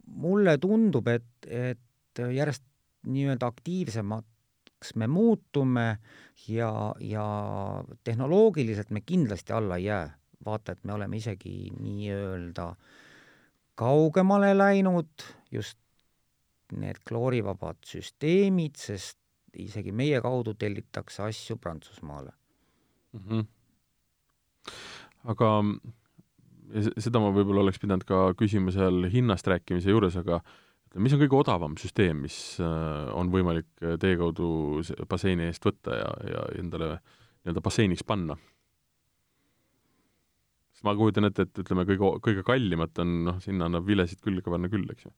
mulle 0.06 0.58
tundub, 0.58 1.08
et, 1.08 1.28
et 1.46 2.22
järjest 2.34 2.64
nii-öelda 3.08 3.46
aktiivsemaks 3.46 4.94
me 4.96 5.06
muutume 5.06 5.98
ja, 6.48 6.94
ja 7.00 7.26
tehnoloogiliselt 8.04 8.90
me 8.90 9.00
kindlasti 9.00 9.52
alla 9.52 9.76
ei 9.76 9.84
jää 9.84 10.18
vaata, 10.44 10.72
et 10.72 10.84
me 10.84 10.92
oleme 10.92 11.16
isegi 11.16 11.70
nii-öelda 11.80 12.72
kaugemale 13.78 14.52
läinud, 14.58 15.24
just 15.50 15.78
need 16.72 17.00
kloorivabad 17.08 17.80
süsteemid, 17.86 18.76
sest 18.76 19.18
isegi 19.58 19.92
meie 19.92 20.20
kaudu 20.20 20.54
tellitakse 20.54 21.22
asju 21.22 21.56
Prantsusmaale 21.56 22.32
mm. 23.12 23.20
-hmm. 23.20 23.46
aga 25.24 25.48
seda 27.00 27.20
ma 27.22 27.30
võib-olla 27.34 27.64
oleks 27.64 27.80
pidanud 27.82 28.04
ka 28.08 28.32
küsima 28.38 28.72
seal 28.74 29.06
hinnast 29.12 29.46
rääkimise 29.48 29.92
juures, 29.92 30.16
aga 30.20 30.40
mis 30.96 31.14
on 31.14 31.22
kõige 31.22 31.38
odavam 31.38 31.76
süsteem, 31.80 32.22
mis 32.24 32.36
äh, 32.62 33.08
on 33.16 33.32
võimalik 33.32 33.68
teie 34.00 34.18
kaudu 34.20 34.82
basseini 35.08 35.48
eest 35.48 35.64
võtta 35.64 35.96
ja, 35.98 36.12
ja 36.32 36.44
endale 36.60 36.96
nii-öelda 36.98 37.64
basseiniks 37.64 38.04
panna? 38.08 38.38
sest 40.78 40.86
ma 40.86 40.94
kujutan 40.94 41.26
ette, 41.26 41.48
et 41.48 41.58
ütleme, 41.58 41.82
kõige, 41.88 42.12
kõige 42.22 42.44
kallimat 42.46 43.00
on 43.02 43.16
noh, 43.26 43.40
sinna 43.42 43.66
annab 43.66 43.86
vilesid 43.88 44.20
külge 44.22 44.46
panna 44.46 44.70
küll, 44.70 44.86
eks 44.92 45.08
ju. 45.08 45.14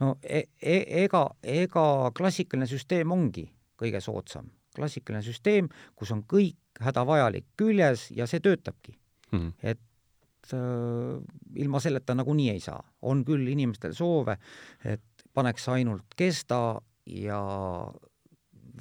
no 0.00 0.14
e 0.22 0.46
e 0.56 0.78
ega, 1.04 1.26
ega 1.44 1.84
klassikaline 2.16 2.70
süsteem 2.70 3.12
ongi 3.12 3.50
kõige 3.80 4.00
soodsam. 4.00 4.48
klassikaline 4.76 5.22
süsteem, 5.26 5.68
kus 5.94 6.12
on 6.14 6.24
kõik 6.24 6.80
hädavajalik 6.80 7.52
küljes 7.60 8.08
ja 8.16 8.26
see 8.30 8.40
töötabki 8.40 8.99
mm. 9.32 9.38
-hmm. 9.38 9.52
et 9.62 10.52
äh, 10.54 11.22
ilma 11.56 11.80
selleta 11.80 12.14
nagunii 12.14 12.50
ei 12.50 12.60
saa. 12.60 12.82
on 13.02 13.24
küll 13.24 13.48
inimestel 13.48 13.94
soove, 13.94 14.36
et 14.84 15.02
paneks 15.34 15.68
ainult 15.68 16.14
kesta 16.16 16.80
ja 17.06 17.42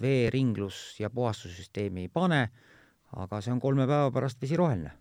veeringlus 0.01 0.99
ja 0.99 1.09
puhastussüsteemi 1.09 2.01
ei 2.01 2.09
pane 2.09 2.49
aga 3.17 3.41
see 3.41 3.53
on 3.53 3.61
kolme 3.61 3.87
päeva 3.89 4.11
pärast 4.13 4.41
vesi 4.41 4.57
roheline. 4.59 4.91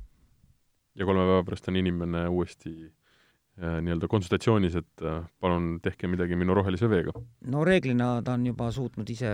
ja 0.94 1.07
kolme 1.07 1.26
päeva 1.26 1.44
pärast 1.44 1.68
on 1.68 1.76
inimene 1.76 2.24
uuesti 2.28 2.72
äh, 2.86 3.78
nii-öelda 3.84 4.09
konsultatsioonis, 4.09 4.78
et 4.80 5.05
äh, 5.05 5.22
palun 5.40 5.78
tehke 5.84 6.09
midagi 6.09 6.36
minu 6.36 6.57
rohelise 6.57 6.88
veega? 6.90 7.12
no 7.53 7.64
reeglina 7.64 8.18
ta 8.24 8.38
on 8.38 8.46
juba 8.46 8.70
suutnud 8.72 9.11
ise 9.11 9.32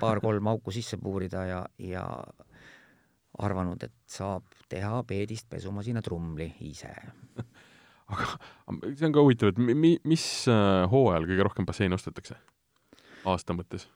paar-kolm 0.00 0.52
auku 0.52 0.74
sisse 0.74 1.00
puurida 1.00 1.46
ja, 1.48 1.62
ja 1.78 2.06
arvanud, 3.38 3.82
et 3.82 3.92
saab 4.06 4.44
teha 4.68 5.02
peedist 5.08 5.48
pesumasina 5.48 6.02
trumli 6.02 6.50
ise 6.60 6.90
aga 8.12 8.26
see 8.96 9.06
on 9.08 9.12
ka 9.14 9.22
huvitav, 9.24 9.52
et 9.54 9.58
mi-, 9.58 9.98
mis 10.04 10.24
äh, 10.52 10.84
hooajal 10.92 11.24
kõige 11.30 11.46
rohkem 11.48 11.66
basseine 11.68 11.96
ostetakse 11.96 12.36
aasta 13.24 13.54
mõttes? 13.56 13.88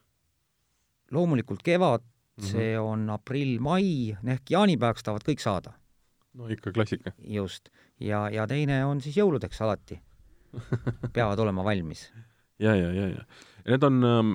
loomulikult 1.13 1.63
kevad, 1.67 2.03
Mhm. 2.37 2.47
see 2.51 2.73
on 2.77 3.07
aprill-mai, 3.09 4.13
ehk 4.29 4.51
jaanipäevaks 4.53 5.03
tahavad 5.07 5.23
kõik 5.25 5.41
saada. 5.41 5.71
no 6.37 6.49
ikka 6.53 6.69
klassika. 6.73 7.13
just, 7.25 7.71
ja, 7.99 8.29
ja 8.29 8.45
teine 8.47 8.85
on 8.85 9.01
siis 9.01 9.17
jõuludeks 9.17 9.61
alati 9.65 9.97
peavad 11.17 11.39
olema 11.41 11.65
valmis. 11.65 12.13
ja, 12.59 12.75
ja, 12.77 12.91
ja, 12.93 13.07
ja. 13.09 13.25
ja 13.65 13.71
need 13.71 13.83
on, 13.89 14.05
ähm, 14.05 14.35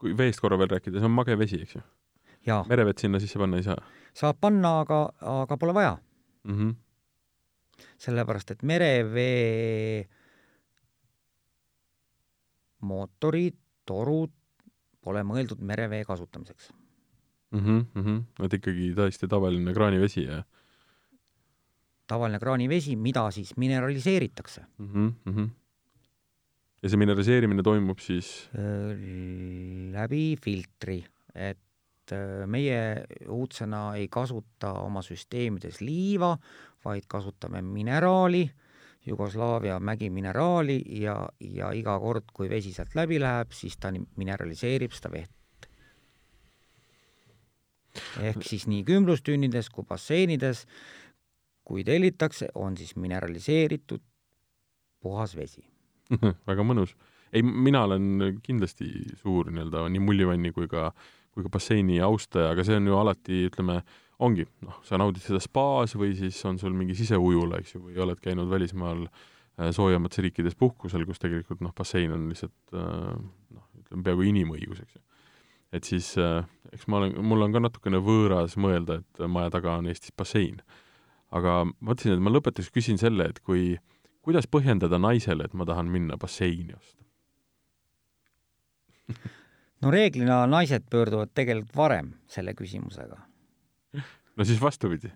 kui 0.00 0.16
veest 0.16 0.40
korra 0.40 0.56
veel 0.58 0.68
rääkida, 0.72 0.96
see 0.96 1.04
on 1.04 1.12
mage 1.12 1.36
vesi, 1.38 1.60
eks 1.60 1.74
ju? 1.76 1.82
Merevett 2.68 2.98
sinna 2.98 3.20
sisse 3.22 3.38
panna 3.38 3.56
ei 3.60 3.66
saa? 3.66 3.78
saab 4.14 4.38
panna, 4.40 4.80
aga, 4.84 5.00
aga 5.20 5.56
pole 5.56 5.74
vaja 5.74 5.96
mm. 6.44 6.54
-hmm. 6.54 6.74
sellepärast, 7.98 8.50
et 8.50 8.62
merevee 8.62 10.08
mootorid, 12.84 13.56
torud 13.84 14.32
pole 15.04 15.22
mõeldud 15.26 15.60
merevee 15.60 16.04
kasutamiseks 16.04 16.70
mm. 17.52 17.86
-hmm, 17.94 18.22
et 18.44 18.54
ikkagi 18.60 18.92
täiesti 18.96 19.28
tavaline 19.28 19.74
kraanivesi 19.74 20.24
ja 20.24 20.42
tavaline 22.06 22.38
kraanivesi, 22.38 22.96
mida 22.96 23.30
siis 23.30 23.56
mineraliseeritakse 23.56 24.64
mm. 24.78 25.12
-hmm. 25.26 25.48
ja 26.82 26.88
see 26.88 26.96
mineraliseerimine 26.96 27.62
toimub 27.62 27.98
siis? 27.98 28.50
läbi 29.92 30.36
filtri, 30.44 31.04
et 31.34 31.63
äh, 32.12 32.44
meie 32.46 33.04
uudsena 33.28 33.94
ei 33.96 34.08
kasuta 34.12 34.72
oma 34.82 35.02
süsteemides 35.02 35.80
liiva, 35.80 36.34
vaid 36.84 37.08
kasutame 37.08 37.62
mineraali, 37.62 38.44
Jugoslaavia 39.06 39.80
mägimineraali 39.80 40.78
ja, 41.02 41.28
ja 41.40 41.72
iga 41.76 41.98
kord, 42.00 42.30
kui 42.32 42.48
vesi 42.48 42.70
sealt 42.72 42.94
läbi 42.96 43.18
läheb, 43.20 43.50
siis 43.52 43.76
ta 43.76 43.90
mineraliseerib 43.92 44.94
seda 44.96 45.10
vett. 45.12 45.68
ehk 48.24 48.40
siis 48.42 48.64
nii 48.66 48.80
kümblustünnides 48.84 49.68
kui 49.70 49.84
basseinides, 49.86 50.64
kui 51.64 51.84
tellitakse, 51.84 52.48
on 52.54 52.76
siis 52.76 52.96
mineraliseeritud 52.96 54.02
puhas 55.04 55.36
vesi 55.36 55.62
väga 56.48 56.64
mõnus. 56.66 56.96
ei, 57.32 57.42
mina 57.42 57.84
olen 57.84 58.40
kindlasti 58.42 58.88
suur 59.20 59.50
nii-öelda 59.52 59.84
nii 59.92 60.02
mullivanni 60.02 60.52
kui 60.56 60.68
ka, 60.70 60.90
kui 61.34 61.44
ka 61.44 61.50
basseini 61.56 61.98
austaja, 62.04 62.52
aga 62.54 62.64
see 62.66 62.78
on 62.78 62.88
ju 62.88 62.98
alati, 62.98 63.44
ütleme, 63.50 63.80
ongi, 64.24 64.46
noh, 64.64 64.76
sa 64.86 64.98
naudid 65.00 65.24
seda 65.24 65.40
spaas 65.42 65.96
või 65.98 66.14
siis 66.18 66.38
on 66.48 66.60
sul 66.60 66.74
mingi 66.76 66.94
siseujula, 66.98 67.58
eks 67.60 67.74
ju, 67.74 67.82
või 67.88 67.98
oled 68.04 68.20
käinud 68.22 68.50
välismaal 68.50 69.02
äh, 69.08 69.72
soojemates 69.74 70.22
riikides 70.22 70.54
puhkusel, 70.58 71.06
kus 71.08 71.22
tegelikult 71.22 71.64
noh, 71.64 71.74
bassein 71.76 72.14
on 72.14 72.28
lihtsalt 72.30 72.76
äh, 72.78 73.10
noh, 73.56 73.66
ütleme 73.82 74.06
peaaegu 74.06 74.28
inimõigus, 74.30 74.84
eks 74.84 74.94
ju. 74.98 75.02
et 75.74 75.90
siis 75.90 76.12
äh, 76.22 76.46
eks 76.72 76.86
ma 76.86 77.02
olen, 77.02 77.18
mul 77.26 77.46
on 77.48 77.54
ka 77.54 77.62
natukene 77.66 77.98
võõras 78.04 78.54
mõelda, 78.60 79.00
et 79.02 79.26
maja 79.26 79.50
taga 79.54 79.78
on 79.80 79.90
Eestis 79.90 80.14
bassein. 80.16 80.62
aga 81.34 81.64
mõtlesin, 81.80 82.14
et 82.14 82.22
ma 82.22 82.30
lõpetuseks 82.30 82.74
küsin 82.74 83.00
selle, 83.00 83.26
et 83.32 83.42
kui, 83.42 83.74
kuidas 84.22 84.46
põhjendada 84.46 85.02
naisele, 85.02 85.44
et 85.48 85.54
ma 85.58 85.66
tahan 85.66 85.90
minna 85.90 86.14
basseini 86.20 86.78
osta 86.78 87.02
no 89.84 89.92
reeglina 89.92 90.42
naised 90.48 90.88
pöörduvad 90.90 91.32
tegelikult 91.36 91.76
varem 91.76 92.12
selle 92.30 92.54
küsimusega 92.56 93.20
no 94.36 94.46
siis 94.46 94.60
vastupidi, 94.62 95.10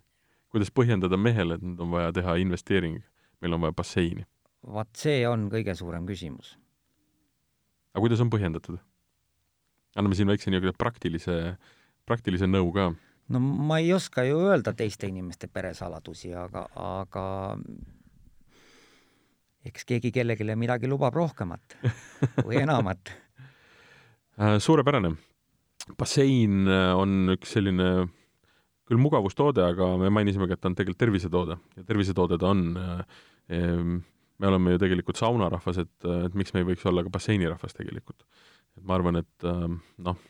kuidas 0.52 0.70
põhjendada 0.74 1.18
mehele, 1.20 1.58
et 1.58 1.64
nüüd 1.64 1.80
on 1.82 1.92
vaja 1.94 2.12
teha 2.16 2.36
investeering, 2.42 3.00
meil 3.42 3.56
on 3.56 3.64
vaja 3.66 3.76
basseini? 3.76 4.26
vaat 4.68 4.90
see 4.98 5.22
on 5.28 5.48
kõige 5.52 5.74
suurem 5.78 6.06
küsimus. 6.06 6.56
aga 7.94 8.04
kuidas 8.04 8.22
on 8.24 8.30
põhjendatud? 8.32 8.78
anname 9.96 10.18
siin 10.18 10.30
väikse 10.30 10.50
niisuguse 10.50 10.76
praktilise, 10.78 11.36
praktilise 12.06 12.48
nõu 12.50 12.72
ka. 12.74 12.90
no 13.28 13.40
ma 13.40 13.80
ei 13.82 13.92
oska 13.92 14.26
ju 14.28 14.40
öelda 14.50 14.74
teiste 14.76 15.10
inimeste 15.10 15.48
peresaladusi, 15.48 16.34
aga, 16.34 16.66
aga 16.74 17.24
eks 19.68 19.88
keegi 19.88 20.12
kellelegi 20.14 20.56
midagi 20.56 20.90
lubab 20.90 21.16
rohkemat 21.16 21.78
või 22.46 22.62
enamat 22.62 23.14
suurepärane. 24.38 25.16
bassein 25.98 26.68
on 26.68 27.32
üks 27.32 27.56
selline 27.56 27.88
küll 28.88 29.00
mugavustoode, 29.00 29.64
aga 29.74 29.90
me 30.00 30.10
mainisimegi, 30.12 30.54
et 30.54 30.62
ta 30.62 30.70
on 30.70 30.76
tegelikult 30.78 31.02
tervisetoode 31.02 31.58
ja 31.76 31.84
tervisetoode 31.88 32.38
ta 32.40 32.52
on. 32.52 32.62
me 34.38 34.46
oleme 34.46 34.74
ju 34.74 34.78
tegelikult 34.78 35.18
saunarahvas, 35.18 35.80
et, 35.82 36.08
et 36.26 36.34
miks 36.38 36.54
me 36.54 36.62
ei 36.62 36.68
võiks 36.70 36.84
olla 36.86 37.02
ka 37.02 37.10
basseinirahvas 37.10 37.74
tegelikult. 37.74 38.22
et 38.78 38.84
ma 38.86 38.94
arvan, 38.94 39.18
et 39.18 39.46
noh, 39.98 40.20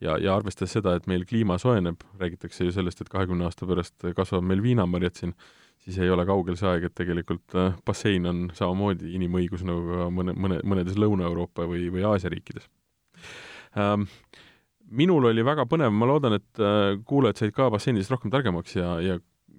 ja, 0.00 0.16
ja 0.16 0.36
arvestades 0.36 0.72
seda, 0.78 0.94
et 0.96 1.08
meil 1.10 1.26
kliima 1.28 1.58
soojeneb, 1.60 2.00
räägitakse 2.20 2.64
ju 2.64 2.72
sellest, 2.72 3.02
et 3.02 3.12
kahekümne 3.12 3.44
aasta 3.44 3.68
pärast 3.68 4.08
kasvab 4.16 4.46
meil 4.46 4.62
viinamarjad 4.64 5.20
siin, 5.20 5.34
siis 5.84 5.98
ei 6.00 6.10
ole 6.10 6.24
kaugel 6.24 6.56
see 6.56 6.70
aeg, 6.70 6.88
et 6.88 6.96
tegelikult 6.96 7.58
bassein 7.84 8.30
on 8.30 8.46
samamoodi 8.56 9.12
inimõigus 9.18 9.66
nagu 9.68 9.84
ka 9.90 10.08
mõne, 10.14 10.32
mõne, 10.32 10.62
mõnedes 10.64 10.96
Lõuna-Euroopa 10.96 11.68
või, 11.68 11.90
või 11.92 12.06
Aasia 12.08 12.32
riikides 12.32 12.70
minul 14.94 15.30
oli 15.30 15.44
väga 15.46 15.66
põnev, 15.68 15.92
ma 15.94 16.08
loodan, 16.08 16.38
et 16.38 16.62
äh, 16.62 16.96
kuulajad 17.08 17.40
said 17.40 17.54
ka 17.56 17.70
basseinidest 17.72 18.12
rohkem 18.12 18.32
targemaks 18.32 18.76
ja, 18.76 18.96
ja, 19.02 19.18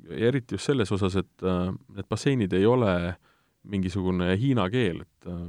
ja 0.09 0.29
eriti 0.29 0.57
just 0.57 0.69
selles 0.69 0.91
osas, 0.95 1.17
et 1.21 1.45
äh, 1.45 1.71
need 1.95 2.09
basseinid 2.11 2.53
ei 2.55 2.67
ole 2.69 3.15
mingisugune 3.65 4.35
hiina 4.39 4.67
keel, 4.73 5.03
et 5.05 5.29
äh, 5.29 5.41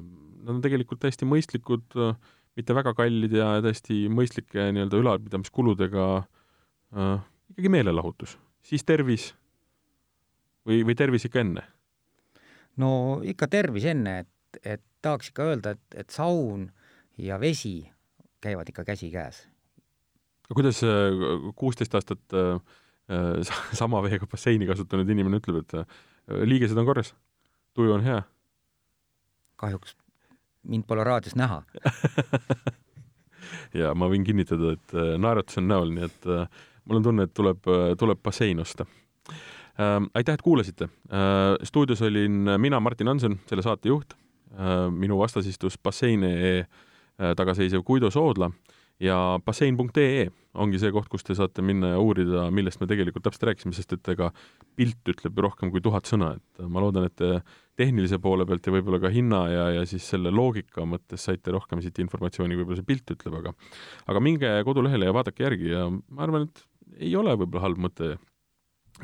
nad 0.47 0.57
on 0.57 0.63
tegelikult 0.65 1.03
täiesti 1.03 1.29
mõistlikud, 1.29 1.97
mitte 2.57 2.75
väga 2.77 2.95
kallid 2.97 3.35
ja 3.37 3.57
täiesti 3.65 4.07
mõistlike 4.13 4.71
nii-öelda 4.73 5.01
ülalpidamiskuludega 5.03 6.07
äh, 6.23 7.17
ikkagi 7.53 7.73
meelelahutus, 7.73 8.37
siis 8.65 8.87
tervis 8.87 9.33
või, 10.67 10.83
või 10.87 10.97
tervis 10.99 11.29
ikka 11.29 11.43
enne? 11.45 11.67
no 12.81 13.21
ikka 13.25 13.49
tervis 13.53 13.87
enne, 13.89 14.21
et, 14.25 14.63
et 14.63 14.85
tahaks 15.05 15.31
ikka 15.33 15.51
öelda, 15.51 15.77
et, 15.77 16.01
et 16.05 16.11
saun 16.13 16.71
ja 17.21 17.39
vesi 17.41 17.85
käivad 18.41 18.69
ikka 18.69 18.85
käsikäes 18.85 19.47
kuidas 20.55 20.83
äh, 20.85 20.91
kuusteist 21.57 21.95
aastat 21.95 22.35
äh, 22.35 22.61
äh, 23.11 23.57
sama 23.73 24.03
veega 24.03 24.27
basseini 24.31 24.67
kasutanud 24.69 25.11
inimene 25.11 25.41
ütleb, 25.41 25.63
et 25.65 26.43
liigesed 26.47 26.79
on 26.79 26.87
korras, 26.87 27.15
tuju 27.75 27.97
on 27.97 28.05
hea? 28.07 28.23
kahjuks 29.57 29.95
mind 30.69 30.85
pole 30.85 31.05
raadios 31.07 31.37
näha 31.39 31.63
ja 33.81 33.95
ma 33.97 34.11
võin 34.13 34.27
kinnitada, 34.27 34.75
et 34.77 34.97
naeratus 35.23 35.63
on 35.63 35.71
näol, 35.71 35.95
nii 35.97 36.05
et 36.05 36.29
mul 36.85 37.01
on 37.01 37.07
tunne, 37.07 37.27
et 37.27 37.35
tuleb, 37.35 37.71
tuleb 37.99 38.21
bassein 38.23 38.61
osta. 38.61 38.85
aitäh, 40.15 40.35
et 40.35 40.43
kuulasite. 40.43 40.89
stuudios 41.65 42.03
olin 42.03 42.51
mina, 42.59 42.81
Martin 42.81 43.09
Hanson, 43.09 43.39
selle 43.47 43.63
saate 43.63 43.89
juht. 43.89 44.13
minu 44.91 45.19
vastas 45.19 45.47
istus 45.47 45.79
bassein.ee 45.79 46.67
tagaseisev 47.17 47.85
Guido 47.87 48.11
Soodla 48.13 48.51
ja 49.03 49.17
bassein.ee 49.45 50.27
ongi 50.57 50.79
see 50.81 50.93
koht, 50.95 51.09
kus 51.13 51.25
te 51.27 51.37
saate 51.37 51.63
minna 51.65 51.93
ja 51.93 52.01
uurida, 52.01 52.47
millest 52.55 52.81
me 52.81 52.89
tegelikult 52.89 53.27
täpselt 53.27 53.51
rääkisime, 53.51 53.75
sest 53.77 53.93
et 53.93 54.11
ega 54.13 54.31
pilt 54.79 55.11
ütleb 55.13 55.41
rohkem 55.45 55.73
kui 55.73 55.83
tuhat 55.85 56.09
sõna, 56.09 56.33
et 56.39 56.63
ma 56.73 56.81
loodan, 56.81 57.09
et 57.09 57.17
te 57.19 57.43
tehnilise 57.77 58.19
poole 58.25 58.47
pealt 58.49 58.65
ja 58.65 58.73
võib-olla 58.73 59.01
ka 59.03 59.11
hinna 59.13 59.43
ja, 59.53 59.67
ja 59.79 59.83
siis 59.89 60.07
selle 60.15 60.33
loogika 60.33 60.87
mõttes 60.89 61.27
saite 61.29 61.53
rohkem 61.53 61.83
siit 61.85 62.01
informatsiooni, 62.01 62.57
võib-olla 62.57 62.81
see 62.81 62.89
pilt 62.89 63.13
ütleb, 63.17 63.37
aga 63.43 63.53
aga 64.13 64.25
minge 64.25 64.55
kodulehele 64.65 65.11
ja 65.11 65.17
vaadake 65.17 65.45
järgi 65.45 65.75
ja 65.75 65.85
ma 65.91 66.25
arvan, 66.25 66.49
et 66.49 66.65
ei 66.97 67.13
ole 67.21 67.37
võib-olla 67.37 67.67
halb 67.67 67.85
mõte 67.89 68.15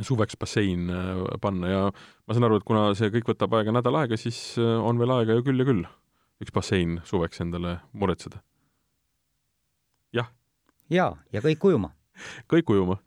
suveks 0.01 0.39
bassein 0.41 0.89
äh, 0.89 1.25
panna 1.43 1.69
ja 1.69 1.83
ma 1.93 2.33
saan 2.33 2.49
aru, 2.49 2.63
et 2.63 2.69
kuna 2.69 2.93
see 2.97 3.13
kõik 3.13 3.35
võtab 3.35 3.59
aega 3.59 3.77
nädal 3.77 4.01
aega, 4.01 4.17
siis 4.17 4.55
äh, 4.57 4.79
on 4.81 5.01
veel 5.01 5.13
aega 5.19 5.37
ju 5.37 5.45
küll 5.51 5.61
ja 5.61 5.69
küll 5.69 5.85
üks 6.43 6.53
bassein 6.53 7.01
suveks 7.09 7.41
endale 7.41 7.79
muretseda 7.93 8.43
jaa, 10.93 11.13
ja 11.33 11.43
kõik 11.45 11.65
ujuma. 11.71 11.93
kõik 12.53 12.71
ujuma. 12.75 12.99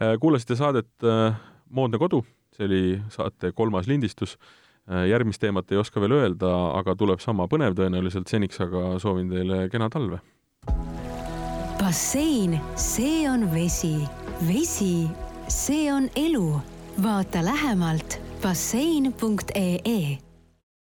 Äh, 0.00 0.16
kuulasite 0.20 0.56
saadet 0.58 0.90
äh, 1.06 1.38
Moodne 1.72 2.00
kodu, 2.00 2.22
see 2.56 2.68
oli 2.68 2.82
saate 3.12 3.52
kolmas 3.56 3.88
lindistus. 3.90 4.36
Äh, 4.90 5.06
järgmist 5.10 5.42
teemat 5.42 5.70
ei 5.72 5.80
oska 5.80 6.02
veel 6.02 6.16
öelda, 6.18 6.50
aga 6.78 6.96
tuleb 6.98 7.22
sama 7.22 7.48
põnev 7.50 7.76
tõenäoliselt, 7.78 8.30
seniks 8.30 8.60
aga 8.62 8.96
soovin 9.02 9.30
teile 9.32 9.66
kena 9.72 9.90
talve. 9.92 10.20
bassein, 11.82 12.60
see 12.78 13.28
on 13.28 13.48
vesi, 13.54 13.96
vesi, 14.48 15.08
see 15.48 15.92
on 15.92 16.10
elu. 16.16 16.60
vaata 17.02 17.40
lähemalt 17.44 18.20
bassein.ee 18.42 20.31